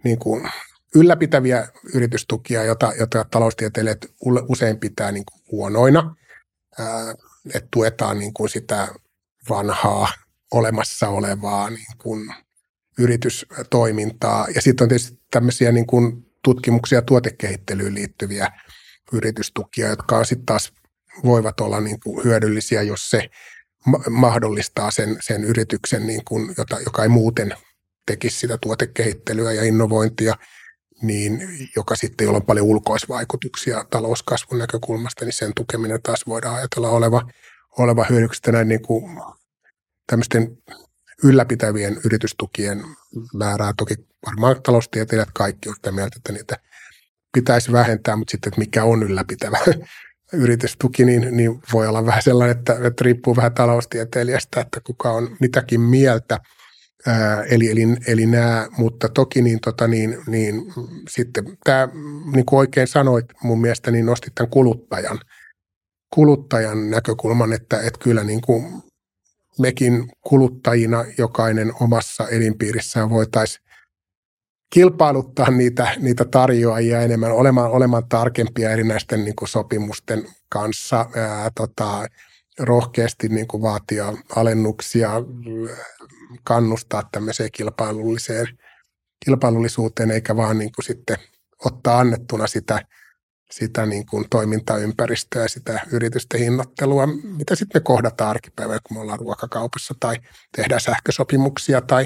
niin 0.03 0.19
kuin 0.19 0.49
ylläpitäviä 0.95 1.67
yritystukia, 1.93 2.63
jota, 2.63 2.93
jota 2.99 3.25
taloustieteilijät 3.31 4.05
usein 4.47 4.77
pitää 4.77 5.11
niin 5.11 5.23
kuin 5.25 5.41
huonoina, 5.51 6.15
että 7.55 7.67
tuetaan 7.73 8.19
niin 8.19 8.33
kuin 8.33 8.49
sitä 8.49 8.87
vanhaa 9.49 10.07
olemassa 10.51 11.09
olevaa 11.09 11.69
niin 11.69 11.97
kuin 11.97 12.33
yritystoimintaa. 12.99 14.47
Ja 14.55 14.61
sitten 14.61 14.85
on 14.85 14.89
tietysti 14.89 15.19
tämmöisiä 15.31 15.71
niin 15.71 15.87
kuin 15.87 16.25
tutkimuksia 16.43 16.97
ja 16.97 17.01
tuotekehittelyyn 17.01 17.93
liittyviä 17.93 18.47
yritystukia, 19.13 19.87
jotka 19.89 20.23
sitten 20.23 20.45
taas 20.45 20.73
voivat 21.23 21.59
olla 21.59 21.79
niin 21.79 21.99
kuin 21.99 22.23
hyödyllisiä, 22.23 22.81
jos 22.81 23.09
se 23.09 23.29
mahdollistaa 24.09 24.91
sen, 24.91 25.17
sen 25.21 25.43
yrityksen, 25.43 26.07
niin 26.07 26.21
kuin, 26.25 26.53
jota, 26.57 26.79
joka 26.79 27.03
ei 27.03 27.09
muuten 27.09 27.53
tekisi 28.05 28.39
sitä 28.39 28.57
tuotekehittelyä 28.61 29.51
ja 29.51 29.63
innovointia, 29.63 30.35
niin 31.01 31.41
joka 31.75 31.95
sitten, 31.95 32.25
jolla 32.25 32.37
on 32.37 32.45
paljon 32.45 32.65
ulkoisvaikutuksia 32.65 33.85
talouskasvun 33.89 34.59
näkökulmasta, 34.59 35.25
niin 35.25 35.33
sen 35.33 35.51
tukeminen 35.55 36.01
taas 36.01 36.23
voidaan 36.27 36.55
ajatella 36.55 36.89
oleva, 36.89 37.21
oleva 37.77 38.05
hyödyksi 38.09 38.51
näin 38.51 38.67
niin 38.67 38.81
kuin 38.81 39.21
tämmöisten 40.07 40.57
ylläpitävien 41.23 41.99
yritystukien 42.05 42.83
määrää. 43.33 43.73
Toki 43.77 43.95
varmaan 44.25 44.63
taloustieteilijät 44.63 45.29
kaikki 45.33 45.69
ovat 45.69 45.95
mieltä, 45.95 46.15
että 46.17 46.31
niitä 46.31 46.57
pitäisi 47.33 47.71
vähentää, 47.71 48.15
mutta 48.15 48.31
sitten, 48.31 48.49
että 48.49 48.59
mikä 48.59 48.83
on 48.83 49.03
ylläpitävä 49.03 49.57
yritystuki, 50.33 51.05
niin, 51.05 51.37
niin 51.37 51.61
voi 51.73 51.87
olla 51.87 52.05
vähän 52.05 52.21
sellainen, 52.21 52.57
että, 52.57 52.73
että 52.73 53.03
riippuu 53.03 53.35
vähän 53.35 53.53
taloustieteilijästä, 53.53 54.61
että 54.61 54.81
kuka 54.83 55.11
on 55.11 55.37
mitäkin 55.39 55.81
mieltä. 55.81 56.39
Ää, 57.07 57.43
eli, 57.43 57.71
eli, 57.71 57.81
eli 58.07 58.25
nämä, 58.25 58.67
mutta 58.77 59.09
toki 59.09 59.41
niin, 59.41 59.59
tota, 59.59 59.87
niin, 59.87 60.17
niin 60.27 60.73
sitten 61.09 61.57
tämä, 61.63 61.87
niin 62.35 62.45
kuin 62.45 62.59
oikein 62.59 62.87
sanoit 62.87 63.25
mun 63.43 63.61
mielestä, 63.61 63.91
niin 63.91 64.05
nostit 64.05 64.35
tämän 64.35 64.49
kuluttajan, 64.49 65.19
kuluttajan 66.13 66.89
näkökulman, 66.89 67.53
että, 67.53 67.77
että 67.77 67.99
kyllä 68.03 68.23
niin 68.23 68.41
kuin 68.41 68.83
mekin 69.59 70.11
kuluttajina 70.21 71.05
jokainen 71.17 71.71
omassa 71.79 72.27
elinpiirissään 72.27 73.09
voitaisiin 73.09 73.70
kilpailuttaa 74.73 75.51
niitä, 75.51 75.95
niitä 75.99 76.25
tarjoajia 76.25 77.01
enemmän, 77.01 77.31
olemaan, 77.31 77.71
olemaan 77.71 78.09
tarkempia 78.09 78.71
erinäisten 78.71 79.23
niin 79.23 79.35
kuin 79.35 79.49
sopimusten 79.49 80.27
kanssa, 80.49 81.05
ää, 81.15 81.51
tota, 81.55 82.07
rohkeasti 82.59 83.29
niin 83.29 83.47
kuin 83.47 83.63
vaatia 83.63 84.13
alennuksia, 84.35 85.11
kannustaa 86.43 87.09
tämmöiseen 87.11 87.49
kilpailulliseen, 87.51 88.47
kilpailullisuuteen, 89.25 90.11
eikä 90.11 90.35
vaan 90.35 90.57
niin 90.57 90.71
kuin 90.75 90.85
sitten 90.85 91.17
ottaa 91.65 91.99
annettuna 91.99 92.47
sitä, 92.47 92.81
sitä 93.51 93.85
niin 93.85 94.05
kuin 94.05 94.25
toimintaympäristöä, 94.29 95.47
sitä 95.47 95.79
yritysten 95.91 96.39
hinnoittelua, 96.39 97.07
mitä 97.37 97.55
sitten 97.55 97.81
me 97.81 97.83
kohdataan 97.83 98.29
arkipäivänä, 98.29 98.79
kun 98.87 98.97
me 98.97 99.01
ollaan 99.01 99.19
ruokakaupassa 99.19 99.93
tai 99.99 100.15
tehdään 100.55 100.81
sähkösopimuksia 100.81 101.81
tai, 101.81 102.05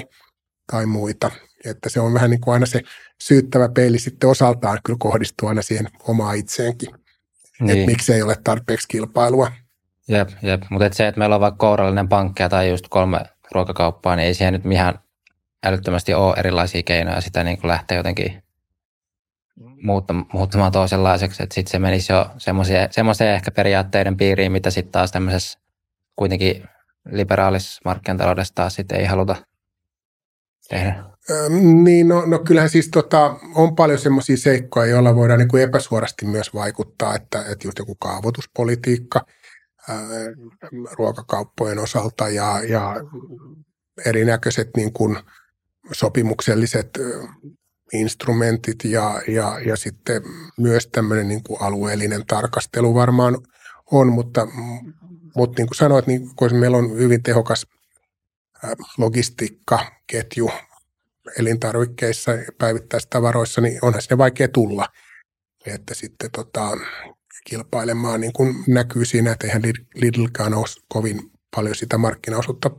tai 0.72 0.86
muita. 0.86 1.30
Että 1.70 1.88
se 1.88 2.00
on 2.00 2.14
vähän 2.14 2.30
niin 2.30 2.40
kuin 2.40 2.54
aina 2.54 2.66
se 2.66 2.82
syyttävä 3.22 3.68
peili 3.68 3.98
sitten 3.98 4.30
osaltaan 4.30 4.78
kyllä 4.84 4.96
kohdistuu 5.00 5.48
aina 5.48 5.62
siihen 5.62 5.88
omaa 6.08 6.32
itseenkin. 6.32 6.90
Niin. 7.60 7.70
Että 7.70 7.90
miksi 7.90 8.12
ei 8.12 8.22
ole 8.22 8.36
tarpeeksi 8.44 8.88
kilpailua. 8.88 9.52
Jep, 10.08 10.28
jep. 10.42 10.62
mutta 10.70 10.86
et 10.86 10.92
se, 10.92 11.06
että 11.06 11.18
meillä 11.18 11.34
on 11.34 11.40
vaikka 11.40 11.58
kourallinen 11.58 12.08
pankki 12.08 12.42
tai 12.50 12.70
just 12.70 12.88
kolme 12.90 13.20
ruokakauppaa, 13.52 14.16
niin 14.16 14.26
ei 14.26 14.34
siihen 14.34 14.52
nyt 14.52 14.66
ihan 14.72 14.98
älyttömästi 15.64 16.14
ole 16.14 16.34
erilaisia 16.36 16.82
keinoja 16.82 17.20
sitä 17.20 17.44
niin 17.44 17.60
kuin 17.60 17.68
lähteä 17.68 17.96
jotenkin 17.96 18.42
muuttumaan 20.32 20.72
toisenlaiseksi, 20.72 21.42
että 21.42 21.54
sitten 21.54 21.70
se 21.70 21.78
menisi 21.78 22.12
jo 22.12 22.30
semmoiseen 22.90 23.34
ehkä 23.34 23.50
periaatteiden 23.50 24.16
piiriin, 24.16 24.52
mitä 24.52 24.70
sitten 24.70 24.92
taas 24.92 25.12
tämmöisessä 25.12 25.58
kuitenkin 26.16 26.68
liberaalis 27.10 27.80
markkinataloudessa 27.84 28.54
taas 28.54 28.74
sitten 28.74 29.00
ei 29.00 29.06
haluta 29.06 29.36
tehdä. 30.68 31.04
Niin, 31.84 32.08
no, 32.08 32.26
no 32.26 32.38
kyllähän 32.38 32.70
siis 32.70 32.88
tota, 32.88 33.36
on 33.54 33.76
paljon 33.76 33.98
semmoisia 33.98 34.36
seikkoja, 34.36 34.90
joilla 34.90 35.14
voidaan 35.14 35.38
niin 35.38 35.48
kuin 35.48 35.62
epäsuorasti 35.62 36.26
myös 36.26 36.54
vaikuttaa, 36.54 37.14
että, 37.14 37.40
että 37.40 37.68
just 37.68 37.78
joku 37.78 37.94
kaavoituspolitiikka 37.94 39.26
ää, 39.88 39.98
ruokakauppojen 40.92 41.78
osalta 41.78 42.28
ja, 42.28 42.62
ja 42.68 42.96
erinäköiset 44.06 44.70
niin 44.76 44.92
kuin 44.92 45.18
sopimukselliset 45.92 46.98
instrumentit 47.92 48.84
ja, 48.84 49.22
ja, 49.28 49.60
ja 49.66 49.76
sitten 49.76 50.22
myös 50.58 50.86
tämmöinen 50.86 51.28
niin 51.28 51.42
kuin 51.42 51.62
alueellinen 51.62 52.26
tarkastelu 52.26 52.94
varmaan 52.94 53.38
on, 53.90 54.12
mutta, 54.12 54.48
mutta 55.36 55.60
niin 55.60 55.66
kuin 55.66 55.76
sanoit, 55.76 56.06
niin 56.06 56.36
kun 56.36 56.54
meillä 56.54 56.76
on 56.76 56.90
hyvin 56.90 57.22
tehokas 57.22 57.66
logistiikkaketju 58.98 60.50
elintarvikkeissa 61.38 62.32
ja 62.32 62.52
päivittäistavaroissa, 62.58 63.60
niin 63.60 63.78
onhan 63.82 64.02
se 64.02 64.18
vaikea 64.18 64.48
tulla. 64.48 64.86
Että 65.66 65.94
sitten 65.94 66.30
tota, 66.30 66.70
kilpailemaan 67.46 68.20
niin 68.20 68.32
kuin 68.32 68.54
näkyy 68.68 69.04
siinä, 69.04 69.32
että 69.32 69.46
eihän 69.46 69.62
Lidlkaan 69.94 70.54
ole 70.54 70.66
kovin 70.88 71.30
paljon 71.56 71.74
sitä 71.74 71.98
markkinaosuutta 71.98 72.70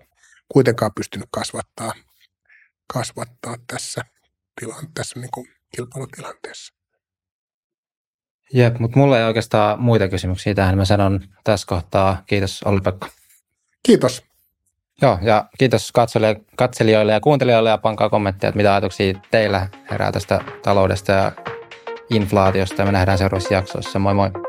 kuitenkaan 0.52 0.92
pystynyt 0.96 1.28
kasvattaa, 1.32 1.94
kasvattaa 2.94 3.56
tässä, 3.68 4.02
tilan, 4.60 4.94
tässä 4.94 5.20
niin 5.20 5.32
kuin 5.34 5.48
kilpailutilanteessa. 5.76 6.74
Jep, 8.54 8.80
mutta 8.80 9.00
mulla 9.00 9.20
ei 9.20 9.26
oikeastaan 9.26 9.82
muita 9.82 10.08
kysymyksiä 10.08 10.54
tähän. 10.54 10.78
Mä 10.78 10.86
sanon 10.86 11.20
tässä 11.44 11.68
kohtaa 11.68 12.24
kiitos 12.26 12.64
Olli-Pekka. 12.64 13.08
Kiitos. 13.84 14.24
Joo, 15.02 15.20
ja 15.22 15.46
kiitos 15.58 15.94
katselijoille 16.56 17.14
ja 17.14 17.20
kuuntelijoille 17.20 17.70
ja 17.70 17.78
pankaa 17.78 18.10
kommentteja, 18.10 18.50
että 18.50 18.58
mitä 18.58 18.72
ajatuksia 18.72 19.20
teillä 19.32 19.68
herää 19.92 20.12
tästä 20.12 20.42
taloudesta 20.64 21.12
ja 21.12 21.32
inflaatiosta. 22.10 22.82
Ja 22.82 22.86
me 22.86 22.92
nähdään 22.92 23.18
seuraavassa 23.18 23.54
jaksossa. 23.54 24.00
Moi 24.00 24.14
moi! 24.14 24.47